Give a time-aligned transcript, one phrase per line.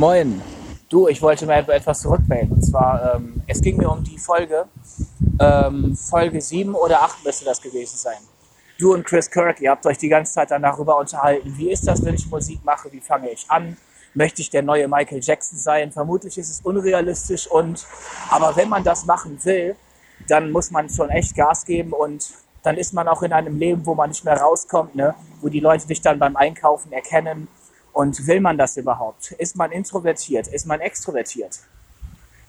[0.00, 0.40] Moin.
[0.88, 2.52] Du, ich wollte mal etwas zurückmelden.
[2.52, 4.64] Und zwar, ähm, es ging mir um die Folge,
[5.38, 8.16] ähm, Folge 7 oder 8 müsste das gewesen sein.
[8.78, 11.86] Du und Chris Kirk, ihr habt euch die ganze Zeit dann darüber unterhalten, wie ist
[11.86, 13.76] das, wenn ich Musik mache, wie fange ich an,
[14.14, 15.92] möchte ich der neue Michael Jackson sein?
[15.92, 17.86] Vermutlich ist es unrealistisch und,
[18.30, 19.76] aber wenn man das machen will,
[20.26, 22.30] dann muss man schon echt Gas geben und
[22.62, 25.14] dann ist man auch in einem Leben, wo man nicht mehr rauskommt, ne?
[25.42, 27.48] wo die Leute dich dann beim Einkaufen erkennen.
[27.92, 29.32] Und will man das überhaupt?
[29.32, 30.46] Ist man introvertiert?
[30.48, 31.60] Ist man extrovertiert?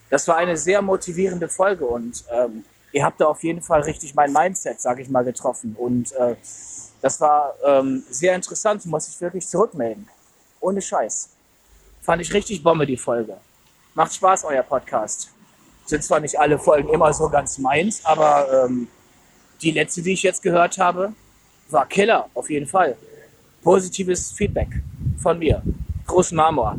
[0.09, 4.13] Das war eine sehr motivierende Folge und ähm, ihr habt da auf jeden Fall richtig
[4.13, 5.75] mein Mindset, sage ich mal, getroffen.
[5.79, 6.35] Und äh,
[7.01, 10.07] das war ähm, sehr interessant, muss ich wirklich zurückmelden.
[10.59, 11.29] Ohne Scheiß.
[12.01, 13.37] Fand ich richtig Bombe, die Folge.
[13.93, 15.31] Macht Spaß, euer Podcast.
[15.85, 18.87] Sind zwar nicht alle Folgen immer so ganz meins, aber ähm,
[19.61, 21.13] die letzte, die ich jetzt gehört habe,
[21.69, 22.97] war Killer, auf jeden Fall.
[23.63, 24.69] Positives Feedback
[25.21, 25.61] von mir.
[26.07, 26.71] Groß Marmor.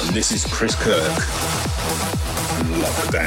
[0.00, 1.02] And this is Chris Kirk.
[2.80, 3.24] Lockdown.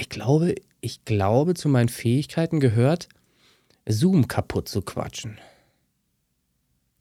[0.00, 3.08] Ich glaube, ich glaube, zu meinen Fähigkeiten gehört,
[3.86, 5.38] Zoom kaputt zu quatschen.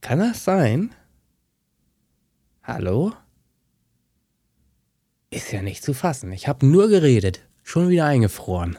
[0.02, 0.94] Kann das sein?
[2.64, 3.14] Hallo?
[5.30, 6.32] Ist ja nicht zu fassen.
[6.32, 7.42] Ich habe nur geredet.
[7.64, 8.78] Schon wieder eingefroren.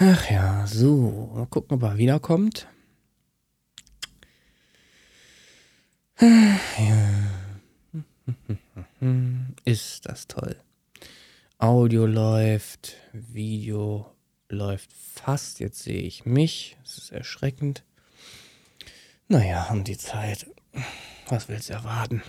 [0.00, 1.32] Ach ja, so.
[1.34, 2.68] Mal gucken, ob er wiederkommt.
[6.20, 7.08] Ja.
[9.64, 10.56] Ist das toll.
[11.58, 14.14] Audio läuft, Video
[14.48, 15.58] läuft fast.
[15.58, 16.76] Jetzt sehe ich mich.
[16.84, 17.82] Das ist erschreckend.
[19.26, 20.46] Naja, um die Zeit.
[21.28, 22.22] Was willst du erwarten?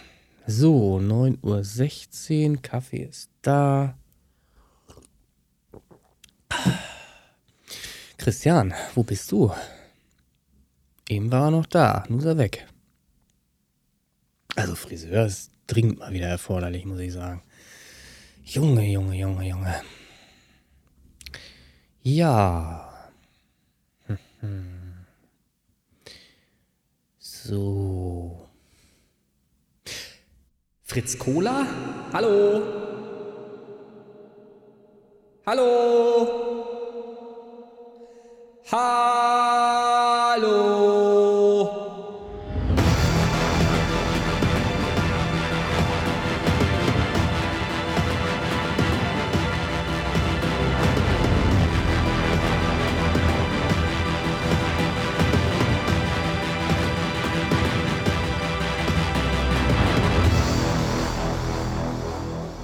[0.48, 3.96] So, 9.16 Uhr, Kaffee ist da.
[8.20, 9.50] Christian, wo bist du?
[11.08, 12.68] Eben war er noch da, nun ist er weg.
[14.56, 17.42] Also Friseur ist dringend mal wieder erforderlich, muss ich sagen.
[18.44, 19.82] Junge, Junge, Junge, Junge.
[22.02, 23.10] Ja.
[27.20, 28.50] So.
[30.84, 31.66] Fritz Cola?
[32.12, 32.62] Hallo?
[35.46, 36.49] Hallo?
[38.72, 39.19] Hallo?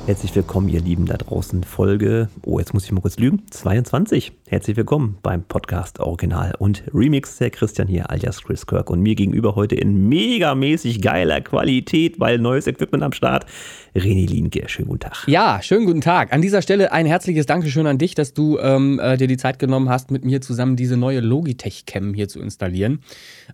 [0.06, 1.64] Herzlich willkommen, ihr Lieben da draußen.
[1.64, 4.34] Folge, oh, jetzt muss ich mal kurz lügen, 22.
[4.48, 7.38] Herzlich willkommen beim Podcast Original und Remix.
[7.40, 12.38] Der Christian hier, alias Chris Kirk und mir gegenüber heute in megamäßig geiler Qualität, weil
[12.38, 13.48] neues Equipment am Start.
[13.96, 15.28] René Lienke, schönen guten Tag.
[15.28, 16.34] Ja, schönen guten Tag.
[16.34, 19.58] An dieser Stelle ein herzliches Dankeschön an dich, dass du ähm, äh, dir die Zeit
[19.58, 23.00] genommen hast, mit mir zusammen diese neue Logitech-Cam hier zu installieren.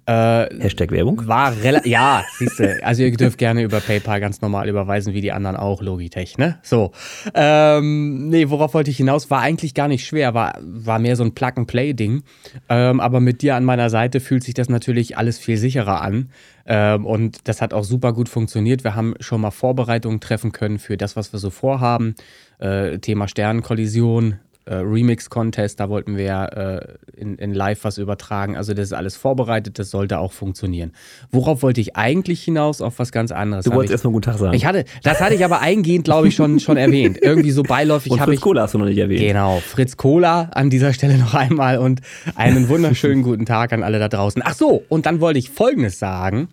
[0.05, 1.25] Äh, Hashtag Werbung?
[1.27, 2.83] War relativ, ja, siehst du.
[2.83, 6.57] Also ihr dürft gerne über PayPal ganz normal überweisen, wie die anderen auch, Logitech, ne?
[6.63, 6.91] So.
[7.35, 9.29] Ähm, nee, worauf wollte ich hinaus?
[9.29, 12.23] War eigentlich gar nicht schwer, war, war mehr so ein Plug-and-Play-Ding.
[12.67, 16.31] Ähm, aber mit dir an meiner Seite fühlt sich das natürlich alles viel sicherer an.
[16.65, 18.83] Ähm, und das hat auch super gut funktioniert.
[18.83, 22.15] Wir haben schon mal Vorbereitungen treffen können für das, was wir so vorhaben.
[22.57, 28.55] Äh, Thema Sternenkollision, äh, Remix-Contest, da wollten wir äh, in, in, live was übertragen.
[28.55, 30.91] Also das ist alles vorbereitet, das sollte auch funktionieren.
[31.31, 32.81] Worauf wollte ich eigentlich hinaus?
[32.81, 33.65] Auf was ganz anderes.
[33.65, 34.53] Du wolltest erstmal guten Tag sagen.
[34.53, 37.17] Ich hatte, das hatte ich aber eingehend, glaube ich, schon, schon erwähnt.
[37.21, 38.39] Irgendwie so beiläufig habe ich.
[38.39, 39.21] Fritz Cola hast du noch nicht erwähnt.
[39.21, 42.01] Genau, Fritz Cola an dieser Stelle noch einmal und
[42.35, 44.41] einen wunderschönen guten Tag an alle da draußen.
[44.45, 46.49] Ach so, und dann wollte ich Folgendes sagen.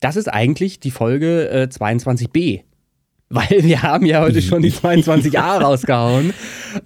[0.00, 2.62] Das ist eigentlich die Folge äh, 22b.
[3.32, 6.32] Weil wir haben ja heute schon die 22a rausgehauen.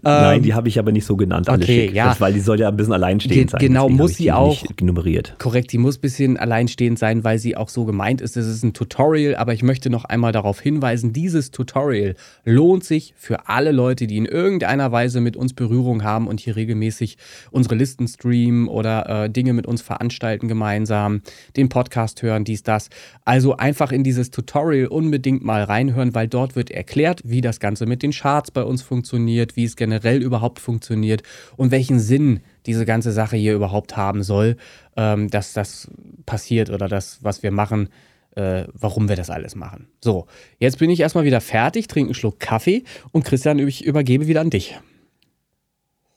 [0.02, 1.48] Nein, die habe ich aber nicht so genannt.
[1.48, 2.08] Okay, ja.
[2.08, 3.60] Das, weil die soll ja ein bisschen alleinstehend sein.
[3.60, 4.62] Genau, muss sie auch.
[4.82, 5.36] Nummeriert.
[5.38, 8.36] Korrekt, die muss ein bisschen alleinstehend sein, weil sie auch so gemeint ist.
[8.36, 12.14] Es ist ein Tutorial, aber ich möchte noch einmal darauf hinweisen, dieses Tutorial
[12.44, 16.56] lohnt sich für alle Leute, die in irgendeiner Weise mit uns Berührung haben und hier
[16.56, 17.16] regelmäßig
[17.52, 21.22] unsere Listen streamen oder äh, Dinge mit uns veranstalten gemeinsam,
[21.56, 22.90] den Podcast hören, dies, das.
[23.24, 27.86] Also einfach in dieses Tutorial unbedingt mal reinhören, weil dort wird erklärt, wie das Ganze
[27.86, 31.22] mit den Charts bei uns funktioniert, wie es generell überhaupt funktioniert
[31.56, 34.56] und welchen Sinn diese ganze Sache hier überhaupt haben soll,
[34.96, 35.88] ähm, dass das
[36.26, 37.88] passiert oder das, was wir machen,
[38.36, 39.88] äh, warum wir das alles machen.
[40.02, 40.26] So,
[40.58, 44.40] jetzt bin ich erstmal wieder fertig, trinke einen Schluck Kaffee und Christian, ich übergebe wieder
[44.40, 44.78] an dich.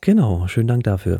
[0.07, 1.19] Genau, schönen Dank dafür.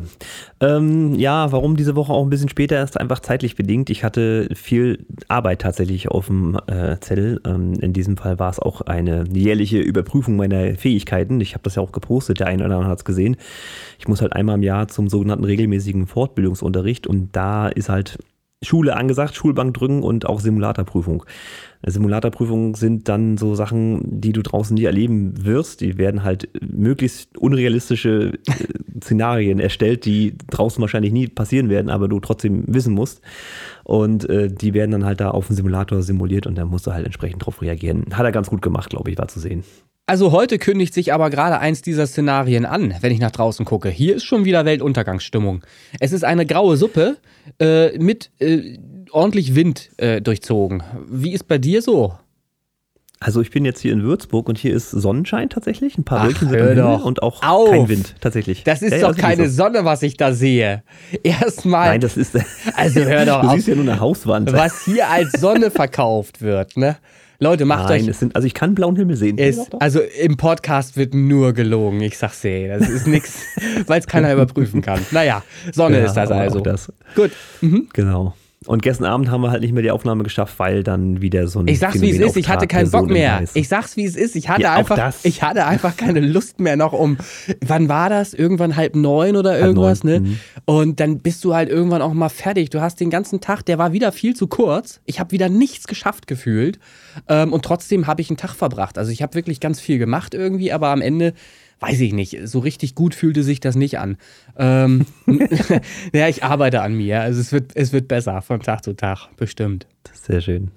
[0.60, 3.90] Ähm, ja, warum diese Woche auch ein bisschen später ist, einfach zeitlich bedingt.
[3.90, 7.38] Ich hatte viel Arbeit tatsächlich auf dem äh, Zettel.
[7.44, 11.38] Ähm, in diesem Fall war es auch eine jährliche Überprüfung meiner Fähigkeiten.
[11.42, 13.36] Ich habe das ja auch gepostet, der eine oder andere hat es gesehen.
[13.98, 18.18] Ich muss halt einmal im Jahr zum sogenannten regelmäßigen Fortbildungsunterricht und da ist halt
[18.62, 21.24] Schule angesagt, Schulbank drücken und auch Simulatorprüfung.
[21.86, 25.80] Simulatorprüfungen sind dann so Sachen, die du draußen nie erleben wirst.
[25.80, 32.08] Die werden halt möglichst unrealistische äh, Szenarien erstellt, die draußen wahrscheinlich nie passieren werden, aber
[32.08, 33.22] du trotzdem wissen musst.
[33.84, 36.92] Und äh, die werden dann halt da auf dem Simulator simuliert und da musst du
[36.92, 38.06] halt entsprechend drauf reagieren.
[38.12, 39.62] Hat er ganz gut gemacht, glaube ich, war zu sehen.
[40.08, 43.90] Also heute kündigt sich aber gerade eins dieser Szenarien an, wenn ich nach draußen gucke.
[43.90, 45.60] Hier ist schon wieder Weltuntergangsstimmung.
[46.00, 47.18] Es ist eine graue Suppe
[47.60, 48.78] äh, mit äh,
[49.10, 50.82] ordentlich Wind äh, durchzogen.
[51.10, 52.14] Wie ist bei dir so?
[53.20, 56.48] Also ich bin jetzt hier in Würzburg und hier ist Sonnenschein tatsächlich, ein paar Wölkchen
[56.48, 57.68] sind am Himmel und auch auf.
[57.70, 58.64] kein Wind tatsächlich.
[58.64, 59.62] Das ist Ja, ja, doch das keine so.
[59.64, 60.84] Sonne, was ich da sehe.
[61.22, 62.34] Erstmal, Nein, das ist.
[62.76, 63.54] Also hör doch Du auf.
[63.56, 64.50] siehst ja nur eine Hauswand.
[64.54, 66.96] was hier als Sonne verkauft wird, ne?
[67.40, 69.38] Leute, macht Nein, euch es sind, also ich kann blauen Himmel sehen.
[69.38, 72.76] Ist, also im Podcast wird nur gelogen, ich sag's dir.
[72.76, 73.44] Das ist nichts,
[73.86, 75.06] weil es keiner überprüfen kann.
[75.12, 76.60] Naja, Sonne Ja, ist das also.
[76.60, 76.92] das.
[77.14, 77.30] Gut.
[77.92, 78.34] Genau.
[78.68, 81.60] Und gestern Abend haben wir halt nicht mehr die Aufnahme geschafft, weil dann wieder so
[81.60, 83.42] ein Ich sag's wie es ist, ich hatte keinen Bock mehr.
[83.54, 86.76] Ich sag's wie es ist, ich hatte Ja, einfach, ich hatte einfach keine Lust mehr
[86.76, 87.16] noch um,
[87.66, 88.34] wann war das?
[88.34, 90.28] Irgendwann halb neun oder Halb irgendwas, neun, ne?
[90.28, 90.40] mhm.
[90.66, 92.68] Und dann bist du halt irgendwann auch mal fertig.
[92.68, 95.00] Du hast den ganzen Tag, der war wieder viel zu kurz.
[95.06, 96.78] Ich habe wieder nichts geschafft gefühlt.
[97.26, 98.98] Ähm, und trotzdem habe ich einen Tag verbracht.
[98.98, 101.32] Also ich habe wirklich ganz viel gemacht irgendwie, aber am Ende
[101.80, 104.16] weiß ich nicht, so richtig gut fühlte sich das nicht an.
[104.56, 105.06] Ähm,
[106.12, 107.20] ja, ich arbeite an mir.
[107.20, 109.86] Also es wird, es wird besser von Tag zu Tag, bestimmt.
[110.12, 110.70] Sehr schön.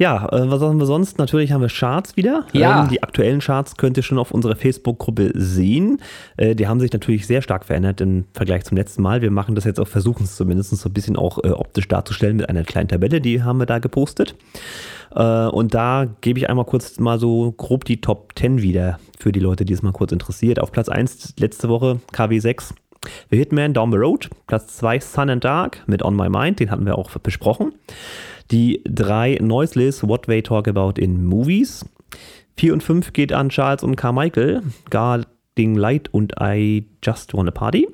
[0.00, 1.18] Ja, äh, was haben wir sonst?
[1.18, 2.46] Natürlich haben wir Charts wieder.
[2.54, 2.84] Ja.
[2.84, 6.00] Ähm, die aktuellen Charts könnt ihr schon auf unserer Facebook-Gruppe sehen.
[6.38, 9.20] Äh, die haben sich natürlich sehr stark verändert im Vergleich zum letzten Mal.
[9.20, 12.38] Wir machen das jetzt auch, versuchen es zumindest so ein bisschen auch äh, optisch darzustellen
[12.38, 14.36] mit einer kleinen Tabelle, die haben wir da gepostet.
[15.14, 19.32] Äh, und da gebe ich einmal kurz mal so grob die Top 10 wieder für
[19.32, 20.60] die Leute, die es mal kurz interessiert.
[20.60, 22.72] Auf Platz 1 letzte Woche KW6.
[23.30, 24.30] The Hitman Down the Road.
[24.46, 26.58] Platz 2 Sun and Dark mit On My Mind.
[26.58, 27.74] Den hatten wir auch besprochen.
[28.50, 31.84] Die 3 Noiseless What They Talk About in Movies.
[32.56, 34.62] 4 und 5 geht an Charles und Carmichael.
[34.90, 37.86] Guarding Light und I Just Wanna Party.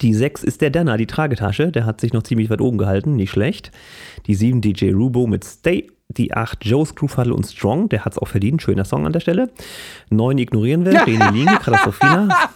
[0.00, 1.72] Die 6 ist der Danner, die Tragetasche.
[1.72, 3.72] Der hat sich noch ziemlich weit oben gehalten, nicht schlecht.
[4.28, 5.88] Die 7 DJ Rubo mit Stay.
[6.08, 8.62] Die 8 Joe Screwfuddle und Strong, der hat es auch verdient.
[8.62, 9.50] Schöner Song an der Stelle.
[10.10, 10.92] 9 ignorieren wir.
[11.06, 12.28] René Linge, Katastrophina.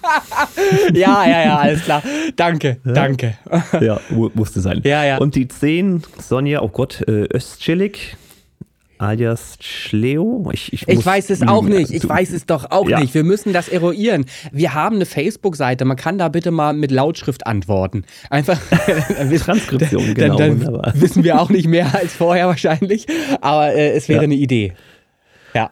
[0.95, 2.03] Ja, ja, ja, alles klar.
[2.37, 3.37] Danke, danke.
[3.81, 4.81] ja, mu- musste sein.
[4.85, 5.19] Ja, ja.
[5.19, 8.17] Und die 10, Sonja, oh Gott, äh, Östschillig,
[9.01, 10.49] alias Schleo.
[10.53, 11.91] Ich, ich, Ich weiß es auch nicht.
[11.91, 13.01] Ich weiß es doch auch Ja.
[13.01, 13.15] nicht.
[13.15, 14.27] Wir müssen das eruieren.
[14.53, 15.85] Wir haben eine Facebook-Seite.
[15.85, 18.05] Man kann da bitte mal mit Lautschrift antworten.
[18.29, 18.61] Einfach.
[19.45, 20.37] Transkription, genau.
[20.37, 20.93] dann, dann wunderbar.
[20.97, 23.07] wissen wir auch nicht mehr als vorher wahrscheinlich.
[23.41, 24.25] Aber äh, es wäre Ja.
[24.25, 24.73] eine Idee.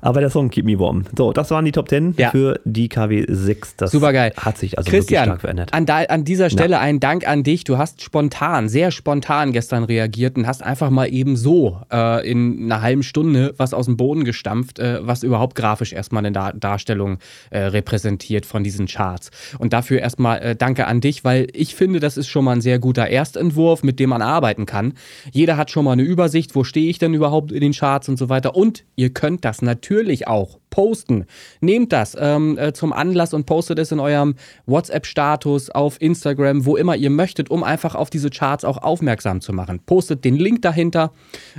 [0.01, 1.05] Aber der Song Keep Me Warm.
[1.17, 2.31] So, das waren die Top 10 Ja.
[2.31, 3.77] für die KW 6.
[3.77, 4.33] Das Supergeil.
[4.37, 5.73] hat sich also wirklich Christian, stark verändert.
[5.75, 7.65] an, da, an dieser Stelle ein Dank an dich.
[7.65, 12.65] Du hast spontan, sehr spontan gestern reagiert und hast einfach mal eben so äh, in
[12.65, 16.53] einer halben Stunde was aus dem Boden gestampft, äh, was überhaupt grafisch erstmal eine Dar
[16.53, 17.19] Darstellung
[17.51, 19.31] äh, repräsentiert von diesen Charts.
[19.59, 22.61] Und dafür erstmal äh, danke an dich, weil ich finde, das ist schon mal ein
[22.61, 24.95] sehr guter Erstentwurf, mit dem man arbeiten kann.
[25.33, 28.17] Jeder hat schon mal eine Übersicht, wo stehe ich denn überhaupt in den Charts und
[28.19, 28.57] so weiter.
[28.57, 31.27] Und ihr könnt das natürlich auch posten.
[31.61, 34.35] Nehmt das ähm, äh, zum Anlass und postet es in eurem
[34.67, 39.53] WhatsApp-Status, auf Instagram, wo immer ihr möchtet, um einfach auf diese Charts auch aufmerksam zu
[39.53, 39.81] machen.
[39.85, 41.13] Postet den Link dahinter.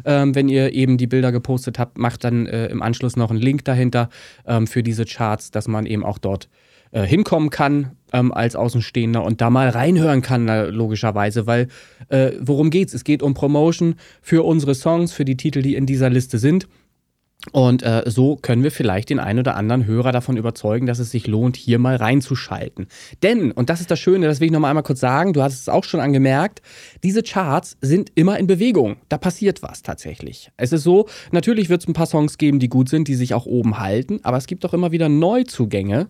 [0.05, 3.39] Ähm, wenn ihr eben die Bilder gepostet habt, macht dann äh, im Anschluss noch einen
[3.39, 4.09] Link dahinter
[4.47, 6.49] ähm, für diese Charts, dass man eben auch dort
[6.91, 11.67] äh, hinkommen kann ähm, als Außenstehender und da mal reinhören kann, logischerweise, weil
[12.07, 12.95] äh, worum geht's?
[12.95, 16.67] Es geht um Promotion für unsere Songs, für die Titel, die in dieser Liste sind.
[17.53, 21.11] Und äh, so können wir vielleicht den einen oder anderen Hörer davon überzeugen, dass es
[21.11, 22.87] sich lohnt, hier mal reinzuschalten.
[23.23, 25.53] Denn, und das ist das Schöne, das will ich nochmal einmal kurz sagen, du hast
[25.53, 26.61] es auch schon angemerkt,
[27.01, 28.97] diese Charts sind immer in Bewegung.
[29.07, 30.51] Da passiert was tatsächlich.
[30.57, 33.33] Es ist so, natürlich wird es ein paar Songs geben, die gut sind, die sich
[33.33, 36.09] auch oben halten, aber es gibt auch immer wieder Neuzugänge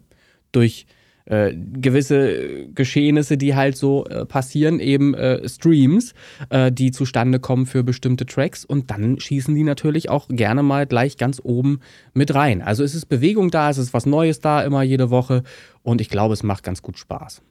[0.51, 0.87] durch
[1.29, 6.13] äh, gewisse Geschehnisse, die halt so äh, passieren, eben äh, Streams,
[6.49, 10.85] äh, die zustande kommen für bestimmte Tracks und dann schießen die natürlich auch gerne mal
[10.85, 11.79] gleich ganz oben
[12.13, 12.61] mit rein.
[12.61, 15.43] Also es ist Bewegung da, es ist was Neues da, immer jede Woche
[15.83, 17.41] und ich glaube, es macht ganz gut Spaß.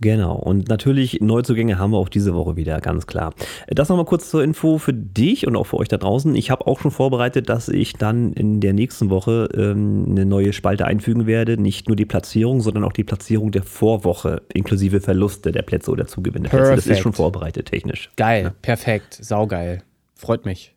[0.00, 0.36] Genau.
[0.36, 3.32] Und natürlich Neuzugänge haben wir auch diese Woche wieder, ganz klar.
[3.68, 6.34] Das nochmal kurz zur Info für dich und auch für euch da draußen.
[6.34, 10.52] Ich habe auch schon vorbereitet, dass ich dann in der nächsten Woche ähm, eine neue
[10.52, 11.60] Spalte einfügen werde.
[11.60, 16.06] Nicht nur die Platzierung, sondern auch die Platzierung der Vorwoche, inklusive Verluste der Plätze oder
[16.06, 16.48] Zugewinne.
[16.48, 18.10] Das ist schon vorbereitet, technisch.
[18.16, 18.52] Geil, ja.
[18.62, 19.82] perfekt, saugeil.
[20.14, 20.75] Freut mich.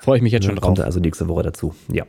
[0.00, 0.64] Freue ich mich jetzt schon drauf.
[0.64, 1.74] Kommt also nächste Woche dazu.
[1.92, 2.04] Ja,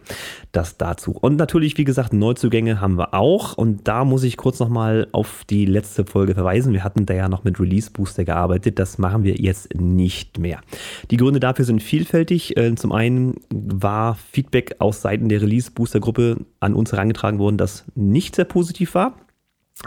[0.52, 1.12] das dazu.
[1.12, 3.58] Und natürlich, wie gesagt, Neuzugänge haben wir auch.
[3.58, 6.72] Und da muss ich kurz nochmal auf die letzte Folge verweisen.
[6.72, 8.78] Wir hatten da ja noch mit Release Booster gearbeitet.
[8.78, 10.62] Das machen wir jetzt nicht mehr.
[11.10, 12.56] Die Gründe dafür sind vielfältig.
[12.58, 17.58] Äh, zum einen war Feedback aus Seiten der Release Booster Gruppe an uns herangetragen worden,
[17.58, 19.16] das nicht sehr positiv war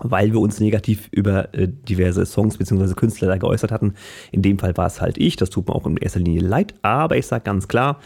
[0.01, 2.95] weil wir uns negativ über äh, diverse Songs bzw.
[2.95, 3.95] Künstler da geäußert hatten.
[4.31, 6.75] In dem Fall war es halt ich, das tut mir auch in erster Linie leid,
[6.83, 8.01] aber ich sage ganz klar,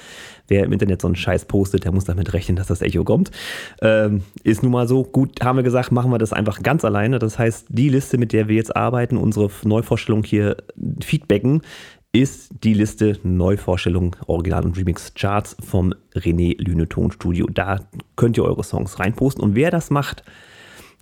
[0.49, 3.31] wer im Internet so einen Scheiß postet, der muss damit rechnen, dass das Echo kommt.
[3.83, 7.19] Ähm, ist nun mal so, gut, haben wir gesagt, machen wir das einfach ganz alleine.
[7.19, 10.57] Das heißt, die Liste, mit der wir jetzt arbeiten, unsere Neuvorstellung hier
[11.03, 11.63] feedbacken,
[12.13, 17.47] ist die Liste Neuvorstellung Original und Remix Charts vom René Lüne Tonstudio.
[17.47, 17.81] Da
[18.17, 20.23] könnt ihr eure Songs reinposten und wer das macht,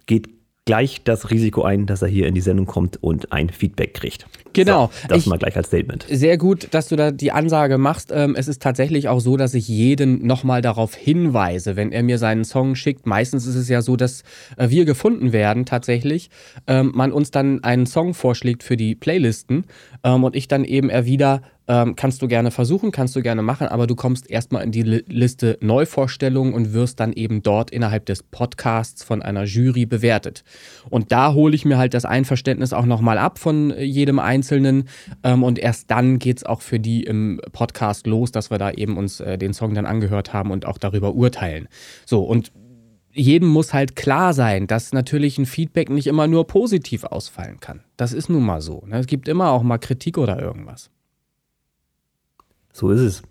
[0.06, 0.28] geht
[0.66, 4.26] gleich das Risiko ein, dass er hier in die Sendung kommt und ein Feedback kriegt.
[4.54, 4.87] Genau.
[4.87, 6.06] So, das ich, mal gleich als Statement.
[6.09, 8.11] Sehr gut, dass du da die Ansage machst.
[8.14, 12.18] Ähm, es ist tatsächlich auch so, dass ich jeden nochmal darauf hinweise, wenn er mir
[12.18, 13.06] seinen Song schickt.
[13.06, 14.23] Meistens ist es ja so, dass
[14.56, 16.30] äh, wir gefunden werden tatsächlich.
[16.66, 19.64] Ähm, man uns dann einen Song vorschlägt für die Playlisten
[20.02, 23.68] ähm, und ich dann eben erwider, ähm, kannst du gerne versuchen, kannst du gerne machen,
[23.68, 28.23] aber du kommst erstmal in die Liste Neuvorstellungen und wirst dann eben dort innerhalb des
[28.23, 30.44] Podcasts von einer Jury bewertet.
[30.90, 34.88] Und da hole ich mir halt das Einverständnis auch nochmal ab von jedem Einzelnen.
[35.23, 38.71] Ähm, und erst dann geht es auch für die im Podcast los, dass wir da
[38.71, 41.68] eben uns äh, den Song dann angehört haben und auch darüber urteilen.
[42.04, 42.52] So, und
[43.14, 47.85] jedem muss halt klar sein, dass natürlich ein Feedback nicht immer nur positiv ausfallen kann.
[47.97, 48.83] Das ist nun mal so.
[48.87, 48.99] Ne?
[48.99, 50.90] Es gibt immer auch mal Kritik oder irgendwas.
[52.75, 53.23] So ist es.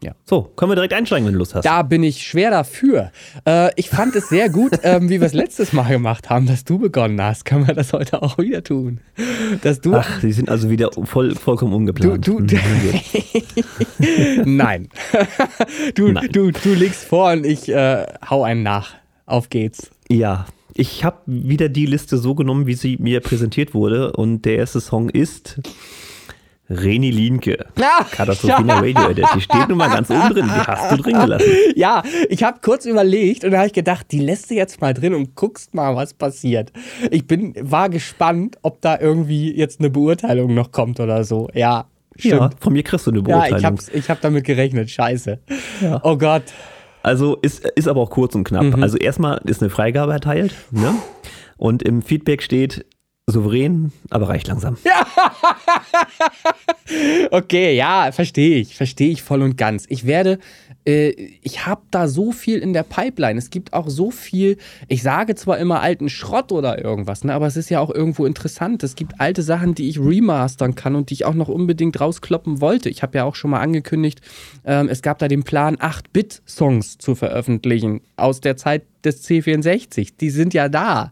[0.00, 0.14] Ja.
[0.24, 1.64] So, können wir direkt einsteigen, wenn du Lust hast.
[1.64, 3.10] Da bin ich schwer dafür.
[3.46, 6.64] Äh, ich fand es sehr gut, ähm, wie wir es letztes Mal gemacht haben, dass
[6.64, 7.44] du begonnen hast.
[7.44, 9.00] Können wir das heute auch wieder tun?
[9.62, 12.26] Dass du Ach, die sind also wieder voll, vollkommen ungeplant.
[12.26, 14.88] Du, du, mhm, Nein.
[15.94, 16.28] du, Nein.
[16.32, 18.94] Du, du legst vor und ich äh, hau einen nach.
[19.26, 19.90] Auf geht's.
[20.08, 24.12] Ja, ich habe wieder die Liste so genommen, wie sie mir präsentiert wurde.
[24.12, 25.60] Und der erste Song ist
[26.72, 27.66] Reni Linke.
[27.78, 28.80] Ja, Katastrophina.
[28.80, 29.26] Radio Edit.
[29.34, 30.46] Die steht nun mal ganz oben drin.
[30.46, 31.48] Die hast du drin gelassen.
[31.76, 34.94] Ja, ich habe kurz überlegt und da habe ich gedacht, die lässt du jetzt mal
[34.94, 36.72] drin und guckst mal, was passiert.
[37.10, 41.48] Ich bin, war gespannt, ob da irgendwie jetzt eine Beurteilung noch kommt oder so.
[41.54, 41.86] Ja,
[42.16, 42.40] stimmt.
[42.40, 43.52] Ja, von mir kriegst du eine Beurteilung.
[43.52, 44.90] Ja, ich habe ich hab damit gerechnet.
[44.90, 45.38] Scheiße.
[45.80, 46.00] Ja.
[46.02, 46.44] Oh Gott.
[47.02, 48.76] Also ist, ist aber auch kurz und knapp.
[48.76, 48.82] Mhm.
[48.82, 50.54] Also erstmal ist eine Freigabe erteilt.
[50.70, 50.94] Ne?
[51.56, 52.86] Und im Feedback steht,
[53.32, 54.76] souverän, aber reicht langsam.
[54.84, 55.06] Ja.
[57.30, 59.86] okay, ja, verstehe ich, verstehe ich voll und ganz.
[59.88, 60.38] Ich werde,
[60.84, 61.10] äh,
[61.42, 63.38] ich habe da so viel in der Pipeline.
[63.38, 64.58] Es gibt auch so viel,
[64.88, 68.26] ich sage zwar immer alten Schrott oder irgendwas, ne, aber es ist ja auch irgendwo
[68.26, 68.82] interessant.
[68.82, 72.60] Es gibt alte Sachen, die ich remastern kann und die ich auch noch unbedingt rauskloppen
[72.60, 72.88] wollte.
[72.88, 74.20] Ich habe ja auch schon mal angekündigt,
[74.64, 80.14] ähm, es gab da den Plan, 8-Bit-Songs zu veröffentlichen aus der Zeit des C64.
[80.20, 81.10] Die sind ja da.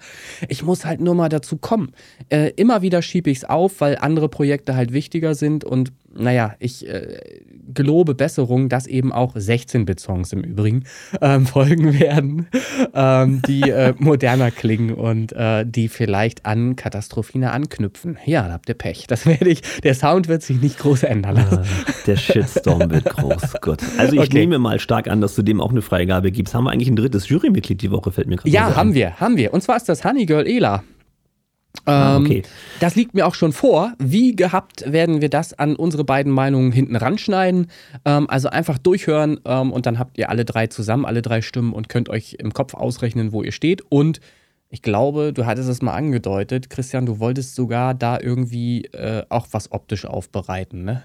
[0.49, 1.93] Ich muss halt nur mal dazu kommen.
[2.29, 6.55] Äh, immer wieder schiebe ich es auf, weil andere Projekte halt wichtiger sind und naja,
[6.59, 7.21] ich äh,
[7.73, 10.85] gelobe Besserung, dass eben auch 16-Bit-Songs im Übrigen
[11.21, 12.49] ähm, folgen werden,
[12.95, 18.19] ähm, die äh, moderner klingen und äh, die vielleicht an Katastrophine anknüpfen.
[18.26, 19.07] Ja, da habt ihr Pech.
[19.07, 21.61] Das werde ich, der Sound wird sich nicht groß ändern lassen.
[21.62, 23.55] Ah, der Shitstorm wird groß.
[23.61, 23.81] Gut.
[23.99, 24.38] Also ich okay.
[24.38, 26.55] nehme mal stark an, dass du dem auch eine Freigabe gibst.
[26.55, 29.37] Haben wir eigentlich ein drittes Jurymitglied die Woche, fällt mir gerade Ja, haben wir, haben
[29.37, 29.55] wir.
[29.55, 30.83] Und zwar ist das Honey Girl Ela.
[31.85, 32.43] Ah, ähm, okay.
[32.81, 33.95] Das liegt mir auch schon vor.
[33.99, 37.69] Wie gehabt werden wir das an unsere beiden Meinungen hinten ranschneiden.
[38.05, 41.73] Ähm, also einfach durchhören ähm, und dann habt ihr alle drei zusammen, alle drei Stimmen
[41.73, 43.83] und könnt euch im Kopf ausrechnen, wo ihr steht.
[43.89, 44.21] Und
[44.69, 49.49] ich glaube, du hattest es mal angedeutet, Christian, du wolltest sogar da irgendwie äh, auch
[49.50, 51.03] was optisch aufbereiten, ne?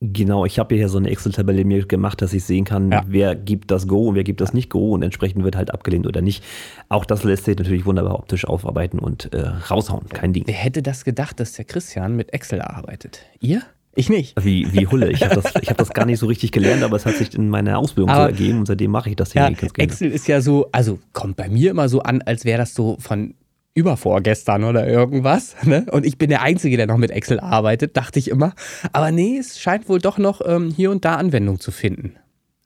[0.00, 3.02] Genau, ich habe hier so eine Excel-Tabelle mir gemacht, dass ich sehen kann, ja.
[3.08, 6.06] wer gibt das Go und wer gibt das nicht Go und entsprechend wird halt abgelehnt
[6.06, 6.44] oder nicht.
[6.88, 10.44] Auch das lässt sich natürlich wunderbar optisch aufarbeiten und äh, raushauen, kein Ding.
[10.46, 13.26] Wer hätte das gedacht, dass der Christian mit Excel arbeitet?
[13.40, 13.62] Ihr?
[13.96, 14.36] Ich nicht.
[14.44, 15.10] Wie, wie Hulle.
[15.10, 17.48] Ich habe das, hab das gar nicht so richtig gelernt, aber es hat sich in
[17.48, 19.48] meiner Ausbildung aber, so ergeben und seitdem mache ich das hier ja.
[19.48, 22.96] Excel ist ja so, also kommt bei mir immer so an, als wäre das so
[23.00, 23.34] von
[23.78, 25.56] übervorgestern oder irgendwas.
[25.64, 25.86] Ne?
[25.90, 28.54] Und ich bin der Einzige, der noch mit Excel arbeitet, dachte ich immer.
[28.92, 32.16] Aber nee, es scheint wohl doch noch ähm, hier und da Anwendung zu finden.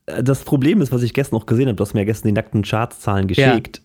[0.06, 2.32] Äh, das Problem ist, was ich gestern noch gesehen habe, du hast mir gestern die
[2.32, 3.82] nackten Chartszahlen geschickt.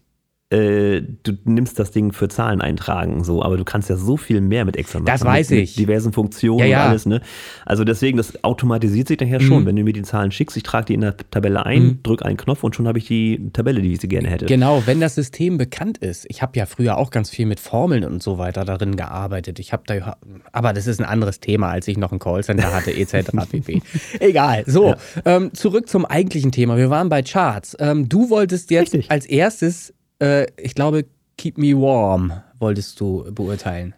[0.50, 4.40] Äh, du nimmst das Ding für Zahlen eintragen, so, aber du kannst ja so viel
[4.40, 5.08] mehr mit Excel machen.
[5.08, 5.76] Das weiß mit ich.
[5.76, 6.84] diversen Funktionen Ja, ja.
[6.84, 7.20] und alles, ne?
[7.66, 9.64] Also deswegen, das automatisiert sich nachher schon.
[9.64, 9.66] Mhm.
[9.66, 12.00] Wenn du mir die Zahlen schickst, ich trage die in der Tabelle ein, Mhm.
[12.04, 14.46] drück einen Knopf und schon habe ich die Tabelle, die ich sie gerne hätte.
[14.46, 16.26] Genau, wenn das System bekannt ist.
[16.30, 19.60] Ich habe ja früher auch ganz viel mit Formeln und so weiter darin gearbeitet.
[19.60, 20.16] Ich habe da,
[20.54, 23.32] aber das ist ein anderes Thema, als ich noch ein Callcenter hatte, etc.
[23.52, 23.82] pp.
[24.22, 24.64] Egal.
[24.66, 26.78] So, ähm, zurück zum eigentlichen Thema.
[26.78, 27.76] Wir waren bei Charts.
[27.82, 29.12] Ähm, du wolltest jetzt Richtig.
[29.12, 31.06] als erstes, äh, ich glaube,
[31.38, 33.94] Keep Me Warm wolltest du beurteilen.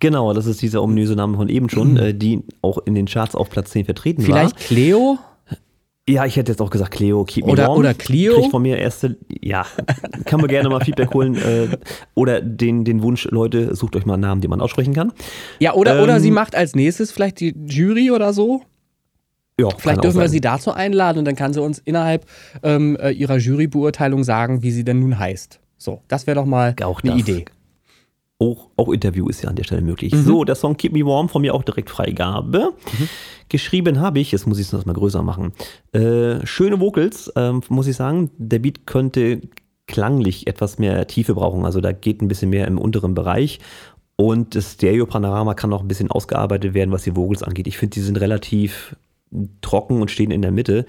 [0.00, 3.34] Genau, das ist dieser ominöse Name von eben schon, äh, die auch in den Charts
[3.34, 4.26] auf Platz 10 vertreten Mhm.
[4.26, 4.60] Vielleicht war.
[4.60, 5.18] Cleo?
[6.06, 7.78] Ja, ich hätte jetzt auch gesagt Cleo, Keep Me Oder- Warm.
[7.78, 8.34] oder Clio?
[8.34, 9.64] Kriegt von mir erste, ja,
[10.26, 11.34] kann man gerne mal Feedback holen.
[11.36, 11.78] Äh,
[12.14, 15.12] oder den, den Wunsch, Leute, sucht euch mal einen Namen, den man aussprechen kann.
[15.60, 18.60] Ja, oder, oder Ähm, sie macht als nächstes vielleicht die Jury oder so.
[19.58, 22.26] Ja, Vielleicht dürfen wir sie dazu einladen und dann kann sie uns innerhalb
[22.62, 25.60] ähm, äh, ihrer Jurybeurteilung sagen, wie sie denn nun heißt.
[25.78, 27.16] So, das wäre doch mal Auch eine.
[27.16, 27.44] Idee.
[28.40, 30.12] Auch, auch Interview ist ja an der Stelle möglich.
[30.12, 30.22] Mhm.
[30.24, 32.72] So, der Song Keep Me Warm von mir auch direkt Freigabe.
[33.48, 35.52] Geschrieben habe ich, jetzt muss ich es noch mal größer machen.
[35.92, 38.30] Äh, schöne Vocals, ähm, muss ich sagen.
[38.36, 39.40] Der Beat könnte
[39.86, 41.64] klanglich etwas mehr Tiefe brauchen.
[41.64, 43.60] Also da geht ein bisschen mehr im unteren Bereich.
[44.16, 47.66] Und das Stereo-Panorama kann noch ein bisschen ausgearbeitet werden, was die Vocals angeht.
[47.68, 48.96] Ich finde, die sind relativ
[49.60, 50.86] trocken und stehen in der Mitte.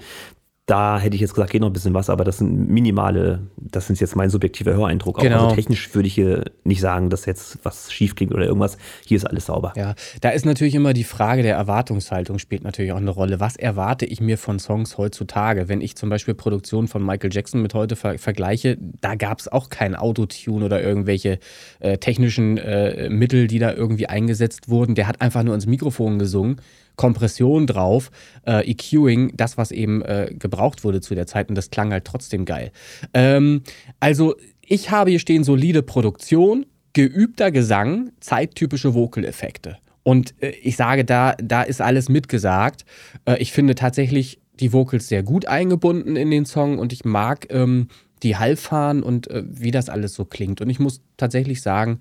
[0.66, 3.88] Da hätte ich jetzt gesagt, geht noch ein bisschen was, aber das sind minimale, das
[3.88, 5.18] ist jetzt mein subjektiver Höreindruck.
[5.18, 5.44] Auch Genau.
[5.44, 8.76] Also technisch würde ich hier nicht sagen, dass jetzt was schief klingt oder irgendwas.
[9.06, 9.74] Hier ist alles sauber.
[9.76, 13.38] Ja, da ist natürlich immer die Frage der Erwartungshaltung spielt natürlich auch eine Rolle.
[13.38, 15.68] Was erwarte ich mir von Songs heutzutage?
[15.68, 19.46] Wenn ich zum Beispiel Produktion von Michael Jackson mit heute ver vergleiche, da gab es
[19.46, 21.38] auch kein Autotune oder irgendwelche
[21.78, 24.96] äh, technischen äh, Mittel, die da irgendwie eingesetzt wurden.
[24.96, 26.56] Der hat einfach nur ins Mikrofon gesungen.
[26.96, 28.10] Kompression drauf,
[28.46, 32.04] äh, EQing, das, was eben äh, gebraucht wurde zu der Zeit und das klang halt
[32.04, 32.72] trotzdem geil.
[33.14, 33.62] Ähm,
[34.00, 39.78] also ich habe hier stehen solide Produktion, geübter Gesang, zeittypische Vocal-Effekte.
[40.02, 42.84] Und äh, ich sage, da, da ist alles mitgesagt.
[43.26, 47.46] Äh, ich finde tatsächlich die Vocals sehr gut eingebunden in den Song und ich mag
[47.50, 47.88] ähm,
[48.22, 50.60] die Halbfahren und äh, wie das alles so klingt.
[50.60, 52.00] Und ich muss tatsächlich sagen,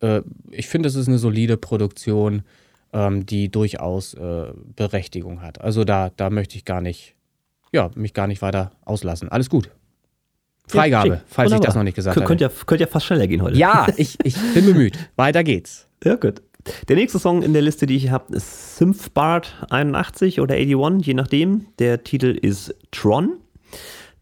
[0.00, 2.42] äh, ich finde, es ist eine solide Produktion,
[2.94, 4.46] ähm, die durchaus äh,
[4.76, 5.60] Berechtigung hat.
[5.60, 7.14] Also da, da möchte ich gar nicht,
[7.72, 9.28] ja, mich gar nicht weiter auslassen.
[9.28, 9.68] Alles gut.
[10.66, 11.20] Freigabe, schick.
[11.26, 11.66] falls ich Wunderbar.
[11.66, 12.28] das noch nicht gesagt Kön- habe.
[12.28, 13.56] Könnte ja, könnte ja fast schneller gehen heute.
[13.56, 14.96] Ja, ich, ich bin bemüht.
[15.16, 15.88] Weiter geht's.
[16.02, 16.40] Ja, gut.
[16.88, 21.12] Der nächste Song in der Liste, die ich habe, ist Synthbart 81 oder 81, je
[21.12, 21.66] nachdem.
[21.78, 23.34] Der Titel ist Tron.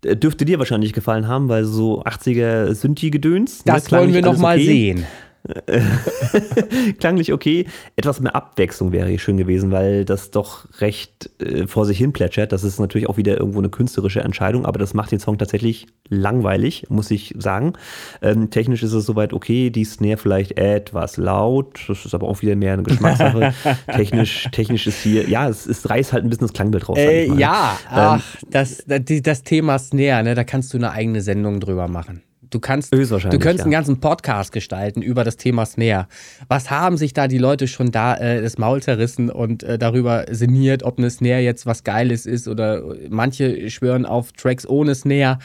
[0.03, 3.63] Der Dürfte dir wahrscheinlich gefallen haben, weil so 80er Synthi-Gedöns.
[3.65, 4.67] Das ne, wollen wir nicht noch alles mal okay.
[4.67, 5.07] sehen.
[7.01, 7.67] Klanglich okay.
[7.97, 12.13] Etwas mehr Abwechslung wäre hier schön gewesen, weil das doch recht äh, vor sich hin
[12.13, 12.53] plätschert.
[12.53, 15.87] Das ist natürlich auch wieder irgendwo eine künstlerische Entscheidung, aber das macht den Song tatsächlich
[16.09, 17.73] langweilig, muss ich sagen.
[18.21, 22.41] Ähm, technisch ist es soweit okay, die Snare vielleicht etwas laut, das ist aber auch
[22.43, 23.53] wieder mehr eine Geschmackssache.
[23.89, 26.99] technisch, technisch ist hier, ja, es, es reißt halt ein bisschen das Klangbild raus.
[26.99, 31.21] Äh, ja, Ähm, ach, das, das, das Thema Snare, ne, da kannst du eine eigene
[31.21, 32.23] Sendung drüber machen.
[32.53, 33.63] Du kannst, du könntest ja.
[33.65, 36.07] einen ganzen Podcast gestalten über das Thema Snare.
[36.49, 40.27] Was haben sich da die Leute schon da äh, das Maul zerrissen und äh, darüber
[40.31, 45.39] sinniert, ob eine Snare jetzt was Geiles ist oder manche schwören auf Tracks ohne Snare.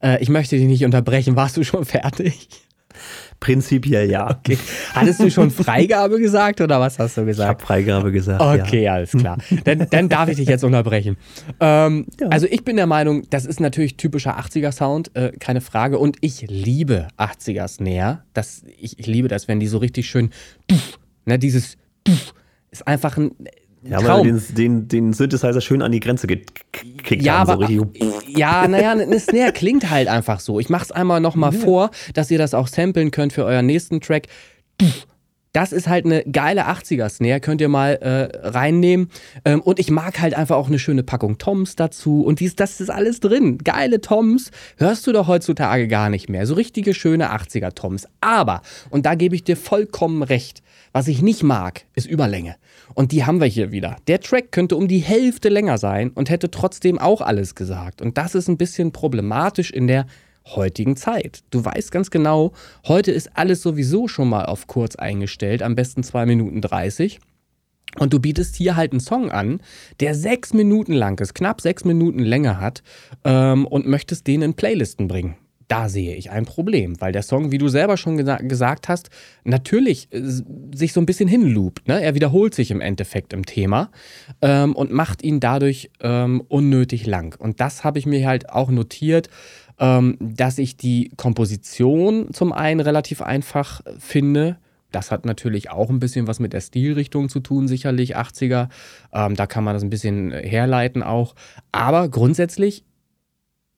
[0.00, 1.34] Äh, ich möchte dich nicht unterbrechen.
[1.34, 2.48] Warst du schon fertig?
[3.40, 4.30] Prinzipiell ja.
[4.30, 4.58] Okay.
[4.94, 7.48] Hattest du schon Freigabe gesagt oder was hast du Ich gesagt?
[7.48, 8.40] habe Freigabe gesagt.
[8.40, 9.38] Okay, alles klar.
[9.64, 11.16] Dann, dann darf ich dich jetzt unterbrechen.
[11.60, 12.28] Ähm, Ja.
[12.28, 15.98] Also ich bin der Meinung, das ist natürlich typischer 80er-Sound, äh, keine Frage.
[15.98, 18.22] Und ich liebe 80er-Snare.
[18.32, 20.30] Das, ich, ich liebe das, wenn die so richtig schön,
[21.24, 21.76] ne, dieses
[22.70, 23.32] ist einfach ein
[23.84, 24.24] Ja, Traum.
[24.26, 27.50] den, den, den Synthesizer schön an die Grenze gekickt Ja, haben.
[27.50, 27.90] aber, so
[28.28, 30.60] ja, naja, eine Snare klingt halt einfach so.
[30.60, 34.28] Ich mach's einmal nochmal vor, dass ihr das auch samplen könnt für euren nächsten Track.
[35.52, 39.10] Das ist halt eine geile 80er-Snare, könnt ihr mal äh, reinnehmen.
[39.44, 42.22] Ähm, und ich mag halt einfach auch eine schöne Packung Toms dazu.
[42.22, 43.58] Und dies, das ist alles drin.
[43.58, 46.46] Geile Toms hörst du doch heutzutage gar nicht mehr.
[46.46, 48.06] So richtige schöne 80er-Toms.
[48.22, 50.62] Aber, und da gebe ich dir vollkommen recht,
[50.92, 52.56] was ich nicht mag, ist Überlänge.
[52.94, 53.96] Und die haben wir hier wieder.
[54.06, 58.00] Der Track könnte um die Hälfte länger sein und hätte trotzdem auch alles gesagt.
[58.00, 60.06] Und das ist ein bisschen problematisch in der
[60.46, 61.40] heutigen Zeit.
[61.50, 62.52] Du weißt ganz genau,
[62.86, 67.20] heute ist alles sowieso schon mal auf kurz eingestellt, am besten 2 Minuten 30.
[67.98, 69.60] Und du bietest hier halt einen Song an,
[70.00, 72.82] der sechs Minuten lang ist, knapp sechs Minuten Länge hat
[73.24, 75.36] ähm, und möchtest den in Playlisten bringen.
[75.68, 79.08] Da sehe ich ein Problem, weil der Song, wie du selber schon gesa gesagt hast,
[79.44, 80.20] natürlich äh,
[80.74, 81.88] sich so ein bisschen hinloopt.
[81.88, 82.02] Ne?
[82.02, 83.90] Er wiederholt sich im Endeffekt im Thema
[84.42, 87.34] ähm, und macht ihn dadurch ähm, unnötig lang.
[87.38, 89.28] Und das habe ich mir halt auch notiert.
[89.82, 94.56] Ähm, dass ich die Komposition zum einen relativ einfach finde.
[94.92, 98.68] Das hat natürlich auch ein bisschen was mit der Stilrichtung zu tun, sicherlich 80er.
[99.12, 101.34] Ähm, da kann man das ein bisschen herleiten auch.
[101.72, 102.84] Aber grundsätzlich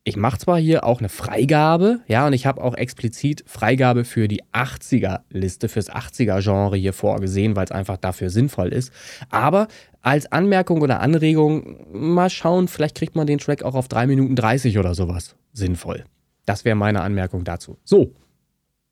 [0.06, 4.28] ich mache zwar hier auch eine Freigabe, ja, und ich habe auch explizit Freigabe für
[4.28, 8.92] die 80er-Liste, fürs 80er-Genre hier vorgesehen, weil es einfach dafür sinnvoll ist.
[9.30, 9.66] Aber
[10.04, 14.36] als Anmerkung oder Anregung, mal schauen, vielleicht kriegt man den Track auch auf 3 Minuten
[14.36, 16.04] 30 oder sowas sinnvoll.
[16.44, 17.78] Das wäre meine Anmerkung dazu.
[17.84, 18.12] So,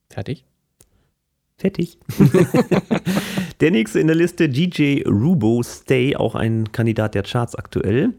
[0.08, 0.46] fertig?
[1.58, 1.98] Fertig.
[3.60, 8.14] der nächste in der Liste, DJ Rubo Stay, auch ein Kandidat der Charts aktuell.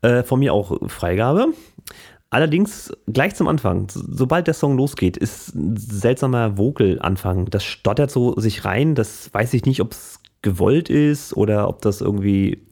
[0.00, 1.48] Äh, von mir auch Freigabe.
[2.30, 7.46] Allerdings gleich zum Anfang, sobald der Song losgeht, ist ein seltsamer Vocal-Anfang.
[7.50, 8.94] Das stottert so sich rein.
[8.94, 12.66] Das weiß ich nicht, ob es gewollt ist oder ob das irgendwie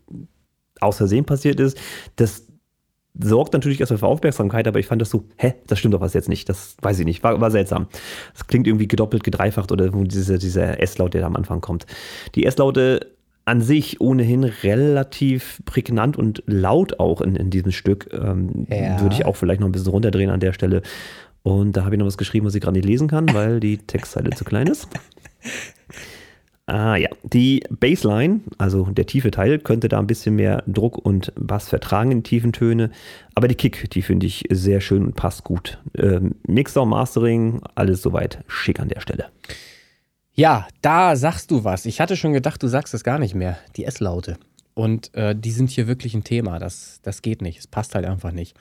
[0.80, 1.78] aus Versehen passiert ist.
[2.16, 2.46] Das
[3.20, 6.14] sorgt natürlich erstmal für Aufmerksamkeit, aber ich fand das so, hä, das stimmt doch was
[6.14, 6.48] jetzt nicht.
[6.48, 7.22] Das weiß ich nicht.
[7.22, 7.88] War, war seltsam.
[8.32, 11.86] Das klingt irgendwie gedoppelt, gedreifacht oder dieser, dieser S-Laut, der da am Anfang kommt.
[12.34, 18.10] Die S-Laute an sich ohnehin relativ prägnant und laut auch in, in diesem Stück.
[18.12, 19.00] Ähm, ja.
[19.00, 20.82] Würde ich auch vielleicht noch ein bisschen runterdrehen an der Stelle.
[21.42, 23.78] Und da habe ich noch was geschrieben, was ich gerade nicht lesen kann, weil die
[23.78, 24.86] Textzeile zu klein ist.
[26.68, 31.32] Ah ja, die Bassline, also der tiefe Teil, könnte da ein bisschen mehr Druck und
[31.34, 32.90] Bass vertragen in tiefen Töne.
[33.34, 35.78] Aber die Kick, die finde ich sehr schön und passt gut.
[35.96, 39.30] Ähm, Mixer, Mastering, alles soweit schick an der Stelle.
[40.34, 41.86] Ja, da sagst du was.
[41.86, 43.56] Ich hatte schon gedacht, du sagst es gar nicht mehr.
[43.78, 44.36] Die S-Laute.
[44.74, 46.58] Und äh, die sind hier wirklich ein Thema.
[46.58, 47.60] Das, das geht nicht.
[47.60, 48.54] Es passt halt einfach nicht.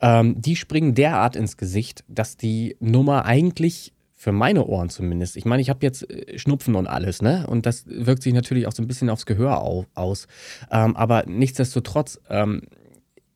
[0.00, 3.93] Ähm, die springen derart ins Gesicht, dass die Nummer eigentlich
[4.24, 5.36] für meine Ohren zumindest.
[5.36, 7.46] Ich meine, ich habe jetzt äh, Schnupfen und alles, ne?
[7.46, 10.28] Und das wirkt sich natürlich auch so ein bisschen aufs Gehör auf, aus.
[10.70, 12.62] Ähm, aber nichtsdestotrotz, ähm,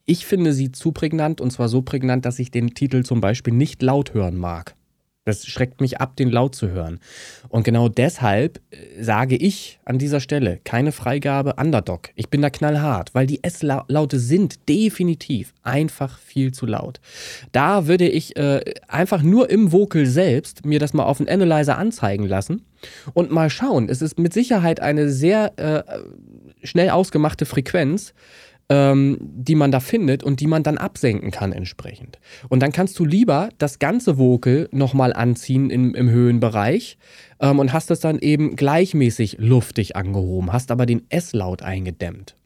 [0.07, 3.53] ich finde sie zu prägnant und zwar so prägnant, dass ich den Titel zum Beispiel
[3.53, 4.77] nicht laut hören mag.
[5.29, 6.99] Das schreckt mich ab, den laut zu hören.
[7.49, 12.11] Und genau deshalb äh, sage ich an dieser Stelle keine Freigabe Underdog.
[12.15, 17.01] Ich bin da knallhart, weil die S-Laute sind definitiv einfach viel zu laut.
[17.53, 21.79] Da würde ich äh, einfach nur im Vocal selbst mir das mal auf den Analyzer
[21.79, 22.65] anzeigen lassen
[23.15, 23.89] und mal schauen.
[23.89, 25.83] Es ist mit Sicherheit eine sehr äh,
[26.67, 28.15] schnell ausgemachte Frequenz
[28.69, 32.19] ähm, die man da findet und die man dann absenken kann entsprechend.
[32.49, 36.99] Und dann kannst du lieber das ganze Vocal nochmal anziehen im, im Höhenbereich
[37.41, 42.37] ähm, und hast es dann eben gleichmäßig luftig angehoben, hast aber den S-Laut eingedämmt.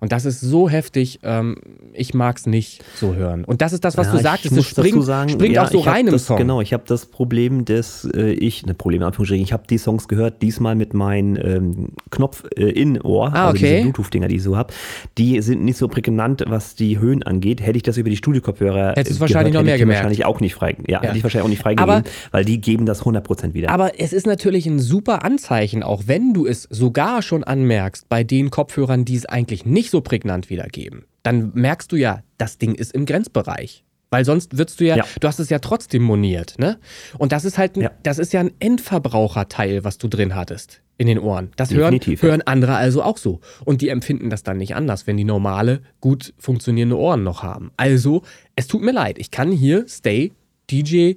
[0.00, 1.56] Und das ist so heftig, ähm,
[1.92, 3.44] ich mag es nicht so hören.
[3.44, 5.80] Und das ist das, was ja, du sagtest, es springt, sagen, springt ja, auch so
[5.80, 6.38] rein im das, Song.
[6.38, 10.08] Genau, ich habe das Problem, dass äh, ich, ne Problem Anführungsstrichen, ich habe die Songs
[10.08, 13.70] gehört, diesmal mit meinem ähm, Knopf äh, in Ohr, ah, also okay.
[13.70, 14.72] diese Bluetooth-Dinger, die ich so habe.
[15.18, 17.60] Die sind nicht so prägnant, was die Höhen angeht.
[17.60, 19.98] Hätte ich das über die Studiokopfhörer Hättest du wahrscheinlich noch mehr hätte ich gemerkt.
[20.04, 21.02] wahrscheinlich auch nicht frei, ja, Ja.
[21.02, 23.70] hätte ich wahrscheinlich auch nicht freigegeben, Aber- weil die geben das 100% wieder.
[23.70, 28.24] Aber es ist natürlich ein super Anzeichen, auch wenn du es sogar schon anmerkst bei
[28.24, 31.04] den Kopfhörern, die es eigentlich nicht so prägnant wiedergeben.
[31.22, 33.84] Dann merkst du ja, das Ding ist im Grenzbereich.
[34.10, 35.04] Weil sonst würdest du ja, Ja.
[35.20, 36.78] du hast es ja trotzdem moniert, ne?
[37.18, 37.90] Und das ist halt, ein, Ja.
[38.02, 41.50] das ist ja ein Endverbraucherteil, was du drin hattest in den Ohren.
[41.56, 42.32] Das Definitiv, hören, ja.
[42.38, 43.40] hören andere also auch so.
[43.66, 47.70] Und die empfinden das dann nicht anders, wenn die normale, gut funktionierende Ohren noch haben.
[47.76, 48.22] Also,
[48.56, 49.18] es tut mir leid.
[49.18, 50.32] Ich kann hier Stay,
[50.70, 51.14] DJ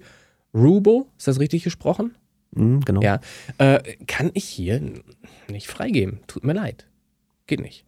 [0.53, 2.15] Rubo, ist das richtig gesprochen?
[2.53, 3.01] Mhm, genau.
[3.01, 3.21] Ja,
[3.57, 4.81] äh, kann ich hier
[5.49, 6.19] nicht freigeben.
[6.27, 6.87] Tut mir leid.
[7.47, 7.85] Geht nicht.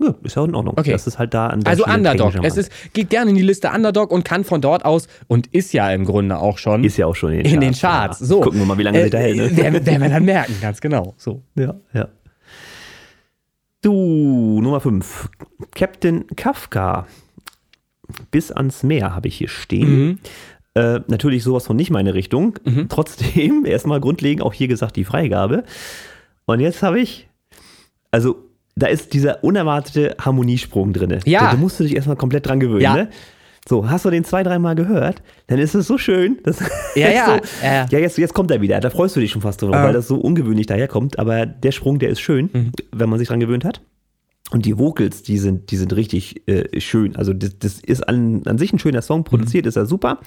[0.00, 0.78] Ja, ist ja in Ordnung.
[0.78, 0.92] Okay.
[0.92, 2.34] Das ist halt da an der Also Stelle Underdog.
[2.44, 5.72] Es ist, geht gerne in die Liste Underdog und kann von dort aus und ist
[5.72, 7.80] ja im Grunde auch schon Ist ja auch schon in den in den Charts.
[7.80, 8.18] Charts.
[8.20, 8.40] So.
[8.40, 9.36] Gucken wir mal, wie lange sie da hält.
[9.36, 9.56] Ne?
[9.56, 11.14] Werden, werden wir dann merken, ganz genau.
[11.16, 11.42] So.
[11.56, 12.08] Ja, ja.
[13.82, 15.28] Du, Nummer 5.
[15.74, 17.06] Captain Kafka.
[18.30, 19.90] Bis ans Meer habe ich hier stehen.
[19.90, 20.18] Mhm.
[20.74, 22.58] Äh, natürlich sowas von nicht meine Richtung.
[22.88, 25.64] Trotzdem, erstmal grundlegend auch hier gesagt die Freigabe.
[26.46, 27.28] Und jetzt habe ich,
[28.10, 28.47] also
[28.78, 31.18] da ist dieser unerwartete Harmoniesprung drin.
[31.24, 31.40] Ja.
[31.40, 32.80] Da, da musst du dich erstmal komplett dran gewöhnen.
[32.82, 32.94] Ja.
[32.94, 33.08] Ne?
[33.68, 36.38] So, hast du den zwei, dreimal gehört, dann ist es so schön.
[36.44, 36.58] Das
[36.94, 37.32] Ja, ja, so,
[37.66, 37.98] ja, ja.
[37.98, 38.80] jetzt, jetzt kommt er wieder.
[38.80, 39.84] Da freust du dich schon fast drüber, Ja.
[39.84, 41.18] weil das so ungewöhnlich daherkommt.
[41.18, 42.72] Aber der Sprung, der ist schön, Mhm.
[42.92, 43.82] wenn man sich dran gewöhnt hat.
[44.50, 47.16] Und die Vocals, die sind, die sind richtig äh, schön.
[47.16, 50.20] Also das, das ist an, an sich ein schöner Song, produziert ist er super.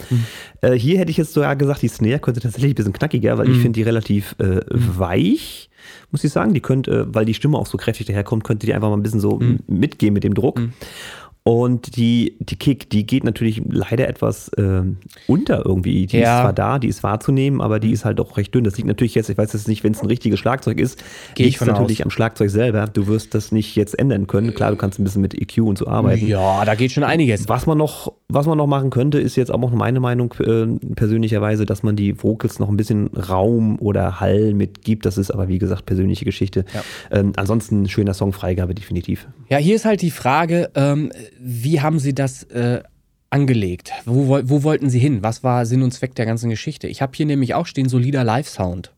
[0.61, 3.49] Äh, hier hätte ich jetzt sogar gesagt, die Snare könnte tatsächlich ein bisschen knackiger, weil
[3.49, 5.71] ich finde die relativ äh, weich,
[6.11, 6.53] muss ich sagen.
[6.53, 9.01] Die könnte, äh, weil die Stimme auch so kräftig daherkommt, könnte die einfach mal ein
[9.01, 10.61] bisschen so m- mitgehen mit dem Druck.
[11.43, 16.05] Und die, die Kick, die geht natürlich leider etwas ähm, unter irgendwie.
[16.05, 16.35] Die Ja.
[16.35, 18.63] ist zwar da, die ist wahrzunehmen, aber die ist halt auch recht dünn.
[18.63, 21.03] Das liegt natürlich jetzt, ich weiß jetzt nicht, wenn es ein richtiges Schlagzeug ist,
[21.35, 22.05] liegt von natürlich aus.
[22.05, 22.85] am Schlagzeug selber.
[22.85, 24.53] Du wirst das nicht jetzt ändern können.
[24.53, 26.27] Klar, du kannst ein bisschen mit EQ und so arbeiten.
[26.27, 27.49] Ja, da geht schon einiges.
[27.49, 30.67] Was man noch, was man noch machen könnte, ist jetzt auch noch meine Meinung äh,
[30.93, 35.07] persönlicherweise, dass man die Vocals noch ein bisschen Raum oder Hall mitgibt.
[35.07, 36.65] Das ist aber wie gesagt persönliche Geschichte.
[37.09, 39.27] Ähm, ansonsten schöner Song, Freigabe definitiv.
[39.49, 41.11] Ja, hier ist halt die Frage, ähm,
[41.43, 42.83] wie haben Sie das äh,
[43.29, 43.93] angelegt?
[44.05, 45.23] Wo, wo wollten Sie hin?
[45.23, 46.87] Was war Sinn und Zweck der ganzen Geschichte?
[46.87, 48.93] Ich habe hier nämlich auch stehen solider Live-Sound.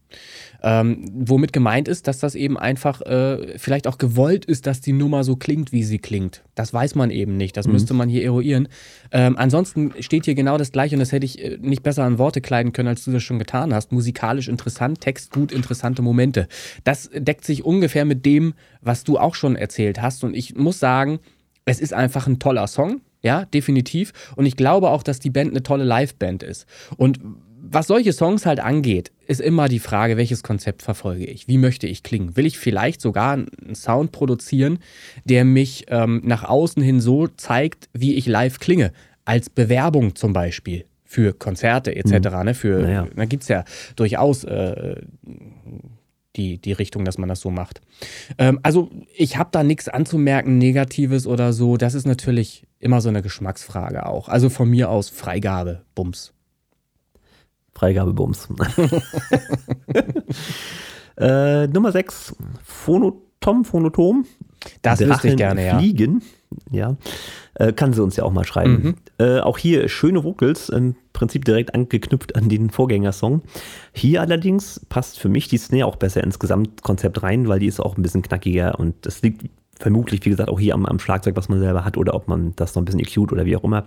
[0.65, 4.93] Ähm, womit gemeint ist, dass das eben einfach äh, vielleicht auch gewollt ist, dass die
[4.93, 6.41] Nummer so klingt, wie sie klingt.
[6.55, 7.57] Das weiß man eben nicht.
[7.57, 8.69] Das müsste man hier eruieren.
[9.11, 12.17] Ähm, ansonsten steht hier genau das gleiche und das hätte ich äh, nicht besser an
[12.17, 13.91] Worte kleiden können, als du das schon getan hast.
[13.91, 16.47] Musikalisch interessant, Text gut, interessante Momente.
[16.85, 20.23] Das deckt sich ungefähr mit dem, was du auch schon erzählt hast.
[20.23, 21.19] Und ich muss sagen,
[21.65, 24.11] es ist einfach ein toller Song, ja, definitiv.
[24.35, 26.65] Und ich glaube auch, dass die Band eine tolle Liveband ist.
[26.97, 27.19] Und
[27.65, 31.47] was solche Songs halt angeht, ist immer die Frage, welches Konzept verfolge ich?
[31.47, 32.35] Wie möchte ich klingen?
[32.35, 34.79] Will ich vielleicht sogar einen Sound produzieren,
[35.23, 38.91] der mich ähm, nach außen hin so zeigt, wie ich live klinge?
[39.23, 42.43] Als Bewerbung zum Beispiel für Konzerte etc.
[42.43, 42.53] Ne?
[42.53, 43.07] Für, Naja.
[43.15, 43.63] Da gibt es ja
[43.95, 44.97] durchaus äh,
[46.35, 47.81] die, die Richtung, dass man das so macht.
[48.37, 51.77] Ähm, also ich habe da nichts anzumerken, Negatives oder so.
[51.77, 54.29] Das ist natürlich immer so eine Geschmacksfrage auch.
[54.29, 56.33] Also von mir aus Freigabe, Bums.
[57.73, 58.49] Freigabebums.
[61.17, 64.25] äh, Nummer 6, Phonotom, Phonotom.
[64.81, 65.79] Das wüsste ich Drachen gerne, ja.
[65.79, 66.21] Fliegen.
[66.71, 66.95] Ja.
[67.55, 68.81] Äh, kann sie uns ja auch mal schreiben.
[68.83, 68.95] Mhm.
[69.25, 73.43] Äh, auch hier schöne Vocals, im Prinzip direkt angeknüpft an den Vorgängersong.
[73.93, 77.79] Hier allerdings passt für mich die Snare auch besser ins Gesamtkonzept rein, weil die ist
[77.79, 79.45] auch ein bisschen knackiger und das liegt
[79.79, 82.53] vermutlich, wie gesagt, auch hier am, am Schlagzeug, was man selber hat oder ob man
[82.55, 83.85] das noch ein bisschen EQt oder wie auch immer.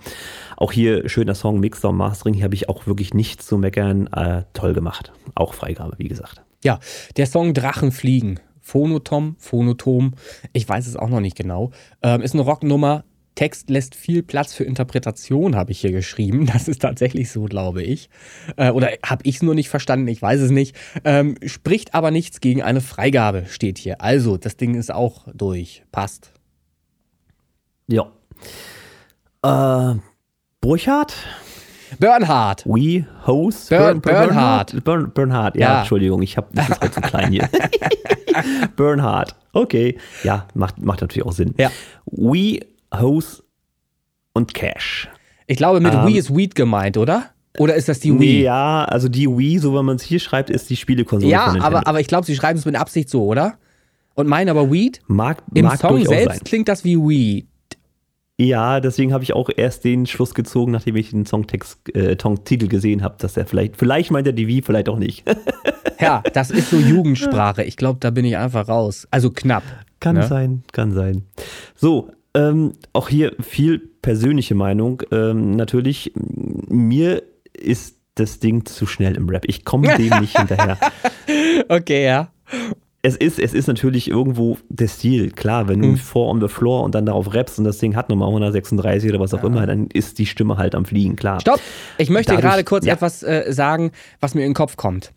[0.57, 4.07] Auch hier schöner Song, Mixer und Mastering, hier habe ich auch wirklich nichts zu meckern.
[4.09, 5.12] Äh, toll gemacht.
[5.35, 6.42] Auch Freigabe, wie gesagt.
[6.64, 6.81] Ja,
[7.16, 8.40] der Song Drachen fliegen.
[8.61, 10.14] Phonotom, Phonotom,
[10.52, 11.70] ich weiß es auch noch nicht genau.
[12.02, 13.05] Ähm, ist eine Rocknummer.
[13.37, 16.46] Text lässt viel Platz für Interpretation, habe ich hier geschrieben.
[16.53, 18.09] Das ist tatsächlich so, glaube ich.
[18.57, 20.75] Äh, oder habe ich es nur nicht verstanden, ich weiß es nicht.
[21.05, 24.01] Ähm, spricht aber nichts gegen eine Freigabe, steht hier.
[24.01, 25.85] Also, das Ding ist auch durch.
[25.92, 26.33] Passt.
[27.88, 28.11] Ja.
[29.44, 29.99] Äh,
[30.61, 31.14] Burchard?
[32.01, 32.64] Bernhard.
[32.66, 33.68] We Host?
[33.70, 34.83] Bern- Bernhard.
[34.83, 35.79] Bern, Bernhard, ja, Ja.
[35.81, 37.49] Entschuldigung, ich habe das ist halt zu klein hier.
[38.77, 39.96] Bernhard, okay.
[40.25, 41.55] Ja, macht, macht natürlich auch Sinn.
[41.59, 41.70] Ja.
[42.07, 42.61] We
[42.94, 43.42] Host
[44.33, 45.09] und Cash.
[45.46, 47.31] Ich glaube, mit Ähm, Wii ist Weed gemeint, oder?
[47.59, 48.42] Oder ist das die Nee, Wii?
[48.42, 51.87] ja, also die Wii, so wie man es hier schreibt, ist die Spielekonsole Ja, aber,
[51.87, 53.55] aber ich glaube, sie schreiben es mit Absicht so, oder?
[54.14, 55.01] Und meinen aber Weed?
[55.07, 56.44] mag, Im mag Song selbst sein.
[56.44, 57.46] klingt das wie Weed.
[58.38, 62.68] Ja, deswegen habe ich auch erst den Schluss gezogen, nachdem ich den Songtext, äh, Songtitel
[62.68, 65.25] gesehen habe, dass er vielleicht, vielleicht meint er die Wii, vielleicht auch nicht.
[65.99, 67.62] Ja, das ist so Jugendsprache.
[67.64, 69.09] Ich glaube, da bin ich einfach raus.
[69.11, 69.62] Also knapp.
[69.99, 70.27] Kann Ne?
[70.27, 71.22] sein, kann sein.
[71.75, 75.03] So, ähm, auch hier viel persönliche Meinung.
[75.11, 77.22] Ähm, natürlich, mir
[77.53, 79.44] ist das Ding zu schnell im Rap.
[79.46, 80.79] Ich komme dem nicht hinterher.
[81.68, 82.31] Okay, ja.
[83.03, 85.31] Es ist, es ist natürlich irgendwo der Stil.
[85.31, 85.96] Klar, wenn du Hm.
[85.96, 89.20] Four on the Floor und dann darauf rappst und das Ding hat nochmal 136 oder
[89.20, 91.40] was auch immer, dann ist die Stimme halt am Fliegen, klar.
[91.40, 91.61] Stopp!
[91.99, 92.94] Ich möchte Dadurch- gerade kurz ja.
[92.94, 95.12] etwas äh, sagen, was mir in den Kopf kommt.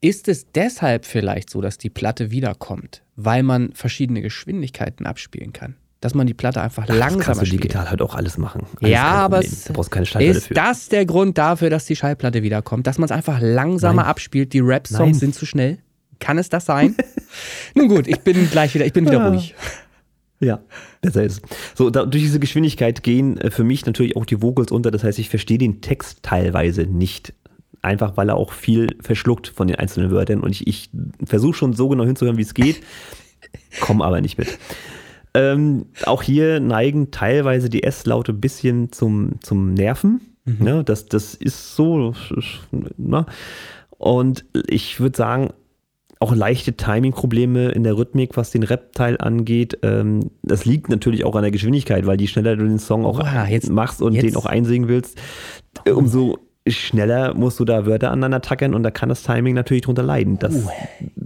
[0.00, 5.76] Ist es deshalb vielleicht so, dass die Platte wiederkommt, weil man verschiedene Geschwindigkeiten abspielen kann?
[6.02, 7.62] Dass man die Platte einfach Das langsamer kannst du spielt?
[7.64, 8.66] digital halt auch alles machen.
[8.80, 10.54] Alles Ja, aber es da brauchst keine Schallplatte ist für.
[10.54, 12.86] das der Grund dafür, dass die Schallplatte wiederkommt?
[12.86, 14.10] Dass man es einfach langsamer Nein.
[14.10, 14.52] abspielt?
[14.52, 15.78] Die Rap-Songs sind zu schnell?
[16.18, 16.94] Kann es das sein?
[17.74, 19.28] Nun gut, ich bin gleich wieder, ich bin wieder Ja.
[19.28, 19.54] ruhig.
[20.40, 20.60] Ja,
[21.00, 21.40] besser ist.
[21.76, 24.90] So, da, durch diese Geschwindigkeit gehen äh, für mich natürlich auch die Vocals unter.
[24.90, 27.32] Das heißt, ich verstehe den Text teilweise nicht.
[27.80, 30.40] Einfach weil er auch viel verschluckt von den einzelnen Wörtern.
[30.40, 30.90] Und ich, ich
[31.24, 32.80] versuche schon so genau hinzuhören, wie es geht,
[33.80, 34.58] komme aber nicht mit.
[35.34, 40.20] Ähm, auch hier neigen teilweise die S-Laute ein bisschen zum, zum Nerven.
[40.44, 42.14] Ne, das, das ist so.
[42.96, 43.26] Ne?
[43.96, 45.50] Und ich würde sagen,
[46.18, 49.78] auch leichte Timing-Probleme in der Rhythmik, was den Rap-Teil angeht.
[49.82, 53.20] Ähm, das liegt natürlich auch an der Geschwindigkeit, weil je schneller du den Song auch
[53.20, 55.16] Oha, jetzt- machst und jetzt- den auch einsingen willst,
[55.84, 56.38] äh, umso
[56.68, 60.38] schneller musst du da Wörter aneinander tackern und da kann das Timing natürlich drunter leiden.
[60.38, 60.54] Das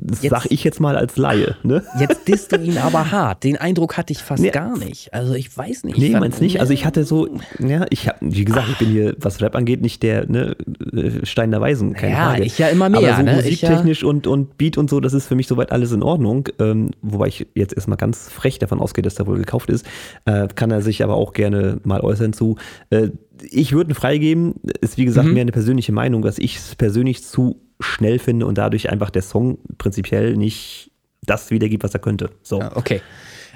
[0.09, 1.57] Das Jetzt- sag ich jetzt mal als Laie.
[1.62, 1.83] Ne?
[2.01, 3.44] Jetzt disst du ihn aber hart.
[3.44, 4.51] Den Eindruck hatte ich fast Nee.
[4.51, 5.12] gar nicht.
[5.12, 5.99] Also ich weiß nicht.
[5.99, 6.61] Nee, meinst nicht?
[6.61, 9.83] Also ich hatte so, ja, ich hab, wie gesagt, ich bin hier, was Rap angeht,
[9.83, 10.57] nicht der ne,
[10.92, 12.44] äh, Stein der Weisen, keine Ja, Frage.
[12.44, 13.40] ich ja immer mehr, Aber so ne?
[13.49, 16.03] Ich ja- musiktechnisch und, und Beat und so, das ist für mich soweit alles in
[16.03, 16.49] Ordnung.
[16.61, 19.85] Ähm, wobei ich jetzt erstmal ganz frech davon ausgehe, dass der wohl gekauft ist.
[20.25, 22.57] Äh, kann er sich aber auch gerne mal äußern zu.
[22.90, 23.09] Äh,
[23.42, 24.55] ich würde ihn freigeben.
[24.81, 25.07] Ist wie Mhm.
[25.07, 29.11] gesagt mehr eine persönliche Meinung, dass ich es persönlich zu schnell finde und dadurch einfach
[29.11, 30.90] der Song prinzipiell nicht
[31.25, 32.31] das wiedergibt, was er könnte.
[32.42, 32.61] So.
[32.61, 33.01] Ja, okay.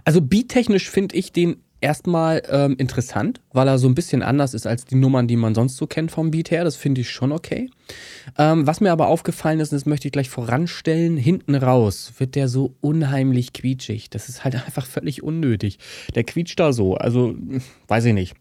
[0.04, 4.66] Also beattechnisch finde ich den erstmal ähm, interessant, weil er so ein bisschen anders ist
[4.66, 6.64] als die Nummern, die man sonst so kennt vom Beat her.
[6.64, 7.70] Das finde ich schon okay.
[8.36, 12.34] Ähm, was mir aber aufgefallen ist, und das möchte ich gleich voranstellen, hinten raus wird
[12.34, 14.10] der so unheimlich quietschig.
[14.10, 15.78] Das ist halt einfach völlig unnötig.
[16.14, 16.96] Der quietscht da so.
[16.96, 17.34] Also,
[17.88, 18.34] weiß ich nicht.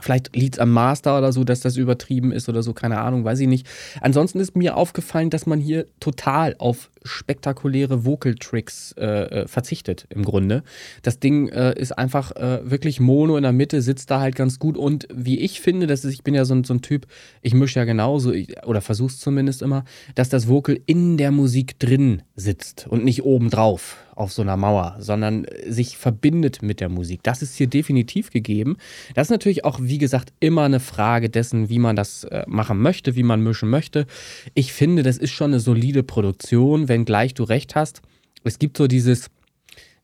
[0.00, 3.24] Vielleicht liegt es am Master oder so, dass das übertrieben ist oder so, keine Ahnung,
[3.24, 3.66] weiß ich nicht.
[4.00, 10.06] Ansonsten ist mir aufgefallen, dass man hier total auf spektakuläre Vocal Tricks äh, äh, verzichtet,
[10.10, 10.62] im Grunde.
[11.02, 14.58] Das Ding äh, ist einfach äh, wirklich mono in der Mitte, sitzt da halt ganz
[14.58, 17.06] gut und wie ich finde, das ist, ich bin ja so, ein- so ein Typ,
[17.42, 21.78] ich mische ja genauso, ich, oder versuch's zumindest immer, dass das Vocal in der Musik
[21.78, 26.90] drin sitzt und nicht obendrauf auf so einer Mauer, sondern äh, sich verbindet mit der
[26.90, 27.22] Musik.
[27.22, 28.76] Das ist hier definitiv gegeben.
[29.14, 32.78] Das ist natürlich auch, wie gesagt, immer eine Frage dessen, wie man das äh, machen
[32.78, 34.06] möchte, wie man mischen möchte.
[34.54, 38.02] Ich finde, das ist schon eine solide Produktion, wenngleich du recht hast.
[38.44, 39.30] Es gibt so dieses,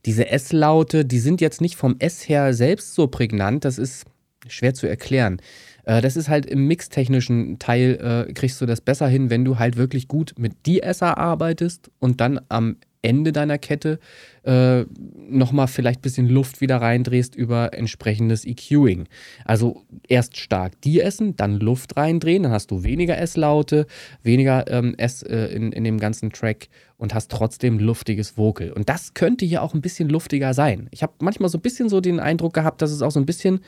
[0.07, 4.05] diese S-Laute, die sind jetzt nicht vom S her selbst so prägnant, das ist
[4.49, 5.43] schwer zu erklären.
[5.85, 9.59] Äh, Das ist halt im mixtechnischen Teil, äh, kriegst du das besser hin, wenn du
[9.59, 14.01] halt wirklich gut mit De-Esser arbeitest und dann am Ende deiner Kette
[14.43, 14.85] äh,
[15.29, 19.07] nochmal vielleicht ein bisschen Luft wieder reindrehst über entsprechendes EQing.
[19.45, 23.87] Also erst stark de-essen, dann Luft reindrehen, dann hast du weniger S-Laute,
[24.25, 28.73] weniger ähm, S äh, in, in dem ganzen Track und hast trotzdem luftiges Vocal.
[28.73, 30.89] Und das könnte hier auch ein bisschen luftiger sein.
[30.91, 33.27] Ich habe manchmal so ein bisschen so den Eindruck gehabt, dass es auch so ein
[33.27, 33.61] bisschen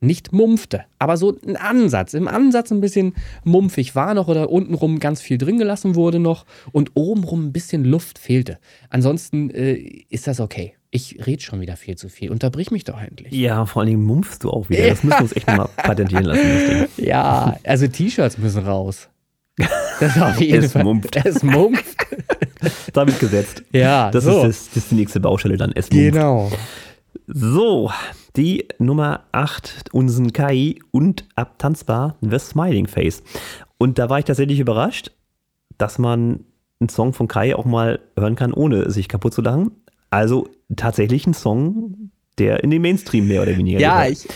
[0.00, 4.98] nicht mumpfte, aber so ein Ansatz, im Ansatz ein bisschen mumpfig war noch oder untenrum
[5.00, 8.58] ganz viel drin gelassen wurde noch und obenrum ein bisschen Luft fehlte.
[8.90, 9.74] Ansonsten äh,
[10.10, 10.74] ist das okay.
[10.90, 12.30] Ich rede schon wieder viel zu viel.
[12.30, 13.32] Unterbrich mich doch endlich.
[13.32, 14.88] Ja, vor allen Dingen mumpfst du auch wieder.
[14.88, 16.42] Das müssen wir uns echt nochmal patentieren lassen.
[16.42, 17.06] Das Ding.
[17.06, 19.08] Ja, also T-Shirts müssen raus.
[20.00, 20.84] Das auf jeden Es Fall.
[20.84, 21.16] mumpft.
[21.24, 21.96] Es mumpft.
[22.92, 23.64] Damit gesetzt.
[23.72, 24.42] Ja, Das, so.
[24.42, 25.72] ist, das, das ist die nächste Baustelle dann.
[25.74, 26.12] Es mumpft.
[26.12, 26.52] Genau.
[27.26, 27.90] So,
[28.36, 33.22] die Nummer 8, Unsen Kai und abtanzbar The Smiling Face.
[33.78, 35.12] Und da war ich tatsächlich überrascht,
[35.78, 36.44] dass man
[36.80, 39.70] einen Song von Kai auch mal hören kann, ohne sich kaputt zu lachen.
[40.10, 44.12] Also tatsächlich ein Song, der in den Mainstream mehr oder weniger Ja, gehört.
[44.12, 44.28] ich,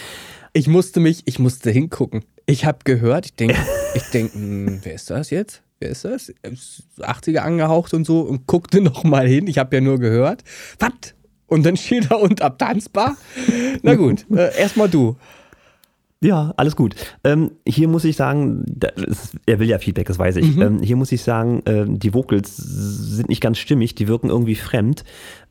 [0.52, 2.24] ich musste mich, ich musste hingucken.
[2.46, 3.56] Ich habe gehört, ich denke,
[3.94, 5.62] ich denk, hm, wer ist das jetzt?
[5.80, 6.28] Wer ist das?
[6.42, 9.46] Ist 80er angehaucht und so und guckte noch mal hin.
[9.46, 10.42] Ich habe ja nur gehört.
[10.78, 11.14] Was?
[11.48, 13.16] Und dann steht da und abtanzbar?
[13.82, 15.16] Na gut, äh, erstmal du.
[16.20, 16.96] Ja, alles gut.
[17.22, 18.64] Ähm, hier muss ich sagen,
[19.06, 20.56] es, er will ja Feedback, das weiß ich.
[20.58, 24.56] Ähm, hier muss ich sagen, ähm, die Vocals sind nicht ganz stimmig, die wirken irgendwie
[24.56, 25.04] fremd.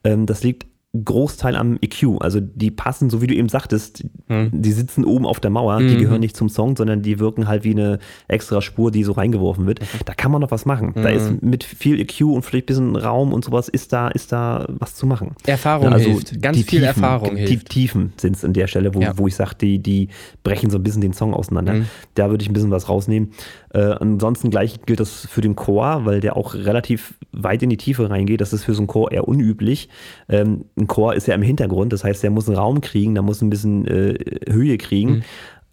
[0.04, 0.68] Ähm, das liegt
[1.04, 2.22] Großteil am EQ.
[2.22, 5.98] Also die passen, so wie du eben sagtest, die sitzen oben auf der Mauer, die
[5.98, 9.66] gehören nicht zum Song, sondern die wirken halt wie eine extra Spur, die so reingeworfen
[9.66, 9.80] wird.
[10.06, 10.94] Da kann man noch was machen.
[10.96, 14.32] Da ist mit viel EQ und vielleicht ein bisschen Raum und sowas, ist da, ist
[14.32, 15.36] da was zu machen.
[15.46, 16.42] Erfahrung hilft.
[16.42, 17.70] Ganz viel Tiefen, Erfahrung die hilft.
[17.70, 19.18] Tiefen sind es in der Stelle, wo, Ja.
[19.18, 20.10] wo ich sage, die, die
[20.44, 21.74] brechen so ein bisschen den Song auseinander.
[21.74, 21.86] Mhm.
[22.16, 23.32] Da würde ich ein bisschen was rausnehmen.
[23.74, 27.78] Äh, ansonsten gleich gilt das für den Chor, weil der auch relativ weit in die
[27.78, 28.42] Tiefe reingeht.
[28.42, 29.90] Das ist für so einen Chor eher unüblich.
[30.30, 33.24] Ähm, ein Chor ist ja im Hintergrund, das heißt, der muss einen Raum kriegen, der
[33.24, 34.18] muss ein bisschen äh,
[34.50, 35.12] Höhe kriegen.
[35.12, 35.24] Mhm.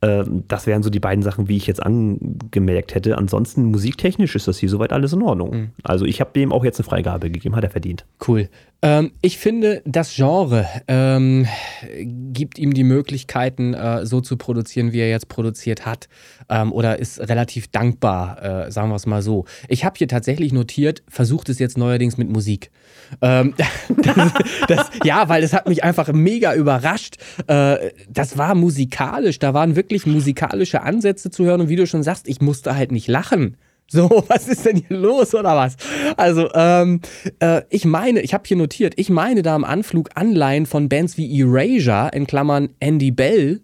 [0.02, 3.16] Ähm, Das wären so die beiden Sachen, wie ich jetzt angemerkt hätte.
[3.16, 5.50] Ansonsten musiktechnisch ist das hier soweit alles in Ordnung.
[5.50, 5.70] Mhm.
[5.82, 8.04] Also ich habe dem auch jetzt eine Freigabe gegeben, hat er verdient.
[8.26, 8.48] Cool.
[8.82, 11.46] Ähm, ich finde, das Genre ähm,
[12.32, 16.08] gibt ihm die Möglichkeiten, äh, so zu produzieren, wie er jetzt produziert hat.
[16.50, 19.46] Ähm, oder ist relativ dankbar, äh, sagen wir es mal so.
[19.68, 22.70] Ich habe hier tatsächlich notiert, versucht es jetzt neuerdings mit Musik.
[23.20, 23.54] Ähm,
[23.88, 24.32] das,
[24.68, 27.16] das, ja, weil das hat mich einfach mega überrascht.
[27.46, 31.62] Äh, das war musikalisch, da waren wirklich musikalische Ansätze zu hören.
[31.62, 33.56] Und wie du schon sagst, ich musste halt nicht lachen.
[33.86, 35.76] So, was ist denn hier los oder was?
[36.16, 37.00] Also, ähm,
[37.40, 41.16] äh, ich meine, ich habe hier notiert, ich meine da am Anflug Anleihen von Bands
[41.16, 43.60] wie Erasure, in Klammern Andy Bell,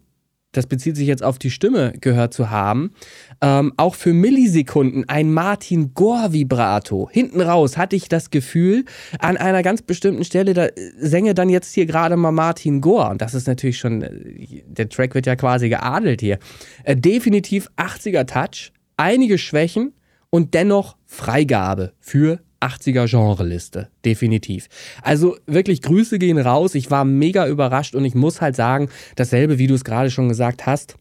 [0.53, 2.93] das bezieht sich jetzt auf die Stimme, gehört zu haben.
[3.41, 7.09] Ähm, auch für Millisekunden ein Martin Gore Vibrato.
[7.11, 8.85] Hinten raus hatte ich das Gefühl,
[9.21, 13.11] an einer ganz bestimmten Stelle, da sänge dann jetzt hier gerade mal Martin Gore.
[13.11, 16.39] Und das ist natürlich schon, äh, der Track wird ja quasi geadelt hier.
[16.85, 19.93] Äh, definitiv 80er Touch, einige Schwächen
[20.31, 24.69] und dennoch Freigabe für 80er Genreliste, definitiv.
[25.03, 26.75] Also wirklich Grüße gehen raus.
[26.75, 30.29] Ich war mega überrascht und ich muss halt sagen, dasselbe, wie du es gerade schon
[30.29, 30.97] gesagt hast.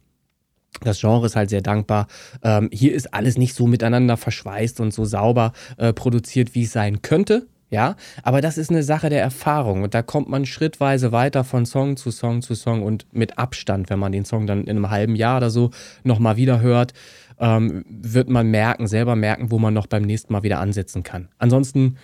[0.81, 2.07] Das Genre ist halt sehr dankbar.
[2.43, 6.71] Ähm, hier ist alles nicht so miteinander verschweißt und so sauber äh, produziert, wie es
[6.71, 7.47] sein könnte.
[7.71, 11.67] Ja, aber das ist eine Sache der Erfahrung und da kommt man schrittweise weiter von
[11.67, 14.89] Song zu Song zu Song und mit Abstand, wenn man den Song dann in einem
[14.89, 15.69] halben Jahr oder so
[16.03, 16.93] nochmal wieder hört,
[17.39, 21.29] ähm, wird man merken, selber merken, wo man noch beim nächsten Mal wieder ansetzen kann.
[21.37, 21.97] Ansonsten,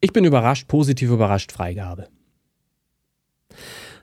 [0.00, 2.08] ich bin überrascht, positiv überrascht, Freigabe.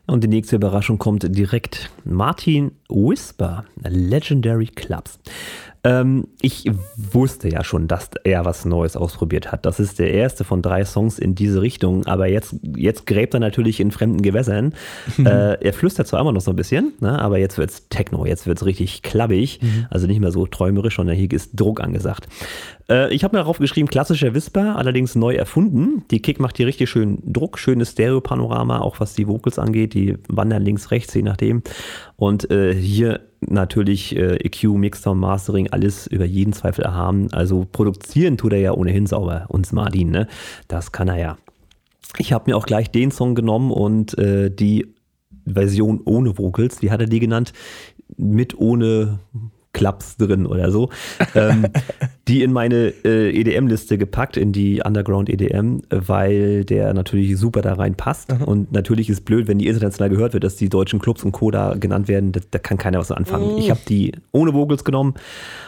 [0.05, 1.89] Und die nächste Überraschung kommt direkt.
[2.03, 5.19] Martin Whisper, Legendary Clubs.
[5.85, 9.65] Ähm, ich wusste ja schon, dass er was Neues ausprobiert hat.
[9.65, 13.41] Das ist der erste von drei Songs in diese Richtung, aber jetzt, jetzt gräbt er
[13.41, 14.73] natürlich in fremden Gewässern.
[15.17, 18.25] äh, er flüstert zwar immer noch so ein bisschen, ne, aber jetzt wird es Techno,
[18.25, 19.87] jetzt wird es richtig klappig, mhm.
[19.89, 22.29] also nicht mehr so träumerisch, sondern hier ist Druck angesagt.
[22.89, 26.03] Äh, ich habe mir darauf geschrieben, klassischer Whisper, allerdings neu erfunden.
[26.11, 30.17] Die Kick macht hier richtig schön Druck, schönes Stereo-Panorama, auch was die Vocals angeht, die
[30.27, 31.61] wandern links, rechts, je nachdem.
[32.15, 37.31] Und äh, hier natürlich äh, EQ, Mixdown, Mastering, alles über jeden Zweifel erhaben.
[37.33, 40.27] Also produzieren tut er ja ohnehin sauber, uns Martin, ne?
[40.67, 41.37] Das kann er ja.
[42.17, 44.93] Ich habe mir auch gleich den Song genommen und äh, die
[45.45, 47.53] Version ohne Vocals, wie hat er die genannt?
[48.15, 49.19] Mit ohne
[49.73, 50.89] Clubs drin oder so,
[51.35, 51.65] ähm,
[52.27, 57.73] die in meine äh, EDM-Liste gepackt, in die Underground EDM, weil der natürlich super da
[57.73, 58.31] reinpasst.
[58.31, 58.43] Mhm.
[58.43, 61.51] Und natürlich ist blöd, wenn die international gehört wird, dass die deutschen Clubs und Co.
[61.51, 63.53] da genannt werden, da, da kann keiner was anfangen.
[63.53, 63.57] Mhm.
[63.57, 65.15] Ich habe die ohne Vocals genommen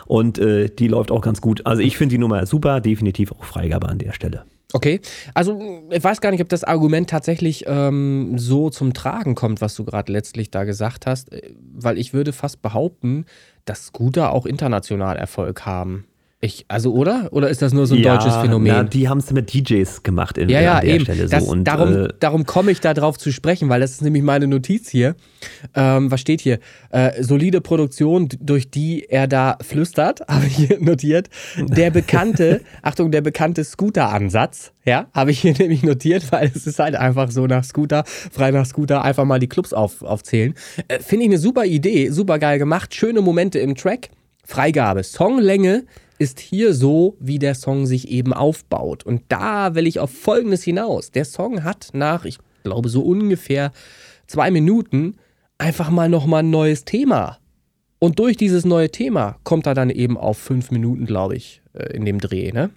[0.06, 1.66] und äh, die läuft auch ganz gut.
[1.66, 4.44] Also ich finde die Nummer super, definitiv auch Freigabe an der Stelle.
[4.74, 5.00] Okay,
[5.34, 9.74] also ich weiß gar nicht, ob das Argument tatsächlich ähm, so zum Tragen kommt, was
[9.76, 13.26] du gerade letztlich da gesagt hast, äh, weil ich würde fast behaupten,
[13.66, 16.08] dass Scooter auch international Erfolg haben.
[16.46, 17.30] Ich, also, oder?
[17.32, 18.68] Oder ist das nur so ein ja, deutsches Phänomen?
[18.68, 21.04] Ja, die haben es mit DJs gemacht in ja, ja, der eben.
[21.04, 21.32] Stelle so.
[21.32, 24.22] Das, und, darum äh, darum komme ich da drauf zu sprechen, weil das ist nämlich
[24.22, 25.16] meine Notiz hier.
[25.74, 26.60] Ähm, was steht hier?
[26.92, 31.30] Äh, solide Produktion, durch die er da flüstert, habe ich hier notiert.
[31.58, 36.78] Der bekannte, Achtung, der bekannte Scooter-Ansatz, ja, habe ich hier nämlich notiert, weil es ist
[36.78, 40.54] halt einfach so nach Scooter, frei nach Scooter, einfach mal die Clubs auf, aufzählen.
[40.90, 44.10] Äh, Finde ich eine super Idee, super geil gemacht, schöne Momente im Track.
[44.48, 45.86] Freigabe, Songlänge
[46.18, 49.06] ist hier so, wie der Song sich eben aufbaut.
[49.06, 51.12] Und da will ich auf Folgendes hinaus.
[51.12, 53.72] Der Song hat nach, ich glaube, so ungefähr
[54.28, 55.16] zwei Minuten
[55.58, 57.40] einfach mal nochmal ein neues Thema.
[58.00, 61.96] Und durch dieses neue Thema kommt er dann eben auf fünf Minuten, glaube ich, äh,
[61.96, 62.70] in dem Dreh, ne?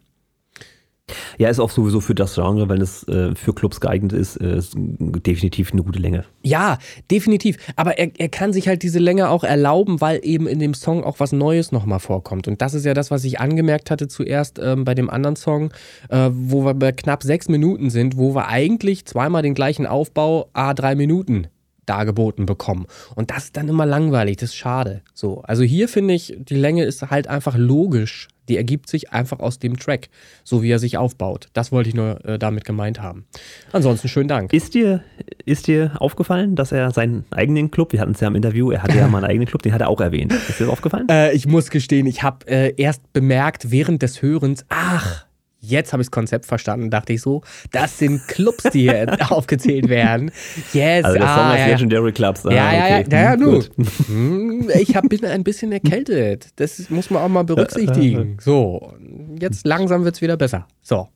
[1.39, 4.57] Ja, ist auch sowieso für das Genre, wenn es äh, für Clubs geeignet ist, äh,
[4.57, 6.25] ist definitiv eine gute Länge.
[6.43, 6.79] Ja,
[7.11, 7.57] definitiv.
[7.77, 11.05] Aber er, er kann sich halt diese Länge auch erlauben, weil eben in dem Song
[11.05, 12.49] auch was Neues nochmal vorkommt.
[12.49, 15.71] Und das ist ja das, was ich angemerkt hatte zuerst ähm, bei dem anderen Song,
[16.09, 20.49] äh, wo wir bei knapp sechs Minuten sind, wo wir eigentlich zweimal den gleichen Aufbau,
[20.53, 21.49] a drei Minuten
[21.89, 22.87] dargeboten bekommen.
[23.15, 25.03] Und das ist dann immer langweilig, das ist schade.
[25.15, 29.41] So, also hier finde ich, die Länge ist halt einfach logisch die ergibt sich einfach
[29.41, 30.09] aus dem Track,
[30.45, 31.49] so wie er sich aufbaut.
[31.53, 33.27] Das wollte ich nur äh, damit gemeint haben.
[33.73, 34.53] Ansonsten schönen Dank.
[34.53, 35.03] Ist dir,
[35.45, 38.83] ist dir aufgefallen, dass er seinen eigenen Club, wir hatten es ja im Interview, er
[38.83, 40.33] hatte ja mal einen eigenen Club, den hat er auch erwähnt.
[40.33, 41.09] Ist dir das aufgefallen?
[41.09, 45.28] Äh, ich muss gestehen, ich habe äh, erst bemerkt während des Hörens, ach,
[45.61, 47.43] Jetzt habe ich das Konzept verstanden, dachte ich so.
[47.73, 50.31] Das sind Clubs, die hier aufgezählt werden.
[50.73, 52.47] Yes, also der ah, Song heißt ja, Legendary Clubs.
[52.47, 53.07] Ah, ja, ja, okay.
[53.11, 54.69] ja, ja, hm, nu.
[54.75, 56.49] Ich hab, bin ein bisschen erkältet.
[56.57, 58.37] Das muss man auch mal berücksichtigen.
[58.41, 58.95] So,
[59.41, 60.69] jetzt langsam wird es wieder besser.
[60.81, 61.09] So.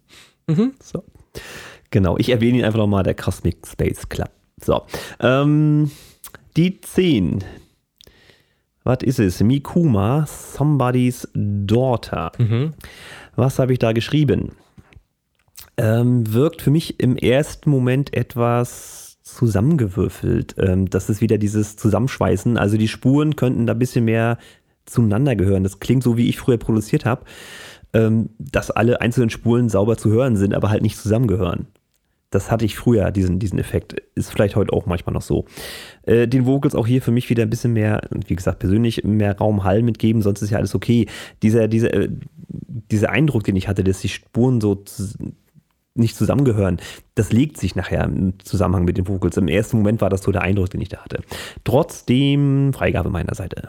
[0.48, 0.72] Mhm.
[0.82, 1.04] so.
[1.90, 4.30] Genau, ich erwähne ihn einfach nochmal, der Cosmic Space Club.
[4.60, 4.82] So.
[5.20, 5.90] Ähm,
[6.56, 7.44] die 10.
[8.84, 9.40] Was ist es?
[9.40, 12.32] Mikuma, Somebody's Daughter.
[12.38, 12.72] Mhm.
[13.36, 14.52] Was habe ich da geschrieben?
[15.76, 20.54] Ähm, wirkt für mich im ersten Moment etwas zusammengewürfelt.
[20.58, 22.58] Ähm, das ist wieder dieses Zusammenschweißen.
[22.58, 24.38] Also die Spuren könnten da ein bisschen mehr
[24.84, 25.62] zueinander gehören.
[25.62, 27.24] Das klingt so, wie ich früher produziert habe,
[27.94, 31.68] ähm, dass alle einzelnen Spuren sauber zu hören sind, aber halt nicht zusammengehören.
[32.32, 33.94] Das hatte ich früher, diesen, diesen Effekt.
[34.14, 35.44] Ist vielleicht heute auch manchmal noch so.
[36.02, 39.36] Äh, den Vocals auch hier für mich wieder ein bisschen mehr, wie gesagt, persönlich mehr
[39.36, 41.06] Raum Hall mitgeben, sonst ist ja alles okay.
[41.42, 42.08] Dieser, dieser, äh,
[42.48, 44.82] dieser Eindruck, den ich hatte, dass die Spuren so
[45.94, 46.80] nicht zusammengehören,
[47.14, 49.36] das legt sich nachher im Zusammenhang mit den Vocals.
[49.36, 51.20] Im ersten Moment war das so der Eindruck, den ich da hatte.
[51.64, 53.68] Trotzdem Freigabe meiner Seite.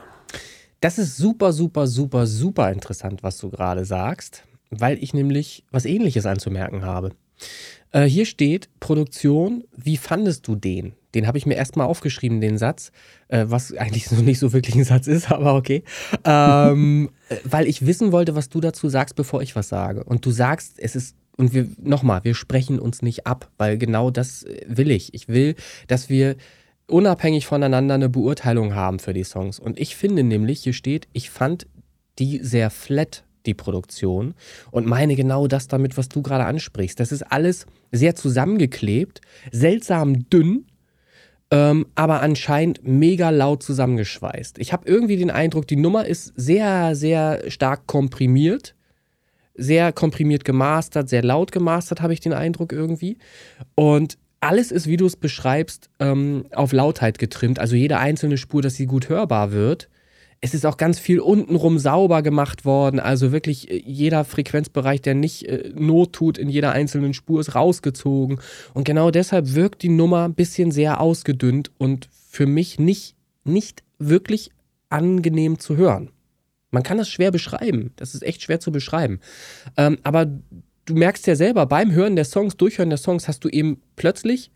[0.80, 5.84] Das ist super, super, super, super interessant, was du gerade sagst, weil ich nämlich was
[5.84, 7.12] ähnliches anzumerken habe.
[7.94, 10.94] Äh, hier steht Produktion, wie fandest du den?
[11.16, 12.92] Den habe ich mir erstmal aufgeschrieben, den Satz,
[13.28, 15.84] äh, was eigentlich so nicht so wirklich ein Satz ist, aber okay.
[16.26, 20.04] Ähm, äh, weil ich wissen wollte, was du dazu sagst, bevor ich was sage.
[20.04, 24.12] Und du sagst, es ist und wir, nochmal, wir sprechen uns nicht ab, weil genau
[24.12, 25.14] das äh, will ich.
[25.14, 25.56] Ich will,
[25.88, 26.36] dass wir
[26.88, 29.60] unabhängig voneinander eine Beurteilung haben für die Songs.
[29.60, 31.68] Und ich finde nämlich, hier steht, ich fand
[32.20, 34.34] die sehr flat, die Produktion,
[34.72, 37.00] und meine genau das damit, was du gerade ansprichst.
[37.00, 39.22] Das ist alles sehr zusammengeklebt,
[39.52, 40.66] seltsam dünn,
[41.52, 44.60] ähm, aber anscheinend mega laut zusammengeschweißt.
[44.60, 48.76] Ich habe irgendwie den Eindruck, die Nummer ist sehr, sehr stark komprimiert
[49.56, 53.18] sehr komprimiert gemastert, sehr laut gemastert, habe ich den Eindruck irgendwie.
[53.76, 57.60] Und alles ist, wie du es beschreibst, ähm, auf Lautheit getrimmt.
[57.60, 59.90] Also jede einzelne Spur, dass sie gut hörbar wird.
[60.46, 63.00] Es ist auch ganz viel untenrum sauber gemacht worden.
[63.00, 67.56] Also wirklich äh, jeder Frequenzbereich, der nicht äh, Not tut in jeder einzelnen Spur, ist
[67.56, 68.40] rausgezogen.
[68.74, 73.16] Und genau deshalb wirkt die Nummer ein bisschen sehr ausgedünnt und für mich nicht,
[73.46, 74.52] nicht wirklich
[74.90, 76.10] angenehm zu hören.
[76.72, 77.94] Man kann das schwer beschreiben.
[77.96, 79.22] Das ist echt schwer zu beschreiben.
[79.78, 83.48] Ähm, aber du merkst ja selber, beim Hören der Songs, Durchhören der Songs, hast du
[83.48, 84.52] eben plötzlich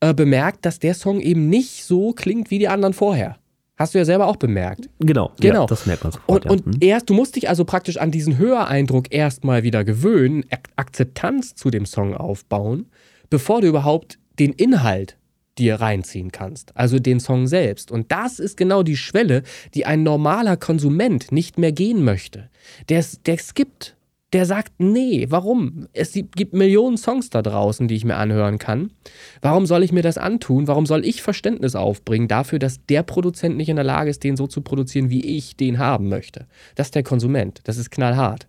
[0.00, 3.36] äh, bemerkt, dass der Song eben nicht so klingt wie die anderen vorher.
[3.78, 4.90] Hast du ja selber auch bemerkt.
[4.98, 5.60] Genau, genau.
[5.60, 6.46] Ja, das merkt man sofort.
[6.46, 6.90] Und, und ja.
[6.90, 11.86] erst, du musst dich also praktisch an diesen Hörereindruck erstmal wieder gewöhnen, Akzeptanz zu dem
[11.86, 12.90] Song aufbauen,
[13.30, 15.16] bevor du überhaupt den Inhalt
[15.58, 17.90] dir reinziehen kannst, also den Song selbst.
[17.90, 19.42] Und das ist genau die Schwelle,
[19.74, 22.50] die ein normaler Konsument nicht mehr gehen möchte.
[22.88, 23.96] Der, der skippt,
[24.32, 25.88] der sagt, nee, warum?
[25.94, 28.92] Es gibt Millionen Songs da draußen, die ich mir anhören kann.
[29.40, 30.68] Warum soll ich mir das antun?
[30.68, 34.36] Warum soll ich Verständnis aufbringen dafür, dass der Produzent nicht in der Lage ist, den
[34.36, 36.46] so zu produzieren, wie ich den haben möchte?
[36.74, 37.60] Das ist der Konsument.
[37.64, 38.46] Das ist knallhart.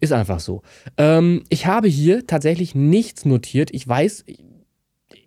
[0.00, 0.62] Ist einfach so.
[0.96, 3.70] Ähm, ich habe hier tatsächlich nichts notiert.
[3.72, 4.24] Ich weiß,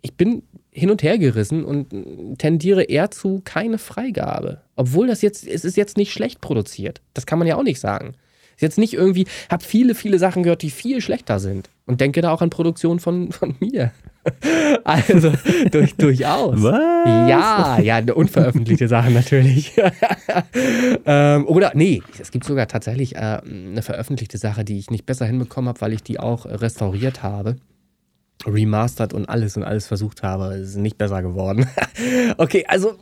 [0.02, 0.42] ich bin
[0.72, 4.60] hin und her gerissen und tendiere eher zu keine Freigabe.
[4.74, 7.00] Obwohl das jetzt, es ist jetzt nicht schlecht produziert.
[7.14, 8.14] Das kann man ja auch nicht sagen.
[8.56, 11.68] Ist jetzt nicht irgendwie, habe viele, viele Sachen gehört, die viel schlechter sind.
[11.84, 13.92] Und denke da auch an Produktionen von, von mir.
[14.82, 15.32] Also
[15.70, 16.60] durch, durchaus.
[16.60, 17.28] Was?
[17.28, 19.72] Ja, ja, unveröffentlichte Sachen natürlich.
[21.06, 25.26] ähm, oder, nee, es gibt sogar tatsächlich äh, eine veröffentlichte Sache, die ich nicht besser
[25.26, 27.54] hinbekommen habe, weil ich die auch restauriert habe
[28.44, 30.54] remastert und alles und alles versucht habe.
[30.54, 31.66] Es ist nicht besser geworden.
[32.36, 32.96] okay, also.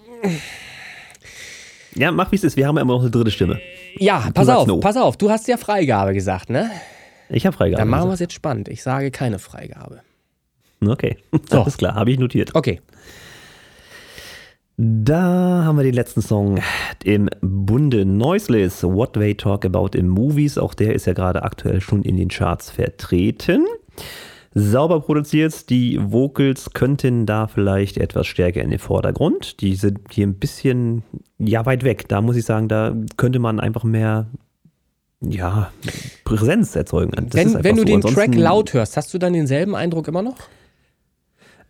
[1.94, 2.56] Ja, mach wie es ist.
[2.56, 3.60] Wir haben ja immer noch eine dritte Stimme.
[3.98, 4.80] Ja, pass auf, no.
[4.80, 5.16] pass auf.
[5.16, 6.70] Du hast ja Freigabe gesagt, ne?
[7.28, 7.80] Ich habe Freigabe.
[7.80, 8.68] Dann machen wir es jetzt spannend.
[8.68, 10.00] Ich sage keine Freigabe.
[10.84, 11.16] Okay,
[11.50, 11.62] so.
[11.62, 12.54] alles klar, habe ich notiert.
[12.54, 12.80] Okay.
[14.76, 16.60] Da haben wir den letzten Song
[17.04, 20.58] im Bunde Noiseless, What They Talk About in Movies.
[20.58, 23.66] Auch der ist ja gerade aktuell schon in den Charts vertreten
[24.54, 25.68] sauber produziert.
[25.68, 29.60] Die Vocals könnten da vielleicht etwas stärker in den Vordergrund.
[29.60, 31.02] Die sind hier ein bisschen,
[31.38, 32.08] ja, weit weg.
[32.08, 34.28] Da muss ich sagen, da könnte man einfach mehr,
[35.20, 35.72] ja,
[36.24, 37.12] Präsenz erzeugen.
[37.12, 37.86] Das wenn wenn du so.
[37.86, 40.36] den Ansonsten, Track laut hörst, hast du dann denselben Eindruck immer noch?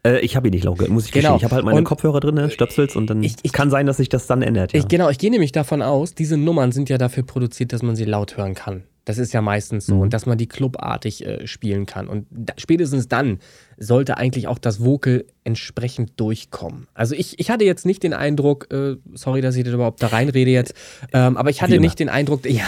[0.06, 1.34] Äh, ich habe ihn nicht laut gehört, muss ich genau.
[1.34, 1.36] gestehen.
[1.38, 3.96] Ich habe halt meine und Kopfhörer drin, Stöpsels und dann ich, ich, kann sein, dass
[3.96, 4.72] sich das dann ändert.
[4.72, 4.80] Ja.
[4.80, 7.96] Ich, genau, ich gehe nämlich davon aus, diese Nummern sind ja dafür produziert, dass man
[7.96, 8.84] sie laut hören kann.
[9.04, 9.96] Das ist ja meistens so.
[9.96, 10.00] Mhm.
[10.02, 12.08] Und dass man die clubartig äh, spielen kann.
[12.08, 13.38] Und da, spätestens dann
[13.76, 16.86] sollte eigentlich auch das Vocal entsprechend durchkommen.
[16.94, 20.08] Also ich, ich hatte jetzt nicht den Eindruck, äh, sorry, dass ich das überhaupt da
[20.08, 20.74] reinrede jetzt,
[21.12, 22.64] ähm, aber ich hatte nicht den Eindruck, ja,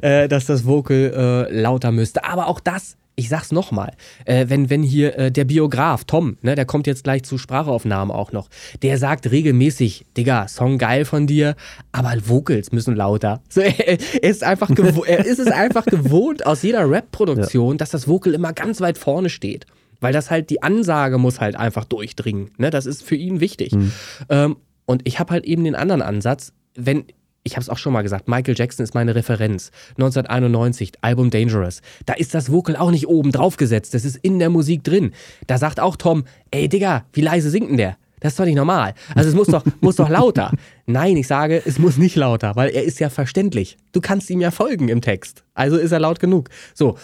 [0.00, 2.24] äh, dass das Vocal äh, lauter müsste.
[2.24, 3.92] Aber auch das ich sag's nochmal,
[4.24, 8.14] äh, wenn, wenn hier äh, der Biograf Tom, ne, der kommt jetzt gleich zu Sprachaufnahmen
[8.14, 8.48] auch noch,
[8.82, 11.54] der sagt regelmäßig, Digga, Song geil von dir,
[11.92, 13.42] aber Vocals müssen lauter.
[13.50, 14.70] So, er, er, ist einfach
[15.06, 17.76] er ist es einfach gewohnt aus jeder Rap-Produktion, ja.
[17.76, 19.66] dass das Vocal immer ganz weit vorne steht.
[20.00, 22.52] Weil das halt, die Ansage muss halt einfach durchdringen.
[22.56, 22.70] Ne?
[22.70, 23.72] Das ist für ihn wichtig.
[23.72, 23.92] Mhm.
[24.28, 24.56] Ähm,
[24.86, 27.04] und ich habe halt eben den anderen Ansatz, wenn
[27.42, 29.70] ich habe es auch schon mal gesagt, Michael Jackson ist meine Referenz.
[29.90, 31.80] 1991, Album Dangerous.
[32.06, 35.12] Da ist das Vocal auch nicht oben drauf gesetzt, das ist in der Musik drin.
[35.46, 37.96] Da sagt auch Tom, ey Digga, wie leise singt denn der?
[38.20, 38.94] Das ist doch nicht normal.
[39.14, 40.52] Also es muss doch, muss doch lauter.
[40.86, 43.78] Nein, ich sage, es muss nicht lauter, weil er ist ja verständlich.
[43.92, 45.44] Du kannst ihm ja folgen im Text.
[45.54, 46.50] Also ist er laut genug.
[46.74, 46.98] So,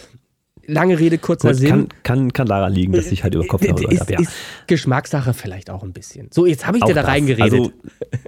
[0.66, 1.68] lange Rede, kurzer Gut, Sinn.
[1.68, 3.84] Kann, kann, kann daran liegen, dass ich halt über Kopf habe.
[3.92, 4.20] Ist, ja.
[4.20, 4.32] ist
[4.66, 6.28] Geschmackssache vielleicht auch ein bisschen.
[6.32, 7.10] So, jetzt habe ich auch dir da das.
[7.10, 7.52] reingeredet.
[7.52, 7.72] Also,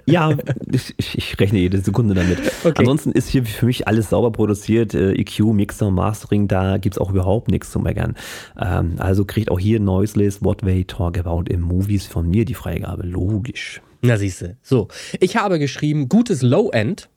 [0.05, 0.35] ja,
[0.71, 2.39] ich, ich, rechne jede Sekunde damit.
[2.61, 2.79] Okay.
[2.79, 4.93] Ansonsten ist hier für mich alles sauber produziert.
[4.93, 8.15] Äh, EQ, Mixer, Mastering, da gibt es auch überhaupt nichts zu meckern.
[8.59, 12.53] Ähm, also kriegt auch hier Noiseless What They Talk About in Movies von mir die
[12.53, 13.03] Freigabe.
[13.03, 13.81] Logisch.
[14.01, 14.57] Na siehste.
[14.61, 14.87] So,
[15.19, 17.09] ich habe geschrieben, gutes Low-End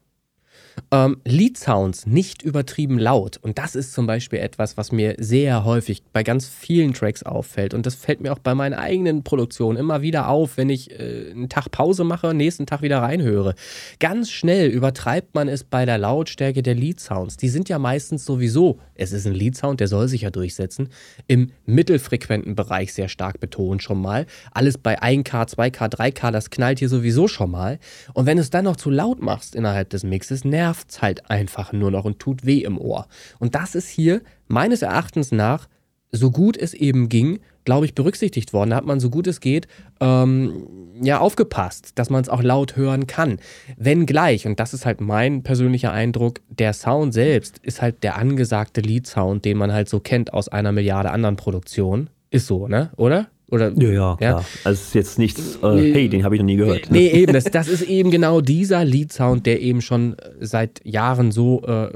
[0.90, 3.38] Ähm, Lead-Sounds nicht übertrieben laut.
[3.38, 7.74] Und das ist zum Beispiel etwas, was mir sehr häufig bei ganz vielen Tracks auffällt.
[7.74, 11.30] Und das fällt mir auch bei meinen eigenen Produktionen immer wieder auf, wenn ich äh,
[11.30, 13.54] einen Tag Pause mache, nächsten Tag wieder reinhöre.
[14.00, 17.36] Ganz schnell übertreibt man es bei der Lautstärke der Lead-Sounds.
[17.36, 20.88] Die sind ja meistens sowieso, es ist ein Lead-Sound, der soll sich ja durchsetzen,
[21.26, 24.26] im mittelfrequenten Bereich sehr stark betont schon mal.
[24.52, 27.78] Alles bei 1K, 2K, 3K, das knallt hier sowieso schon mal.
[28.14, 31.30] Und wenn du es dann noch zu laut machst innerhalb des Mixes, nervt es halt
[31.30, 33.06] einfach nur noch und tut weh im Ohr.
[33.38, 35.68] Und das ist hier meines Erachtens nach,
[36.12, 38.70] so gut es eben ging, glaube ich, berücksichtigt worden.
[38.70, 39.66] Da hat man so gut es geht
[40.00, 40.66] ähm,
[41.00, 43.38] ja aufgepasst, dass man es auch laut hören kann.
[43.76, 48.80] Wenngleich, und das ist halt mein persönlicher Eindruck, der Sound selbst ist halt der angesagte
[48.80, 52.10] Lead-Sound, den man halt so kennt aus einer Milliarde anderen Produktionen.
[52.30, 52.90] Ist so, ne?
[52.96, 53.28] Oder?
[53.52, 54.16] Oder, ja, ja.
[54.18, 54.36] Ja?
[54.64, 56.90] Also es ist jetzt nichts, äh, nee, hey, den habe ich noch nie gehört.
[56.90, 61.62] Nee, eben, das, das ist eben genau dieser Lead-Sound, der eben schon seit Jahren so
[61.64, 61.90] äh,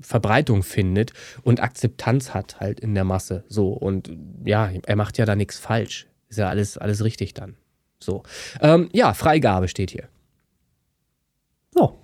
[0.00, 1.12] Verbreitung findet
[1.42, 3.42] und Akzeptanz hat halt in der Masse.
[3.48, 4.12] So, und
[4.44, 6.06] ja, er macht ja da nichts falsch.
[6.28, 7.56] Ist ja alles, alles richtig dann.
[7.98, 8.22] So.
[8.60, 10.04] Ähm, ja, Freigabe steht hier.
[11.74, 11.98] So,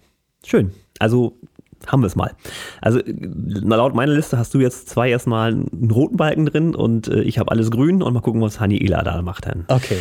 [0.44, 0.72] schön.
[0.98, 1.38] Also
[1.86, 2.32] haben wir es mal.
[2.80, 7.22] Also laut meiner Liste hast du jetzt zwei erstmal einen roten Balken drin und äh,
[7.22, 9.64] ich habe alles grün und mal gucken, was Hani Ela da macht dann.
[9.68, 9.98] Okay.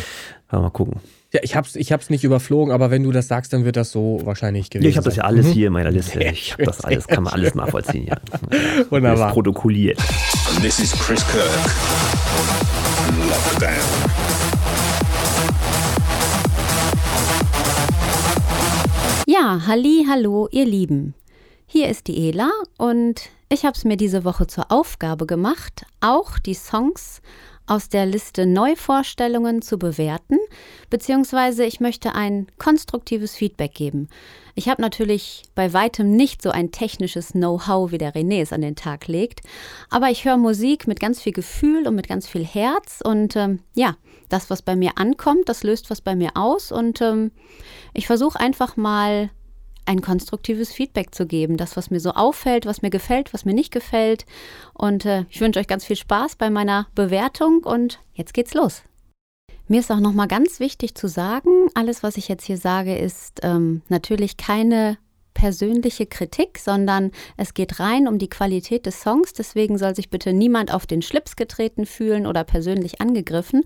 [0.50, 1.00] Mal gucken.
[1.32, 3.90] Ja, ich hab's, ich hab's nicht überflogen, aber wenn du das sagst, dann wird das
[3.90, 4.84] so wahrscheinlich gewesen.
[4.84, 5.50] Ja, ich habe das ja alles mhm.
[5.50, 6.22] hier in meiner Liste.
[6.22, 8.06] Ich habe das alles, kann man alles nachvollziehen.
[8.06, 8.16] Ja.
[8.90, 9.28] Wunderbar.
[9.28, 9.98] Ist protokolliert.
[10.62, 11.50] This is Chris Kirk.
[13.28, 13.72] Lockdown.
[19.26, 21.14] Ja, halli, hallo, ihr Lieben.
[21.76, 26.38] Hier ist die Ela und ich habe es mir diese Woche zur Aufgabe gemacht, auch
[26.38, 27.20] die Songs
[27.66, 30.38] aus der Liste Neuvorstellungen zu bewerten,
[30.88, 34.08] beziehungsweise ich möchte ein konstruktives Feedback geben.
[34.54, 38.60] Ich habe natürlich bei weitem nicht so ein technisches Know-how, wie der René es an
[38.60, 39.40] den Tag legt,
[39.90, 43.58] aber ich höre Musik mit ganz viel Gefühl und mit ganz viel Herz und ähm,
[43.74, 43.96] ja,
[44.28, 47.32] das, was bei mir ankommt, das löst was bei mir aus und ähm,
[47.94, 49.30] ich versuche einfach mal
[49.86, 51.56] ein konstruktives Feedback zu geben.
[51.56, 54.26] Das, was mir so auffällt, was mir gefällt, was mir nicht gefällt.
[54.72, 58.82] Und äh, ich wünsche euch ganz viel Spaß bei meiner Bewertung und jetzt geht's los.
[59.66, 63.40] Mir ist auch nochmal ganz wichtig zu sagen, alles, was ich jetzt hier sage, ist
[63.42, 64.98] ähm, natürlich keine
[65.44, 69.34] persönliche Kritik, sondern es geht rein um die Qualität des Songs.
[69.34, 73.62] Deswegen soll sich bitte niemand auf den Schlips getreten fühlen oder persönlich angegriffen,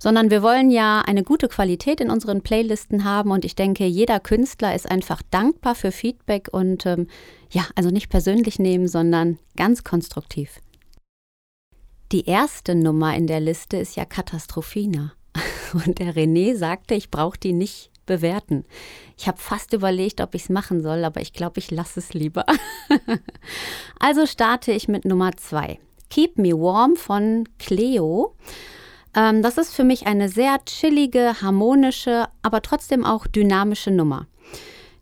[0.00, 4.18] sondern wir wollen ja eine gute Qualität in unseren Playlisten haben und ich denke, jeder
[4.18, 7.06] Künstler ist einfach dankbar für Feedback und ähm,
[7.52, 10.58] ja, also nicht persönlich nehmen, sondern ganz konstruktiv.
[12.10, 15.12] Die erste Nummer in der Liste ist ja Katastrophina.
[15.74, 18.64] Und der René sagte, ich brauche die nicht bewerten.
[19.16, 22.12] Ich habe fast überlegt, ob ich es machen soll, aber ich glaube, ich lasse es
[22.12, 22.44] lieber.
[24.00, 25.78] also starte ich mit Nummer zwei.
[26.10, 28.34] Keep Me Warm von Cleo.
[29.14, 34.26] Ähm, das ist für mich eine sehr chillige, harmonische, aber trotzdem auch dynamische Nummer.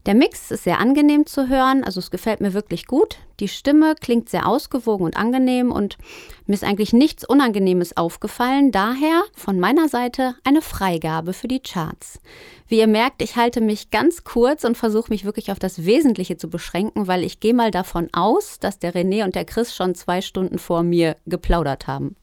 [0.09, 3.19] Der Mix ist sehr angenehm zu hören, also es gefällt mir wirklich gut.
[3.41, 5.99] Die Stimme klingt sehr ausgewogen und angenehm und
[6.47, 8.73] mir ist eigentlich nichts Unangenehmes aufgefallen.
[8.73, 12.21] Daher von meiner Seite eine Freigabe für die Charts.
[12.69, 16.39] Wie ihr merkt, ich halte mich ganz kurz und versuche mich wirklich auf das Wesentliche
[16.39, 19.95] zu beschränken, weil ich gehe mal davon aus, dass der René und der Chris schon
[19.95, 22.17] zwei Stunden vor mir geplaudert haben.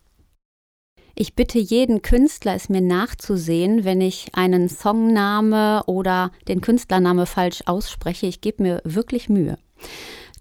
[1.17, 7.63] Ich bitte jeden Künstler, es mir nachzusehen, wenn ich einen Songname oder den Künstlername falsch
[7.67, 8.27] ausspreche.
[8.27, 9.57] Ich gebe mir wirklich Mühe.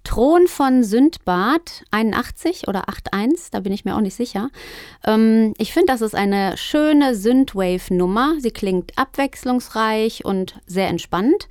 [0.03, 4.51] Thron von Sündbad 81 oder 81, da bin ich mir auch nicht sicher.
[5.07, 8.35] Ähm, ich finde, das ist eine schöne Synthwave-Nummer.
[8.39, 11.49] Sie klingt abwechslungsreich und sehr entspannt.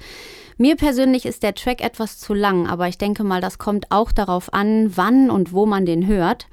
[0.57, 4.11] Mir persönlich ist der Track etwas zu lang, aber ich denke mal, das kommt auch
[4.11, 6.47] darauf an, wann und wo man den hört.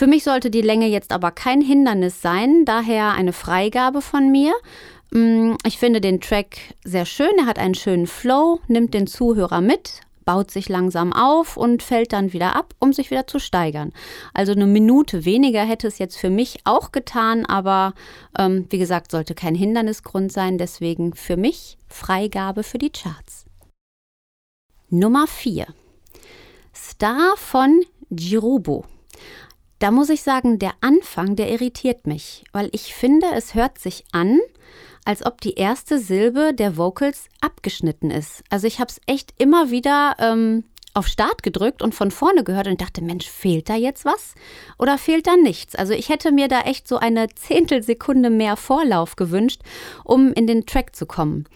[0.00, 4.54] Für mich sollte die Länge jetzt aber kein Hindernis sein, daher eine Freigabe von mir.
[5.10, 9.60] Mm, ich finde den Track sehr schön, er hat einen schönen Flow, nimmt den Zuhörer
[9.60, 13.92] mit, baut sich langsam auf und fällt dann wieder ab, um sich wieder zu steigern.
[14.32, 17.92] Also eine Minute weniger hätte es jetzt für mich auch getan, aber
[18.38, 23.44] ähm, wie gesagt, sollte kein Hindernisgrund sein, deswegen für mich Freigabe für die Charts.
[24.88, 25.66] Nummer 4.
[26.72, 28.86] Star von Girobo.
[29.80, 34.04] Da muss ich sagen, der Anfang, der irritiert mich, weil ich finde, es hört sich
[34.12, 34.38] an,
[35.06, 38.44] als ob die erste Silbe der Vocals abgeschnitten ist.
[38.50, 42.66] Also ich habe es echt immer wieder ähm, auf Start gedrückt und von vorne gehört
[42.66, 44.34] und dachte, Mensch, fehlt da jetzt was
[44.78, 45.74] oder fehlt da nichts?
[45.74, 49.62] Also ich hätte mir da echt so eine Zehntelsekunde mehr Vorlauf gewünscht,
[50.04, 51.46] um in den Track zu kommen.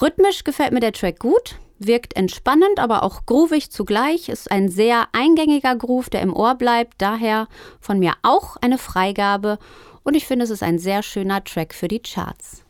[0.00, 5.08] Rhythmisch gefällt mir der Track gut, wirkt entspannend, aber auch groovig zugleich, ist ein sehr
[5.12, 7.48] eingängiger Groove, der im Ohr bleibt, daher
[7.80, 9.58] von mir auch eine Freigabe
[10.04, 12.62] und ich finde, es ist ein sehr schöner Track für die Charts.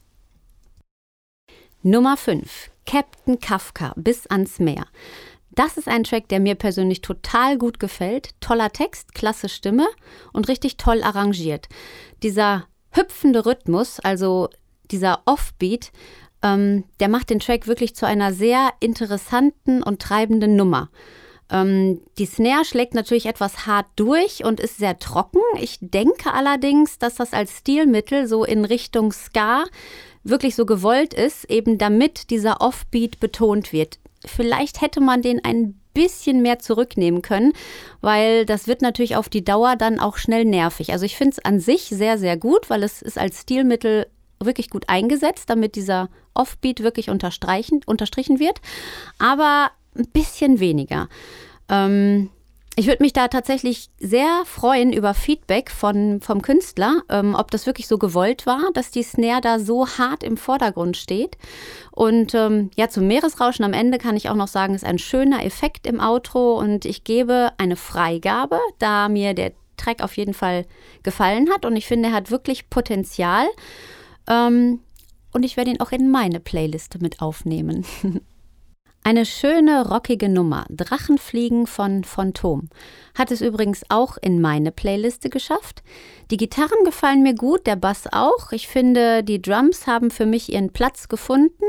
[1.82, 2.70] Nummer 5.
[2.86, 4.86] Captain Kafka bis ans Meer.
[5.50, 8.30] Das ist ein Track, der mir persönlich total gut gefällt.
[8.40, 9.86] Toller Text, klasse Stimme
[10.32, 11.68] und richtig toll arrangiert.
[12.22, 14.48] Dieser hüpfende Rhythmus, also
[14.90, 15.92] dieser Offbeat,
[16.46, 20.90] ähm, der macht den Track wirklich zu einer sehr interessanten und treibenden Nummer.
[21.50, 25.40] Ähm, die Snare schlägt natürlich etwas hart durch und ist sehr trocken.
[25.60, 29.64] Ich denke allerdings, dass das als Stilmittel so in Richtung Ska
[30.24, 33.98] wirklich so gewollt ist, eben damit dieser Offbeat betont wird.
[34.24, 37.52] Vielleicht hätte man den ein bisschen mehr zurücknehmen können,
[38.00, 40.92] weil das wird natürlich auf die Dauer dann auch schnell nervig.
[40.92, 44.06] Also ich finde es an sich sehr, sehr gut, weil es ist als Stilmittel
[44.40, 48.60] wirklich gut eingesetzt, damit dieser Offbeat wirklich unterstreichen, unterstrichen wird,
[49.18, 51.08] aber ein bisschen weniger.
[51.68, 52.30] Ähm,
[52.78, 57.64] ich würde mich da tatsächlich sehr freuen über Feedback von, vom Künstler, ähm, ob das
[57.64, 61.38] wirklich so gewollt war, dass die Snare da so hart im Vordergrund steht.
[61.90, 65.42] Und ähm, ja, zum Meeresrauschen am Ende kann ich auch noch sagen, ist ein schöner
[65.42, 70.66] Effekt im Outro und ich gebe eine Freigabe, da mir der Track auf jeden Fall
[71.02, 73.46] gefallen hat und ich finde, er hat wirklich Potenzial.
[74.28, 74.80] Ähm,
[75.32, 77.84] und ich werde ihn auch in meine Playliste mit aufnehmen.
[79.06, 82.68] Eine schöne, rockige Nummer, Drachenfliegen von Phantom.
[83.14, 85.84] Hat es übrigens auch in meine Playliste geschafft.
[86.32, 88.50] Die Gitarren gefallen mir gut, der Bass auch.
[88.50, 91.62] Ich finde, die Drums haben für mich ihren Platz gefunden.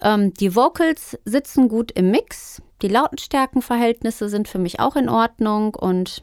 [0.00, 2.62] Ähm, die Vocals sitzen gut im Mix.
[2.80, 6.22] Die Lautenstärkenverhältnisse sind für mich auch in Ordnung und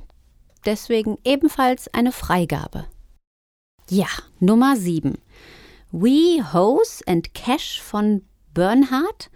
[0.66, 2.86] deswegen ebenfalls eine Freigabe.
[3.88, 4.08] Ja,
[4.40, 5.14] Nummer 7.
[5.92, 8.24] We Hose and Cash von
[8.54, 9.30] Bernhard.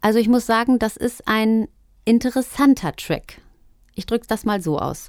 [0.00, 1.68] Also ich muss sagen, das ist ein
[2.04, 3.40] interessanter Track.
[3.94, 5.08] Ich drücke das mal so aus.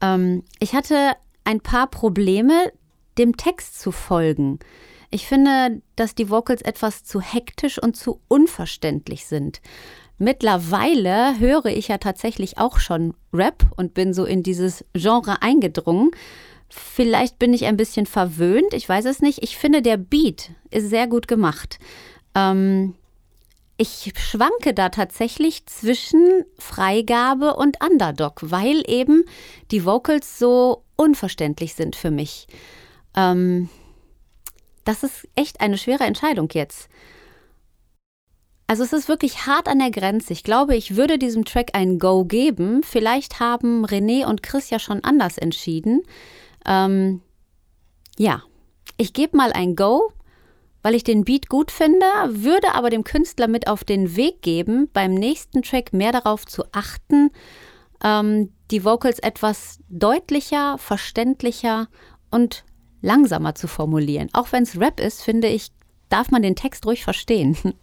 [0.00, 1.12] Ähm, ich hatte
[1.44, 2.72] ein paar Probleme,
[3.18, 4.58] dem Text zu folgen.
[5.10, 9.60] Ich finde, dass die Vocals etwas zu hektisch und zu unverständlich sind.
[10.18, 16.10] Mittlerweile höre ich ja tatsächlich auch schon Rap und bin so in dieses Genre eingedrungen.
[16.68, 19.42] Vielleicht bin ich ein bisschen verwöhnt, ich weiß es nicht.
[19.42, 21.78] Ich finde, der Beat ist sehr gut gemacht.
[22.34, 22.94] Ähm,
[23.76, 29.24] ich schwanke da tatsächlich zwischen Freigabe und Underdog, weil eben
[29.70, 32.46] die Vocals so unverständlich sind für mich.
[33.16, 33.68] Ähm,
[34.84, 36.88] das ist echt eine schwere Entscheidung jetzt.
[38.66, 40.32] Also es ist wirklich hart an der Grenze.
[40.32, 42.82] Ich glaube, ich würde diesem Track ein Go geben.
[42.82, 46.02] Vielleicht haben René und Chris ja schon anders entschieden.
[46.66, 47.20] Ähm,
[48.18, 48.42] ja,
[48.96, 50.12] ich gebe mal ein Go,
[50.82, 54.88] weil ich den Beat gut finde, würde aber dem Künstler mit auf den Weg geben,
[54.92, 57.30] beim nächsten Track mehr darauf zu achten,
[58.02, 61.88] ähm, die Vocals etwas deutlicher, verständlicher
[62.30, 62.64] und
[63.00, 64.28] langsamer zu formulieren.
[64.32, 65.72] Auch wenn es Rap ist, finde ich,
[66.08, 67.56] darf man den Text ruhig verstehen.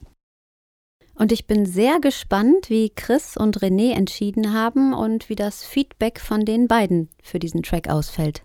[1.13, 6.19] Und ich bin sehr gespannt, wie Chris und René entschieden haben und wie das Feedback
[6.19, 8.41] von den beiden für diesen Track ausfällt.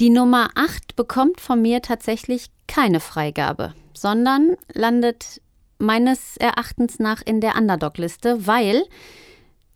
[0.00, 5.42] Die Nummer 8 bekommt von mir tatsächlich keine Freigabe, sondern landet
[5.78, 8.82] meines Erachtens nach in der Underdog-Liste, weil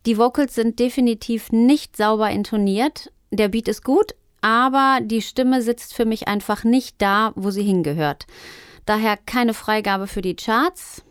[0.07, 3.11] die Vocals sind definitiv nicht sauber intoniert.
[3.29, 7.63] Der Beat ist gut, aber die Stimme sitzt für mich einfach nicht da, wo sie
[7.63, 8.25] hingehört.
[8.87, 11.03] Daher keine Freigabe für die Charts.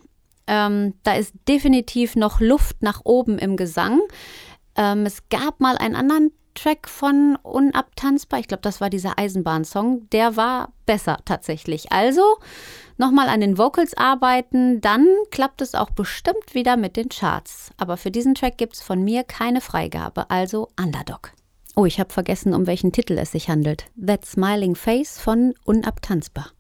[0.49, 4.01] Ähm, da ist definitiv noch Luft nach oben im Gesang.
[4.75, 10.09] Ähm, es gab mal einen anderen Track von Unabtanzbar, ich glaube, das war dieser Eisenbahn-Song,
[10.11, 11.93] der war besser tatsächlich.
[11.93, 12.23] Also
[12.97, 17.71] nochmal an den Vocals arbeiten, dann klappt es auch bestimmt wieder mit den Charts.
[17.77, 21.33] Aber für diesen Track gibt es von mir keine Freigabe, also Underdog.
[21.77, 23.87] Oh, ich habe vergessen, um welchen Titel es sich handelt.
[24.05, 26.53] That Smiling Face von Unabtanzbar.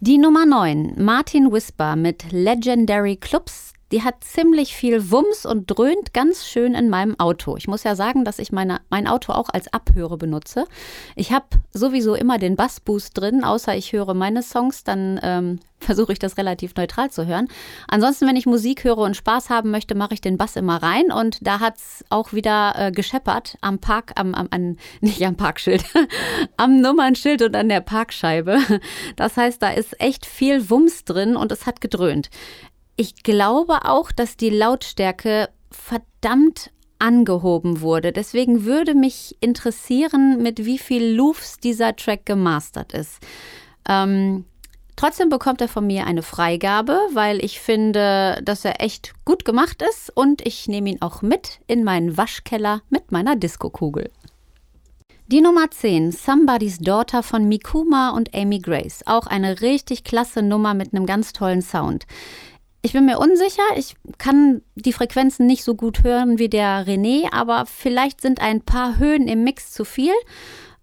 [0.00, 6.14] Die Nummer 9, Martin Whisper mit Legendary Clubs die hat ziemlich viel Wumms und dröhnt
[6.14, 7.56] ganz schön in meinem Auto.
[7.56, 10.64] Ich muss ja sagen, dass ich meine, mein Auto auch als Abhöre benutze.
[11.14, 16.12] Ich habe sowieso immer den Bassboost drin, außer ich höre meine Songs, dann ähm, versuche
[16.12, 17.48] ich das relativ neutral zu hören.
[17.86, 21.12] Ansonsten, wenn ich Musik höre und Spaß haben möchte, mache ich den Bass immer rein
[21.12, 25.36] und da hat es auch wieder äh, gescheppert am Park, am, am, an, nicht am
[25.36, 25.84] Parkschild,
[26.56, 28.58] am Nummernschild und an der Parkscheibe.
[29.16, 32.30] Das heißt, da ist echt viel Wumms drin und es hat gedröhnt.
[32.96, 38.12] Ich glaube auch, dass die Lautstärke verdammt angehoben wurde.
[38.12, 43.18] Deswegen würde mich interessieren, mit wie viel Loops dieser Track gemastert ist.
[43.88, 44.44] Ähm,
[44.96, 49.82] Trotzdem bekommt er von mir eine Freigabe, weil ich finde, dass er echt gut gemacht
[49.82, 54.10] ist und ich nehme ihn auch mit in meinen Waschkeller mit meiner Diskokugel.
[55.28, 59.02] Die Nummer 10, Somebody's Daughter von Mikuma und Amy Grace.
[59.06, 62.06] Auch eine richtig klasse Nummer mit einem ganz tollen Sound.
[62.84, 67.32] Ich bin mir unsicher, ich kann die Frequenzen nicht so gut hören wie der René,
[67.32, 70.12] aber vielleicht sind ein paar Höhen im Mix zu viel.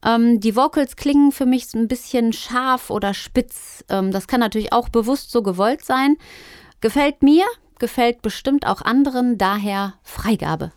[0.05, 3.83] Ähm, die Vocals klingen für mich ein bisschen scharf oder spitz.
[3.89, 6.15] Ähm, das kann natürlich auch bewusst so gewollt sein.
[6.79, 7.43] Gefällt mir,
[7.79, 10.71] gefällt bestimmt auch anderen, daher Freigabe.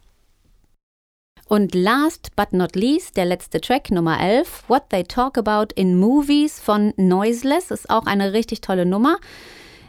[1.47, 6.01] Und last but not least, der letzte Track Nummer 11, What They Talk About in
[6.01, 9.19] Movies von Noiseless, ist auch eine richtig tolle Nummer.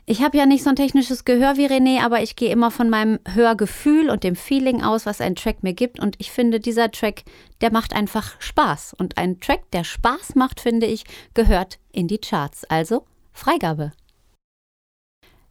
[0.06, 2.90] Ich habe ja nicht so ein technisches Gehör wie René, aber ich gehe immer von
[2.90, 5.98] meinem Hörgefühl und dem Feeling aus, was ein Track mir gibt.
[6.00, 7.24] Und ich finde, dieser Track,
[7.62, 8.96] der macht einfach Spaß.
[8.98, 12.66] Und ein Track, der Spaß macht, finde ich, gehört in die Charts.
[12.66, 13.94] Also Freigabe.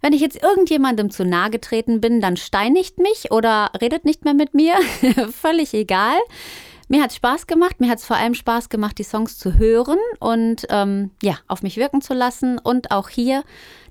[0.02, 4.34] Wenn ich jetzt irgendjemandem zu nahe getreten bin, dann steinigt mich oder redet nicht mehr
[4.34, 4.74] mit mir.
[5.32, 6.18] Völlig egal.
[6.88, 7.80] Mir hat es Spaß gemacht.
[7.80, 11.62] Mir hat es vor allem Spaß gemacht, die Songs zu hören und ähm, ja, auf
[11.62, 12.58] mich wirken zu lassen.
[12.58, 13.44] Und auch hier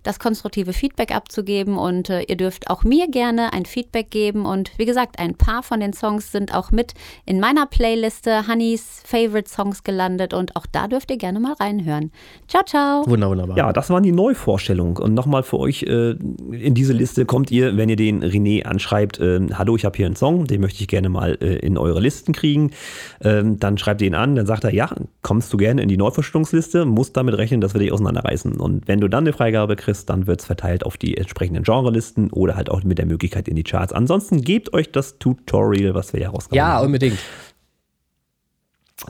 [0.04, 1.78] das konstruktive Feedback abzugeben.
[1.78, 4.45] Und äh, ihr dürft auch mir gerne ein Feedback geben.
[4.45, 6.93] Und wie gesagt, ein paar von den Songs sind auch mit
[7.26, 10.34] in meiner Playliste Honeys Favorite Songs gelandet.
[10.34, 12.12] Und auch da dürft ihr gerne mal reinhören.
[12.47, 13.08] Ciao, ciao.
[13.08, 13.58] Wunderbar.
[13.58, 14.97] Ja, das waren die Neuvorstellungen.
[14.97, 19.20] Und nochmal für euch, äh, in diese Liste kommt ihr, wenn ihr den René anschreibt,
[19.20, 21.99] äh, hallo, ich habe hier einen Song, den möchte ich gerne mal äh, in eure
[21.99, 22.72] Listen kriegen.
[23.22, 24.89] Ähm, dann schreibt ihr ihn an, dann sagt er, ja,
[25.22, 28.60] kommst du gerne in die Neuvorstellungsliste, musst damit rechnen, dass wir dich auseinanderreißen.
[28.60, 31.64] Und wenn du dann eine Freigabe kriegst, kriegst, dann wird es verteilt auf die entsprechenden
[31.64, 33.94] Genrelisten oder halt auch mit der Möglichkeit in die Charts.
[33.94, 36.82] Ansonsten gebt euch das Tutorial, was wir ja rausgekommen ja, haben.
[36.82, 37.20] Ja, unbedingt.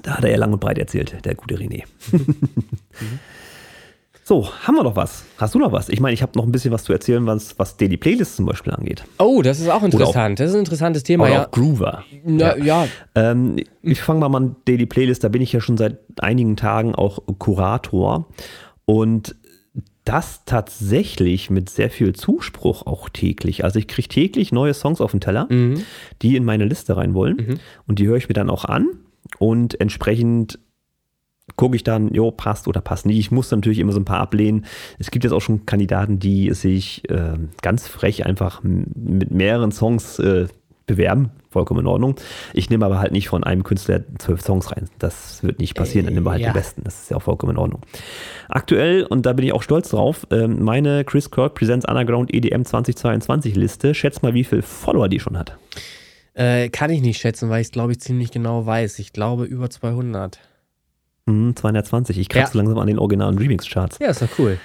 [0.04, 1.84] Da hat er ja lang und breit erzählt, der gute René.
[4.24, 5.26] So, haben wir noch was?
[5.38, 5.90] Hast du noch was?
[5.90, 8.46] Ich meine, ich habe noch ein bisschen was zu erzählen, was, was Daily Playlists zum
[8.46, 9.04] Beispiel angeht.
[9.18, 10.34] Oh, das ist auch interessant.
[10.34, 11.26] Auch, das ist ein interessantes Thema.
[11.26, 11.46] Oder ja.
[11.46, 12.06] auch Groover.
[12.24, 12.86] Na, ja.
[12.86, 12.88] ja.
[13.16, 15.24] Ähm, ich fange mal an Daily Playlist.
[15.24, 18.28] Da bin ich ja schon seit einigen Tagen auch Kurator.
[18.86, 19.36] Und
[20.06, 23.64] das tatsächlich mit sehr viel Zuspruch auch täglich.
[23.64, 25.84] Also ich kriege täglich neue Songs auf den Teller, mhm.
[26.22, 27.38] die in meine Liste rein wollen.
[27.38, 27.60] Mhm.
[27.88, 28.88] Und die höre ich mir dann auch an.
[29.38, 30.60] Und entsprechend
[31.56, 33.20] gucke ich dann, jo, passt oder passt nicht.
[33.20, 34.66] Ich muss natürlich immer so ein paar ablehnen.
[34.98, 40.18] Es gibt jetzt auch schon Kandidaten, die sich äh, ganz frech einfach mit mehreren Songs
[40.20, 40.48] äh,
[40.88, 41.32] bewerben.
[41.52, 42.16] Vollkommen in Ordnung.
[42.54, 44.90] Ich nehme aber halt nicht von einem Künstler zwölf Songs rein.
[45.00, 46.06] Das wird nicht passieren.
[46.06, 46.54] Dann nehmen wir halt ja.
[46.54, 46.82] die besten.
[46.86, 47.82] Das ist ja auch vollkommen in Ordnung.
[48.48, 52.64] Aktuell, und da bin ich auch stolz drauf, ähm, meine Chris Kirk Presents Underground EDM
[52.64, 53.94] 2022 Liste.
[53.94, 55.58] Schätz mal, wie viele Follower die schon hat.
[56.36, 59.00] Äh, kann ich nicht schätzen, weil ich es, glaube ich, ziemlich genau weiß.
[59.00, 60.40] Ich glaube über 200.
[61.26, 62.18] Mhm, 220.
[62.18, 62.64] Ich kratze ja.
[62.64, 64.00] langsam an den originalen Remix-Charts.
[64.00, 64.58] Ja, ist doch cool.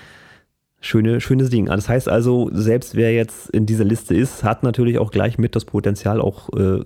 [0.87, 1.67] Schöne, schönes Ding.
[1.67, 5.57] Das heißt also, selbst wer jetzt in dieser Liste ist, hat natürlich auch gleich mit
[5.57, 6.81] das Potenzial, auch äh,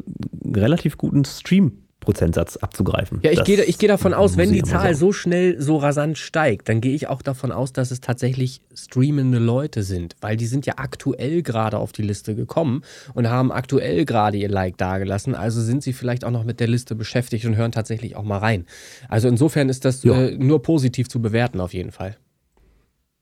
[0.55, 3.21] relativ guten Stream Prozentsatz abzugreifen.
[3.23, 6.69] Ja, ich gehe ich geh davon aus, wenn die Zahl so schnell, so rasant steigt,
[6.69, 10.65] dann gehe ich auch davon aus, dass es tatsächlich streamende Leute sind, weil die sind
[10.65, 12.83] ja aktuell gerade auf die Liste gekommen
[13.13, 16.69] und haben aktuell gerade ihr Like dagelassen, also sind sie vielleicht auch noch mit der
[16.69, 18.65] Liste beschäftigt und hören tatsächlich auch mal rein.
[19.09, 22.17] Also insofern ist das äh, nur positiv zu bewerten auf jeden Fall.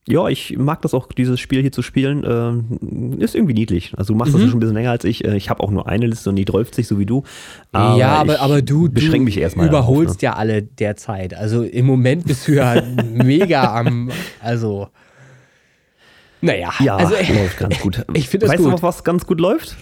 [0.09, 2.25] Ja, ich mag das auch, dieses Spiel hier zu spielen.
[2.25, 3.93] Äh, ist irgendwie niedlich.
[3.97, 4.39] Also du machst mhm.
[4.39, 5.25] das schon ein bisschen länger als ich.
[5.25, 7.25] Äh, ich habe auch nur eine Liste und die 12 sich, so wie du.
[7.73, 10.23] Aber ja, aber, aber du, beschränk mich erstmal überholst auf, ne?
[10.23, 11.35] ja alle derzeit.
[11.35, 12.83] Also im Moment bist du ja
[13.13, 14.89] mega am, also
[16.41, 16.73] naja.
[16.81, 18.05] Ja, also, läuft ganz gut.
[18.15, 18.67] Ich finde das weißt gut.
[18.67, 19.77] du noch, was ganz gut läuft?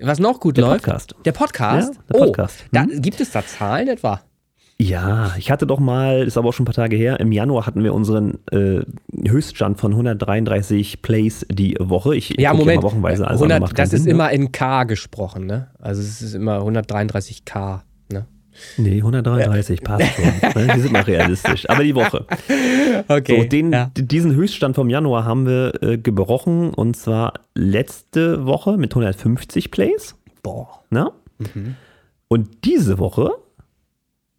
[0.00, 0.84] Was noch gut der läuft?
[0.84, 1.14] Podcast.
[1.24, 1.94] Der Podcast?
[1.94, 2.64] Ja, der Podcast.
[2.72, 2.88] Oh, hm?
[2.90, 4.22] da, gibt es da Zahlen etwa?
[4.78, 7.64] Ja, ich hatte doch mal, ist aber auch schon ein paar Tage her, im Januar
[7.64, 8.80] hatten wir unseren äh,
[9.26, 12.14] Höchststand von 133 Plays die Woche.
[12.14, 14.10] Ich ja, Moment, ja wochenweise, also 100, das Sinn, ist ne?
[14.10, 15.68] immer in K gesprochen, ne?
[15.78, 17.80] Also es ist immer 133K,
[18.12, 18.26] ne?
[18.76, 19.84] Nee, 133 ja.
[19.86, 20.24] passt schon.
[20.62, 20.74] Ne?
[20.74, 21.68] Die sind mal realistisch.
[21.70, 22.26] Aber die Woche.
[23.08, 23.42] Okay.
[23.42, 23.90] So, den, ja.
[23.94, 30.16] Diesen Höchststand vom Januar haben wir äh, gebrochen und zwar letzte Woche mit 150 Plays.
[30.42, 30.82] Boah.
[30.88, 31.12] Na?
[31.38, 31.76] Mhm.
[32.28, 33.32] Und diese Woche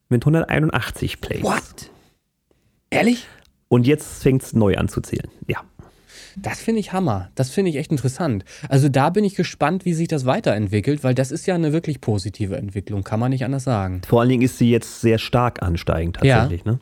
[0.10, 1.44] mit 181 Plays.
[1.44, 1.92] What?
[2.90, 3.28] Ehrlich?
[3.70, 5.30] Und jetzt fängt es neu an zu zählen.
[5.48, 5.62] Ja.
[6.40, 7.30] Das finde ich Hammer.
[7.34, 8.46] Das finde ich echt interessant.
[8.70, 12.00] Also da bin ich gespannt, wie sich das weiterentwickelt, weil das ist ja eine wirklich
[12.00, 14.02] positive Entwicklung, kann man nicht anders sagen.
[14.08, 16.64] Vor allen Dingen ist sie jetzt sehr stark ansteigend tatsächlich.
[16.64, 16.74] Ja.
[16.74, 16.80] Ne?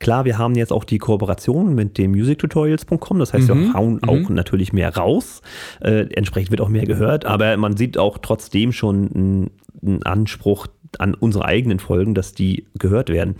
[0.00, 3.66] Klar, wir haben jetzt auch die Kooperation mit dem musictutorials.com, das heißt, mhm.
[3.66, 4.08] wir hauen mhm.
[4.08, 5.40] auch natürlich mehr raus.
[5.80, 9.50] Äh, entsprechend wird auch mehr gehört, aber man sieht auch trotzdem schon
[9.82, 10.66] einen Anspruch
[10.98, 13.36] an unsere eigenen Folgen, dass die gehört werden.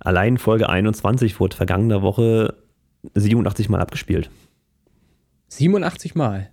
[0.00, 2.54] Allein Folge 21 wurde vergangene Woche
[3.14, 4.30] 87 Mal abgespielt.
[5.48, 6.50] 87 Mal.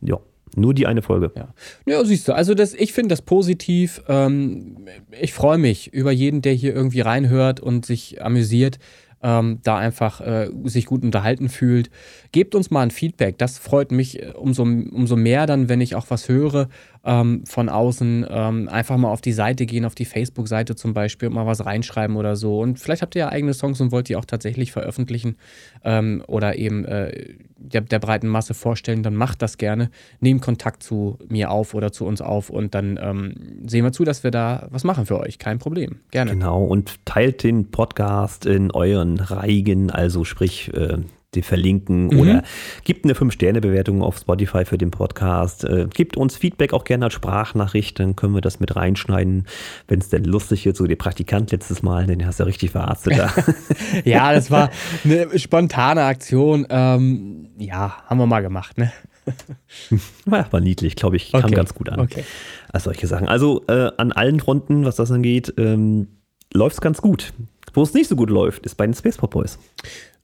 [0.00, 0.18] Ja,
[0.54, 1.32] nur die eine Folge.
[1.36, 1.48] Ja,
[1.86, 4.02] ja siehst du, also das, ich finde das positiv.
[4.08, 4.86] Ähm,
[5.20, 8.78] ich freue mich über jeden, der hier irgendwie reinhört und sich amüsiert
[9.22, 11.90] ähm, da einfach äh, sich gut unterhalten fühlt.
[12.32, 13.38] Gebt uns mal ein Feedback.
[13.38, 16.68] Das freut mich äh, umso, umso mehr dann, wenn ich auch was höre
[17.06, 18.26] ähm, von außen.
[18.28, 21.64] Ähm, einfach mal auf die Seite gehen, auf die Facebook-Seite zum Beispiel und mal was
[21.64, 22.60] reinschreiben oder so.
[22.60, 25.36] Und vielleicht habt ihr ja eigene Songs und wollt die auch tatsächlich veröffentlichen
[25.84, 29.90] ähm, oder eben äh, der, der, breiten Masse vorstellen, dann macht das gerne.
[30.20, 33.34] Nehmt Kontakt zu mir auf oder zu uns auf und dann ähm,
[33.66, 35.38] sehen wir zu, dass wir da was machen für euch.
[35.38, 36.00] Kein Problem.
[36.10, 36.32] Gerne.
[36.32, 36.64] Genau.
[36.64, 40.98] Und teilt den Podcast in euren Reigen, also sprich, äh,
[41.36, 42.18] die verlinken mhm.
[42.18, 42.42] oder
[42.84, 45.64] gibt eine 5-Sterne-Bewertung auf Spotify für den Podcast.
[45.64, 49.46] Äh, gibt uns Feedback auch gerne als Sprachnachricht, dann können wir das mit reinschneiden,
[49.88, 50.76] wenn es denn lustig ist.
[50.76, 53.32] So der Praktikant letztes Mal, den hast du ja richtig verarztet da.
[54.04, 54.70] ja, das war
[55.04, 56.66] eine spontane Aktion.
[56.68, 58.92] Ähm, ja, haben wir mal gemacht, ne?
[60.24, 61.54] war, war niedlich, glaube ich, kam okay.
[61.54, 62.00] ganz gut an.
[62.00, 62.24] Okay.
[62.72, 63.28] Als solche Sachen.
[63.28, 66.08] Also äh, an allen Fronten, was das angeht, ähm,
[66.52, 67.32] läuft es ganz gut.
[67.74, 69.58] Wo es nicht so gut läuft, ist bei den Space Pop Boys.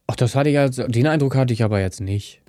[0.07, 2.40] Ach, das hatte ich ja, den Eindruck hatte ich aber jetzt nicht.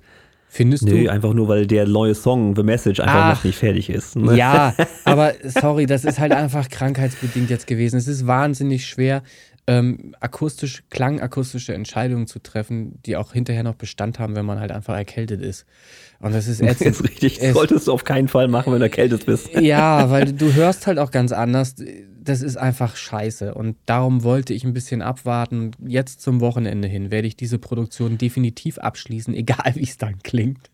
[0.48, 1.10] Findest Nö, du?
[1.10, 4.14] einfach nur, weil der neue Song, The Message, einfach Ach, noch nicht fertig ist.
[4.14, 4.36] Ne?
[4.36, 4.72] Ja,
[5.04, 7.96] aber sorry, das ist halt einfach krankheitsbedingt jetzt gewesen.
[7.96, 9.24] Es ist wahnsinnig schwer,
[9.66, 14.70] ähm, akustisch, klangakustische Entscheidungen zu treffen, die auch hinterher noch Bestand haben, wenn man halt
[14.70, 15.66] einfach erkältet ist.
[16.24, 16.90] Und das ist ätzend.
[16.90, 17.38] Das ist richtig.
[17.38, 19.50] Das solltest du auf keinen Fall machen, wenn du erkältet bist.
[19.60, 21.74] Ja, weil du hörst halt auch ganz anders
[22.24, 23.54] das ist einfach scheiße.
[23.54, 25.72] Und darum wollte ich ein bisschen abwarten.
[25.86, 30.70] Jetzt zum Wochenende hin werde ich diese Produktion definitiv abschließen, egal wie es dann klingt.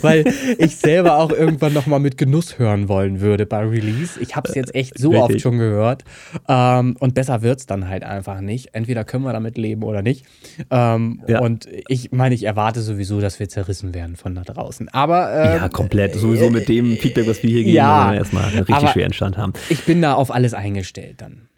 [0.00, 0.24] Weil
[0.58, 4.18] ich selber auch irgendwann nochmal mit Genuss hören wollen würde bei Release.
[4.20, 5.36] Ich habe es jetzt echt so Richtig.
[5.36, 6.04] oft schon gehört.
[6.48, 8.70] Ähm, und besser wird es dann halt einfach nicht.
[8.72, 10.24] Entweder können wir damit leben oder nicht.
[10.70, 11.40] Ähm, ja.
[11.40, 14.88] Und ich meine, ich erwarte sowieso, dass wir zerrissen werden von da draußen.
[14.94, 15.32] Aber.
[15.32, 16.14] Ähm, ja, komplett.
[16.14, 19.52] Sowieso mit dem Feedback, was wir hier geben, ja, erstmal einen richtig schweren Stand haben.
[19.68, 21.48] Ich bin da auf alles eingestellt gestellt dann.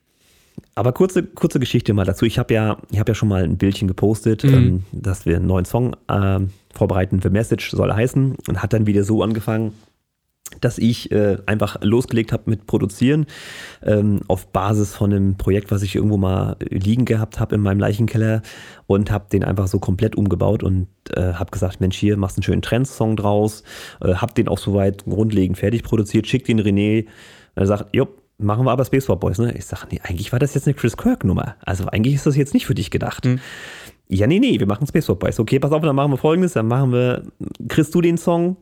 [0.75, 2.27] Aber kurze, kurze Geschichte mal dazu.
[2.27, 4.55] Ich habe ja, hab ja schon mal ein Bildchen gepostet, mhm.
[4.55, 6.41] ähm, dass wir einen neuen Song äh,
[6.75, 7.21] vorbereiten.
[7.23, 8.37] The Message soll heißen.
[8.47, 9.73] Und hat dann wieder so angefangen,
[10.61, 13.27] dass ich äh, einfach losgelegt habe mit Produzieren
[13.83, 17.81] ähm, auf Basis von einem Projekt, was ich irgendwo mal liegen gehabt habe in meinem
[17.81, 18.43] Leichenkeller
[18.87, 22.45] und habe den einfach so komplett umgebaut und äh, habe gesagt, Mensch, hier machst einen
[22.45, 23.63] schönen Trends-Song draus,
[24.01, 27.07] äh, habe den auch soweit grundlegend fertig produziert, schick den René,
[27.55, 29.55] er sagt, jupp, machen wir aber Space War Boys, ne?
[29.57, 31.57] Ich sage, nee, eigentlich war das jetzt eine Chris Kirk-Nummer.
[31.65, 33.25] Also eigentlich ist das jetzt nicht für dich gedacht.
[33.25, 33.41] Mhm.
[34.09, 35.41] Ja, nee, nee, wir machen Space War Boys.
[35.41, 37.23] Okay, pass auf, dann machen wir folgendes, dann machen wir,
[37.69, 38.57] kriegst du den Song,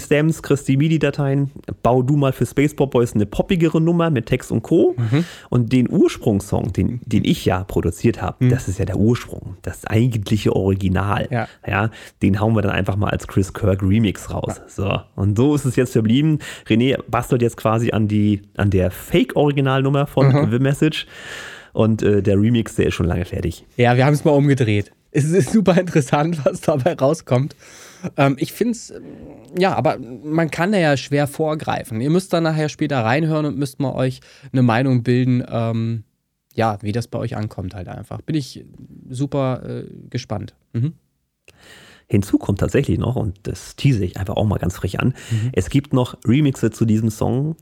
[0.00, 1.50] Stems, kriegst die MIDI-Dateien,
[1.82, 4.94] bau du mal für Space Pop Boys eine poppigere Nummer mit Text und Co.
[4.96, 5.24] Mhm.
[5.50, 8.50] Und den Ursprungssong, den, den ich ja produziert habe, mhm.
[8.50, 11.28] das ist ja der Ursprung, das eigentliche Original.
[11.30, 11.48] Ja.
[11.66, 11.90] ja.
[12.22, 14.56] den hauen wir dann einfach mal als Chris Kirk Remix raus.
[14.58, 14.68] Ja.
[14.68, 15.00] So.
[15.14, 16.38] Und so ist es jetzt verblieben.
[16.66, 20.50] René bastelt jetzt quasi an, die, an der Fake-Originalnummer von mhm.
[20.50, 21.06] The Message.
[21.72, 23.64] Und äh, der Remix, der ist schon lange fertig.
[23.76, 24.92] Ja, wir haben es mal umgedreht.
[25.10, 27.54] Es ist super interessant, was dabei rauskommt.
[28.16, 28.92] Ähm, ich finde es,
[29.58, 32.00] ja, aber man kann da ja schwer vorgreifen.
[32.00, 34.20] Ihr müsst dann nachher später reinhören und müsst mal euch
[34.52, 36.04] eine Meinung bilden, ähm,
[36.54, 38.20] ja, wie das bei euch ankommt halt einfach.
[38.22, 38.64] Bin ich
[39.08, 40.54] super äh, gespannt.
[40.72, 40.94] Mhm.
[42.08, 45.50] Hinzu kommt tatsächlich noch, und das tease ich einfach auch mal ganz frech an, mhm.
[45.52, 47.56] es gibt noch Remixe zu diesem Song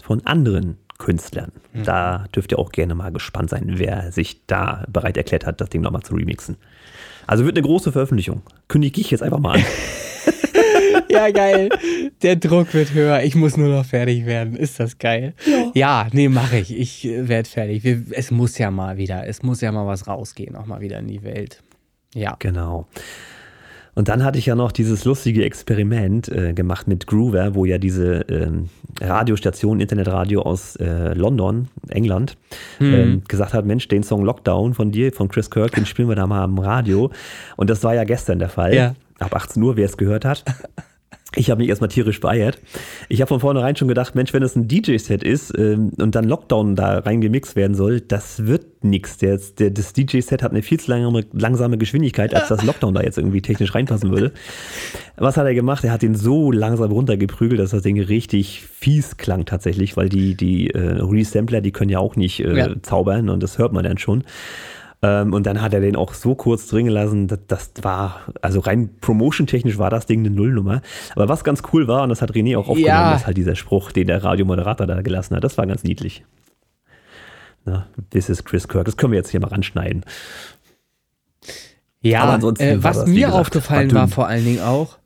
[0.00, 1.52] von anderen Künstlern.
[1.72, 1.84] Mhm.
[1.84, 5.70] Da dürft ihr auch gerne mal gespannt sein, wer sich da bereit erklärt hat, das
[5.70, 6.56] Ding nochmal zu remixen.
[7.26, 8.42] Also wird eine große Veröffentlichung.
[8.68, 9.64] Kündige ich jetzt einfach mal an.
[11.08, 11.68] ja, geil.
[12.22, 13.22] Der Druck wird höher.
[13.22, 14.56] Ich muss nur noch fertig werden.
[14.56, 15.34] Ist das geil?
[15.46, 16.76] Ja, ja nee, mache ich.
[16.76, 17.84] Ich äh, werde fertig.
[17.84, 20.98] Wir, es muss ja mal wieder, es muss ja mal was rausgehen, auch mal wieder
[20.98, 21.62] in die Welt.
[22.14, 22.36] Ja.
[22.38, 22.86] Genau.
[23.96, 27.78] Und dann hatte ich ja noch dieses lustige Experiment äh, gemacht mit Groover, wo ja
[27.78, 28.68] diese ähm,
[29.00, 32.36] Radiostation, Internetradio aus äh, London, England,
[32.78, 32.94] mhm.
[32.94, 36.14] ähm, gesagt hat, Mensch, den Song Lockdown von dir, von Chris Kirk, den spielen wir
[36.14, 37.10] da mal am Radio.
[37.56, 38.74] Und das war ja gestern der Fall.
[38.74, 38.94] Ja.
[39.18, 40.44] Ab 18 Uhr, wer es gehört hat.
[41.36, 42.58] Ich habe mich erstmal tierisch beeiert.
[43.10, 46.24] Ich habe von vornherein schon gedacht, Mensch, wenn es ein DJ-Set ist ähm, und dann
[46.24, 49.18] Lockdown da reingemixt werden soll, das wird nichts.
[49.18, 53.02] Der, der, das DJ-Set hat eine viel zu langsame, langsame Geschwindigkeit, als das Lockdown da
[53.02, 54.32] jetzt irgendwie technisch reinpassen würde.
[55.16, 55.84] Was hat er gemacht?
[55.84, 60.36] Er hat ihn so langsam runtergeprügelt, dass das Ding richtig fies klang tatsächlich, weil die,
[60.36, 62.82] die äh, Resampler, die können ja auch nicht äh, ja.
[62.82, 64.24] zaubern und das hört man dann schon.
[65.06, 68.60] Ähm, und dann hat er den auch so kurz drin gelassen, das, das war, also
[68.60, 70.82] rein promotion-technisch war das Ding eine Nullnummer.
[71.14, 73.14] Aber was ganz cool war, und das hat René auch aufgenommen, ja.
[73.14, 75.44] ist halt dieser Spruch, den der Radiomoderator da gelassen hat.
[75.44, 76.24] Das war ganz niedlich.
[77.64, 78.84] Na, this is Chris Kirk.
[78.84, 80.04] Das können wir jetzt hier mal ranschneiden.
[82.00, 84.98] Ja, äh, was mir gesagt, aufgefallen war war vor allen Dingen auch.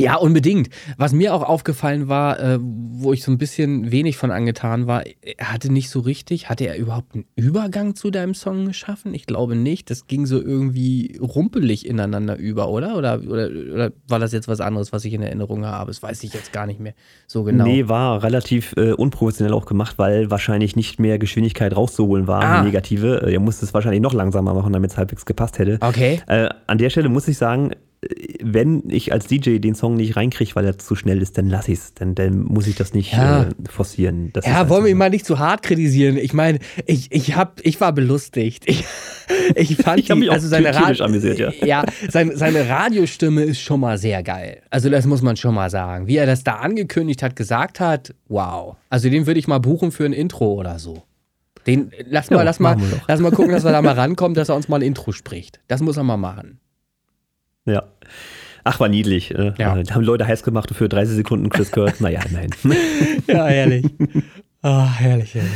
[0.00, 0.70] Ja, unbedingt.
[0.96, 5.04] Was mir auch aufgefallen war, äh, wo ich so ein bisschen wenig von angetan war,
[5.22, 9.14] er hatte nicht so richtig, hatte er überhaupt einen Übergang zu deinem Song geschaffen?
[9.14, 9.90] Ich glaube nicht.
[9.90, 12.96] Das ging so irgendwie rumpelig ineinander über, oder?
[12.96, 15.90] Oder, oder, oder war das jetzt was anderes, was ich in Erinnerung habe?
[15.90, 16.94] Das weiß ich jetzt gar nicht mehr
[17.26, 17.64] so genau.
[17.64, 22.62] Nee, war relativ äh, unprofessionell auch gemacht, weil wahrscheinlich nicht mehr Geschwindigkeit rauszuholen war, Ah.
[22.62, 23.30] negative.
[23.30, 25.78] Er musste es wahrscheinlich noch langsamer machen, damit es halbwegs gepasst hätte.
[25.80, 26.20] Okay.
[26.26, 27.72] Äh, an der Stelle muss ich sagen,
[28.42, 31.68] wenn ich als DJ den Song nicht reinkriege, weil er zu schnell ist, dann lass
[31.68, 31.92] ich's.
[31.94, 33.42] Dann, dann muss ich das nicht Ja.
[33.42, 34.30] äh, forcieren.
[34.32, 36.16] Das Ja, wollen wir ihn mal nicht zu hart kritisieren.
[36.16, 38.64] Ich meine, ich, ich, hab, ich war belustigt.
[38.66, 38.84] Ich,
[39.54, 41.52] ich fand Ich die- mich auch also seine tierisch Ra- amüsiert, ja.
[41.62, 44.62] ja seine, seine Radiostimme ist schon mal sehr geil.
[44.70, 46.06] Also das muss man schon mal sagen.
[46.06, 48.76] Wie er das da angekündigt hat, gesagt hat, wow.
[48.88, 51.02] Also den würde ich mal buchen für ein Intro oder so.
[51.66, 54.48] Den, lass mal, Ja, lass mal, lass mal gucken, dass wir da mal rankommen, dass
[54.48, 55.60] er uns mal ein Intro spricht.
[55.68, 56.58] Das muss er mal machen.
[57.66, 57.84] Ja.
[58.64, 59.30] Ach, war niedlich.
[59.34, 59.76] Äh, Ja.
[59.78, 62.00] äh, haben Leute heiß gemacht für 30 Sekunden Chris Kurt.
[62.00, 62.50] naja, nein.
[63.26, 63.86] Ja, herrlich.
[64.62, 65.50] Ah, herrlich, herrlich.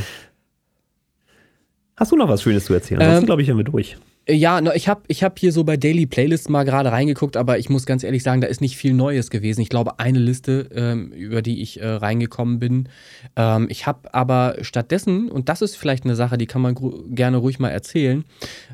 [1.96, 3.00] Hast du noch was Schönes zu erzählen?
[3.00, 3.96] Ansonsten Ähm, glaube ich, haben wir durch.
[4.26, 7.68] Ja, ich habe ich hab hier so bei Daily Playlists mal gerade reingeguckt, aber ich
[7.68, 9.60] muss ganz ehrlich sagen, da ist nicht viel Neues gewesen.
[9.60, 12.88] Ich glaube, eine Liste, ähm, über die ich äh, reingekommen bin.
[13.36, 16.74] Ähm, ich habe aber stattdessen, und das ist vielleicht eine Sache, die kann man
[17.14, 18.24] gerne ruhig mal erzählen,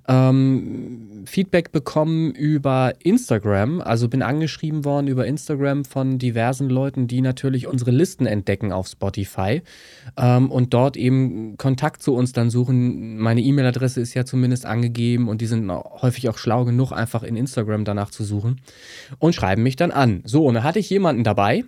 [0.06, 3.80] ähm, Feedback bekommen über Instagram.
[3.80, 8.86] Also bin angeschrieben worden über Instagram von diversen Leuten, die natürlich unsere Listen entdecken auf
[8.86, 9.62] Spotify
[10.16, 13.18] ähm, und dort eben Kontakt zu uns dann suchen.
[13.18, 17.36] Meine E-Mail-Adresse ist ja zumindest angegeben und die sind häufig auch schlau genug, einfach in
[17.36, 18.60] Instagram danach zu suchen
[19.18, 20.22] und schreiben mich dann an.
[20.24, 21.64] So, und da hatte ich jemanden dabei,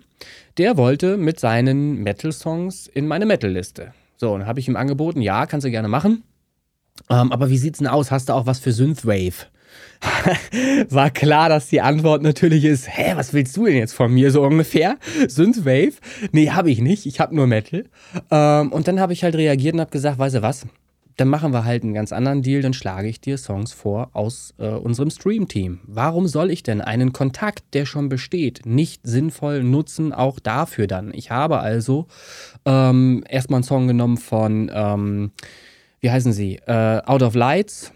[0.57, 3.93] der wollte mit seinen Metal-Songs in meine Metal-Liste.
[4.17, 6.23] So, und habe ich ihm angeboten, ja, kannst du gerne machen.
[7.09, 8.11] Ähm, aber wie sieht's denn aus?
[8.11, 9.47] Hast du auch was für Synthwave?
[10.89, 14.31] War klar, dass die Antwort natürlich ist, hä, was willst du denn jetzt von mir
[14.31, 14.97] so ungefähr?
[15.27, 15.93] Synthwave?
[16.31, 17.85] Nee, habe ich nicht, ich habe nur Metal.
[18.29, 20.67] Ähm, und dann habe ich halt reagiert und habe gesagt, weißt du was,
[21.17, 24.53] dann machen wir halt einen ganz anderen Deal, dann schlage ich dir Songs vor aus
[24.57, 25.79] äh, unserem Stream-Team.
[25.83, 31.13] Warum soll ich denn einen Kontakt, der schon besteht, nicht sinnvoll nutzen, auch dafür dann?
[31.13, 32.07] Ich habe also
[32.65, 35.31] ähm, erstmal einen Song genommen von, ähm,
[35.99, 37.91] wie heißen sie, äh, Out of Lights,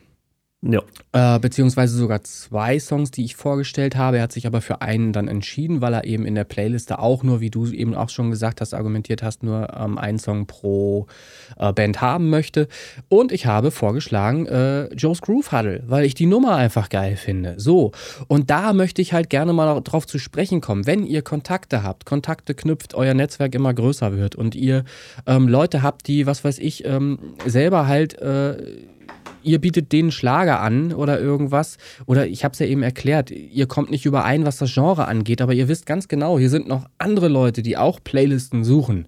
[0.64, 0.82] Ja.
[1.12, 4.18] äh, beziehungsweise sogar zwei Songs, die ich vorgestellt habe.
[4.18, 7.22] Er hat sich aber für einen dann entschieden, weil er eben in der Playliste auch
[7.22, 11.06] nur, wie du eben auch schon gesagt hast, argumentiert hast, nur ähm, einen Song pro
[11.58, 12.68] äh, Band haben möchte.
[13.08, 17.54] Und ich habe vorgeschlagen äh, Joe's Groove Huddle, weil ich die Nummer einfach geil finde.
[17.58, 17.92] So,
[18.28, 20.88] und da möchte ich halt gerne mal drauf zu sprechen kommen.
[20.88, 24.86] Wenn ihr Kontakte habt, Kontakte knüpft, euer Netzwerk immer größer wird und ihr
[25.28, 28.58] ähm, Leute habt, die, was weiß ich, ähm, selber halt äh,
[29.48, 31.78] ihr bietet denen Schlager an oder irgendwas.
[32.06, 35.42] Oder ich habe es ja eben erklärt, ihr kommt nicht überein, was das Genre angeht,
[35.42, 39.08] aber ihr wisst ganz genau, hier sind noch andere Leute, die auch Playlisten suchen.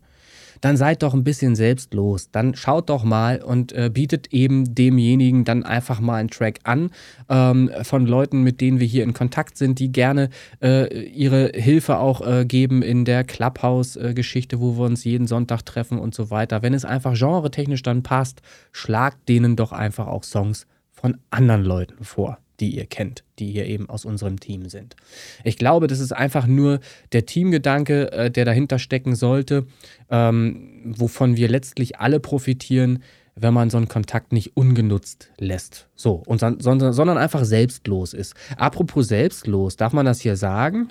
[0.62, 2.32] Dann seid doch ein bisschen selbstlos.
[2.32, 6.91] Dann schaut doch mal und äh, bietet eben demjenigen dann einfach mal einen Track an
[7.30, 10.30] ähm, von Leuten, mit denen wir hier in Kontakt sind, die gerne
[10.62, 15.99] äh, ihre Hilfe auch äh, geben in der Clubhouse-Geschichte, wo wir uns jeden Sonntag treffen
[15.99, 16.62] und so weiter.
[16.62, 18.41] Wenn es einfach genretechnisch dann passt,
[18.72, 23.66] schlagt denen doch einfach auch Songs von anderen Leuten vor, die ihr kennt, die hier
[23.66, 24.95] eben aus unserem Team sind.
[25.43, 26.80] Ich glaube, das ist einfach nur
[27.12, 29.66] der Teamgedanke, äh, der dahinter stecken sollte,
[30.10, 33.03] ähm, wovon wir letztlich alle profitieren,
[33.36, 35.88] wenn man so einen Kontakt nicht ungenutzt lässt.
[35.95, 38.34] So, und son sondern, sondern einfach selbstlos ist.
[38.57, 40.89] Apropos selbstlos, darf man das hier sagen?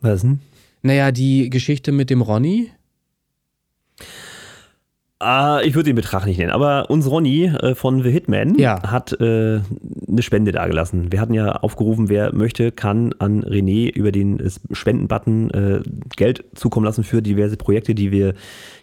[0.00, 0.40] Was denn?
[0.82, 2.70] Naja, die Geschichte mit dem Ronny.
[5.24, 8.82] Ah, ich würde den Betrag nicht nennen, aber uns Ronny äh, von The Hitman Ja.
[8.82, 9.60] hat äh,
[10.06, 11.10] eine Spende dagelassen.
[11.10, 15.80] Wir hatten ja aufgerufen, wer möchte, kann an René über den äh, Spendenbutton äh,
[16.16, 18.34] Geld zukommen lassen für diverse Projekte, die wir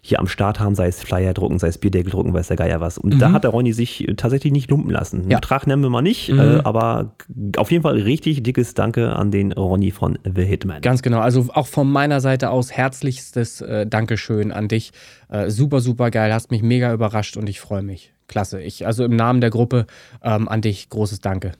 [0.03, 2.81] hier am Start haben, sei es Flyer drucken, sei es Bierdeckel drucken, weiß der Geier
[2.81, 2.97] was.
[2.97, 5.29] Und da hat der Ronny sich äh, tatsächlich nicht lumpen lassen.
[5.29, 5.37] Ja.
[5.39, 6.39] Betrag nennen wir mal nicht, Mhm.
[6.39, 7.13] äh, aber
[7.57, 10.81] auf jeden Fall richtig dickes Danke an den Ronny von The Hitman.
[10.81, 11.19] Ganz genau.
[11.19, 14.91] Also auch von meiner Seite aus herzlichstes äh, Dankeschön an dich.
[15.29, 16.33] Äh, super, super geil.
[16.33, 18.13] Hast mich mega überrascht und ich freue mich.
[18.27, 18.61] Klasse.
[18.61, 19.85] Ich, also im Namen der Gruppe
[20.23, 21.51] ähm, an dich großes Danke.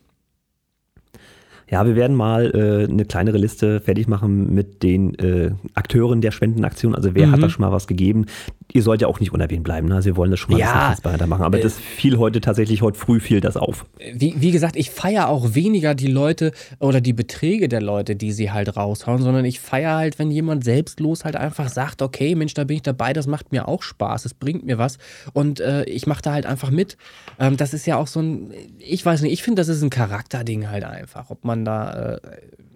[1.72, 6.32] Ja, wir werden mal äh, eine kleinere Liste fertig machen mit den äh, Akteuren der
[6.32, 6.94] Spendenaktion.
[6.94, 7.32] Also wer Mhm.
[7.32, 8.26] hat da schon mal was gegeben?
[8.74, 9.88] Ihr sollt ja auch nicht unerwähnt bleiben.
[9.88, 9.96] Ne?
[9.96, 10.72] Also wir wollen das schon mal Ja.
[10.74, 11.44] ein transparenter machen.
[11.44, 13.86] Aber Äh, das fiel heute tatsächlich, heute früh fiel das auf.
[14.14, 18.32] wie, wie gesagt, ich feiere auch weniger die Leute oder die Beträge der Leute, die
[18.32, 22.54] sie halt raushauen, sondern ich feiere halt, wenn jemand selbstlos halt einfach sagt, okay, Mensch,
[22.54, 24.98] da bin ich dabei, das macht mir auch Spaß, es bringt mir was
[25.34, 26.98] und äh, ich mache da halt einfach mit.
[27.40, 29.90] Ähm, das ist ja auch so ein, ich weiß nicht, ich finde, das ist ein
[29.90, 32.20] Charakterding halt einfach, ob man da äh,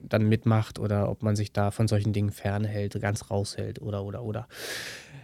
[0.08, 4.24] dann mitmacht oder ob man sich da von solchen Dingen fernhält, ganz raushält oder, oder,
[4.24, 4.48] oder.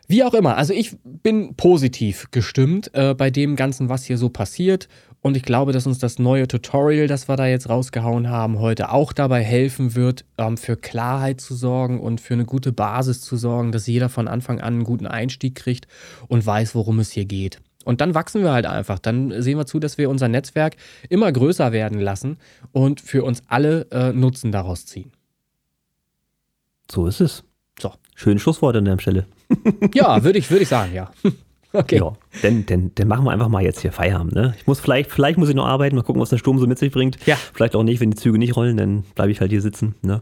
[0.08, 4.30] Wie auch immer, also ich bin positiv gestimmt äh, bei dem Ganzen, was hier so
[4.30, 4.88] passiert.
[5.22, 8.92] Und ich glaube, dass uns das neue Tutorial, das wir da jetzt rausgehauen haben, heute
[8.92, 13.38] auch dabei helfen wird, ähm, für Klarheit zu sorgen und für eine gute Basis zu
[13.38, 15.88] sorgen, dass jeder von Anfang an einen guten Einstieg kriegt
[16.28, 17.62] und weiß, worum es hier geht.
[17.84, 19.00] Und dann wachsen wir halt einfach.
[19.00, 20.76] Dann sehen wir zu, dass wir unser Netzwerk
[21.10, 22.38] immer größer werden lassen
[22.72, 25.12] und für uns alle äh, Nutzen daraus ziehen.
[26.92, 27.44] So ist es.
[27.80, 27.94] So.
[28.16, 29.26] Schönes Schlusswort an der Stelle.
[29.94, 31.12] Ja, würde ich, würd ich sagen, ja.
[31.74, 32.00] Okay.
[32.00, 34.34] Ja, dann, dann, dann machen wir einfach mal jetzt hier Feierabend.
[34.34, 34.54] Ne?
[34.58, 36.78] Ich muss vielleicht, vielleicht muss ich noch arbeiten, mal gucken, was der Sturm so mit
[36.78, 37.18] sich bringt.
[37.26, 37.38] Ja.
[37.54, 39.96] Vielleicht auch nicht, wenn die Züge nicht rollen, dann bleibe ich halt hier sitzen.
[40.02, 40.22] Ne?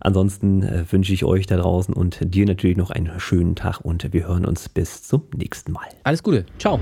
[0.00, 4.12] Ansonsten äh, wünsche ich euch da draußen und dir natürlich noch einen schönen Tag und
[4.12, 5.88] wir hören uns bis zum nächsten Mal.
[6.04, 6.44] Alles Gute.
[6.58, 6.78] Ciao.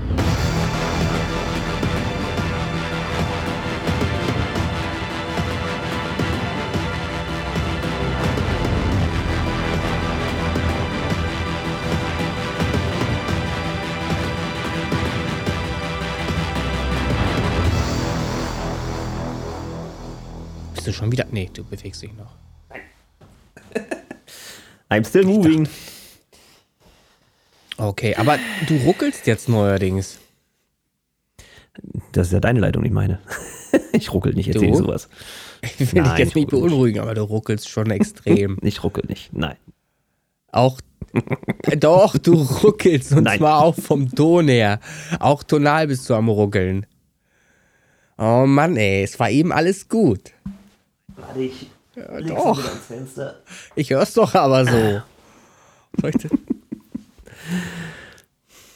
[21.11, 21.27] Schon wieder?
[21.31, 22.35] Nee, du bewegst dich noch.
[24.89, 25.67] I'm still moving.
[27.77, 30.19] Okay, aber du ruckelst jetzt neuerdings.
[32.11, 33.19] Das ist ja deine Leitung, nicht meine.
[33.93, 34.77] ich ruckel nicht, erzähl Du?
[34.77, 35.09] sowas.
[35.79, 36.69] Ich will dich jetzt ich nicht ruckel nicht.
[36.69, 38.57] beunruhigen, aber du ruckelst schon extrem.
[38.61, 39.55] Ich ruckel nicht, nein.
[40.51, 40.79] Auch.
[41.77, 43.39] Doch, du ruckelst und Nein.
[43.39, 44.79] zwar auch vom Ton her.
[45.19, 46.85] Auch tonal bist du am Ruckeln.
[48.17, 50.31] Oh Mann, ey, es war eben alles gut.
[51.21, 51.67] Warte, ich
[52.27, 52.57] doch.
[52.57, 53.35] ans Fenster.
[53.75, 54.71] Ich hör's doch aber so.
[54.71, 56.29] Denn-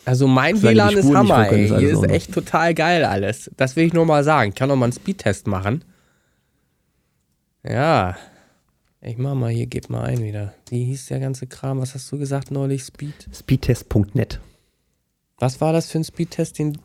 [0.06, 1.68] Also mein WLAN ist Hammer, ey.
[1.68, 3.50] Hier ist echt total geil alles.
[3.58, 4.50] Das will ich nur mal sagen.
[4.50, 5.84] Ich kann noch mal einen Speedtest machen.
[7.64, 8.16] Ja.
[9.02, 10.54] Ich mach mal hier, gib mal ein wieder.
[10.70, 11.80] Wie hieß der ganze Kram?
[11.80, 12.84] Was hast du gesagt neulich?
[12.84, 13.28] Speed?
[13.34, 14.40] Speedtest.net.
[15.40, 16.60] Was war das für ein Speedtest?
[16.60, 16.78] Den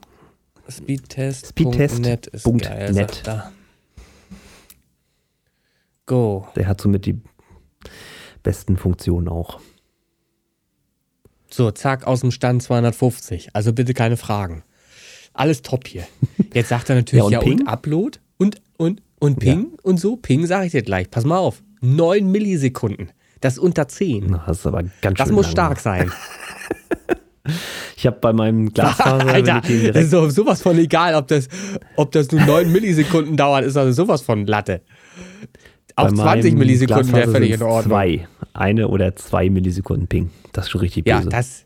[0.69, 1.49] Speedtest.
[1.49, 2.27] Speedtest.
[2.29, 3.15] ist Punkt geil, net.
[3.15, 3.53] sagt er.
[6.11, 6.49] Go.
[6.57, 7.21] Der hat somit die
[8.43, 9.61] besten Funktionen auch.
[11.49, 13.51] So, zack, aus dem Stand 250.
[13.55, 14.65] Also bitte keine Fragen.
[15.35, 16.03] Alles top hier.
[16.53, 17.69] Jetzt sagt er natürlich, Ja, ja, und und, Ping?
[17.69, 20.17] Upload und, und, und Ping und so.
[20.17, 21.09] Ping sage ich dir gleich.
[21.13, 21.63] Pass mal auf.
[21.81, 23.13] 9 Millisekunden.
[23.41, 24.27] Das ist unter 10.
[24.31, 25.53] Na, Das ist aber ganz Das schön muss lang.
[25.53, 26.13] stark sein.
[27.97, 29.61] Ich habe bei meinem Glasfaser Alter,
[29.93, 31.49] das ist sowas von egal, ob das,
[31.97, 34.83] ob das nur 9 Millisekunden dauert, ist also sowas von Latte.
[35.97, 37.91] Auch bei 20 meinem Millisekunden wäre völlig in Ordnung.
[37.93, 38.29] Zwei.
[38.53, 40.31] Eine oder zwei Millisekunden Ping.
[40.53, 41.29] Das ist schon richtig Ja, böse.
[41.31, 41.65] das,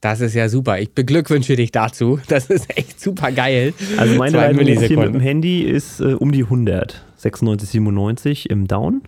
[0.00, 0.78] das ist ja super.
[0.80, 2.18] Ich beglückwünsche dich dazu.
[2.28, 3.74] Das ist echt super geil.
[3.96, 5.20] also meine Leitung hier mit dem.
[5.20, 7.04] Handy ist äh, um die 100.
[7.16, 9.02] 96, 97 im Down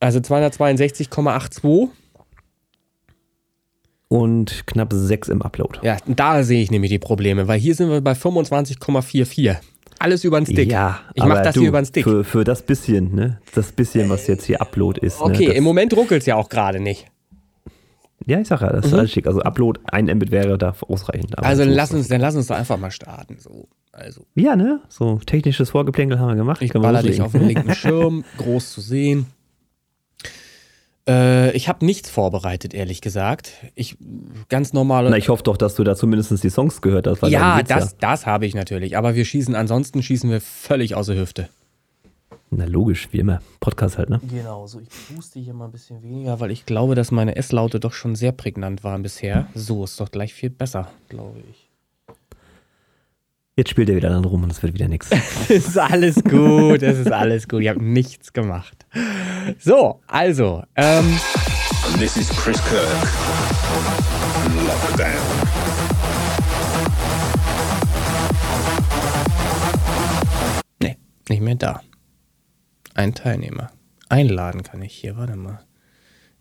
[0.00, 1.88] Also 262,82.
[4.08, 5.78] und knapp 6 im Upload.
[5.82, 9.56] Ja, da sehe ich nämlich die Probleme, weil hier sind wir bei 25,44.
[10.00, 10.72] Alles über den Stick.
[10.72, 12.04] Ja, ich mache das du, hier über den Stick.
[12.04, 13.38] Für, für das bisschen, ne?
[13.54, 15.20] Das bisschen, was jetzt hier Upload ist.
[15.20, 15.54] Okay, ne?
[15.54, 17.06] im Moment ruckelt es ja auch gerade nicht.
[18.24, 19.26] Ja, ich sag ja, das ist alles schick.
[19.26, 21.36] Also Upload, ein Mbit wäre da ausreichend.
[21.36, 23.36] aber Also lass uns, dann lass uns doch einfach mal starten.
[23.38, 24.80] So, also Ja, ne?
[24.88, 26.62] So technisches Vorgeplänkel haben wir gemacht.
[26.62, 29.26] ich baller dich auf den linken Schirm, groß zu sehen.
[31.10, 33.52] Äh, ich habe nichts vorbereitet, ehrlich gesagt.
[33.74, 33.96] Ich
[34.48, 35.10] ganz normale.
[35.10, 37.22] Na, ich hoffe doch, dass du da zumindest die Songs gehört hast.
[37.22, 38.96] Weil ja, darum geht's das, das habe ich natürlich.
[38.96, 41.48] Aber wir schießen, ansonsten schießen wir völlig aus der Hüfte.
[42.50, 43.40] Na logisch, wie immer.
[43.60, 44.20] Podcast halt, ne?
[44.28, 47.78] Genau, so ich booste hier mal ein bisschen weniger, weil ich glaube, dass meine S-Laute
[47.78, 49.46] doch schon sehr prägnant waren bisher.
[49.54, 51.69] So ist doch gleich viel besser, glaube ich.
[53.60, 55.10] Jetzt spielt er wieder dann rum und es wird wieder nichts.
[55.50, 57.60] Es ist alles gut, es ist alles gut.
[57.60, 58.86] Ich habe nichts gemacht.
[59.58, 61.20] So, also, ähm,
[61.98, 62.86] This is Chris Kirk.
[64.66, 65.10] Lockdown.
[70.82, 70.96] nee,
[71.28, 71.82] nicht mehr da.
[72.94, 73.72] Ein Teilnehmer.
[74.08, 75.60] Einladen kann ich hier, warte mal.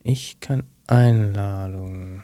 [0.03, 2.23] Ich kann Einladung.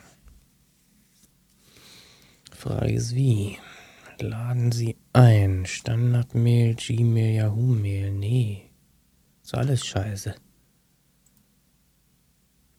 [2.54, 3.58] Frage ist wie?
[4.22, 5.66] Laden Sie ein.
[5.66, 8.12] Standardmail, Gmail, Yahoo-Mail.
[8.12, 8.72] Nee.
[9.44, 10.36] Ist alles scheiße.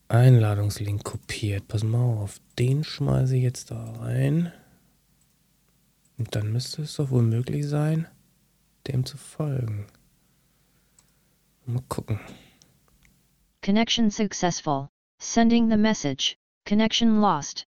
[0.08, 1.68] Einladungslink kopiert.
[1.68, 4.52] Pass mal auf, den schmeiße ich jetzt da rein.
[6.18, 8.06] Und dann müsste es doch wohl möglich sein,
[8.86, 9.86] dem zu folgen.
[11.66, 12.20] Mal gucken.
[13.62, 14.88] Connection successful.
[15.18, 16.36] Sending the message.
[16.64, 17.66] Connection lost.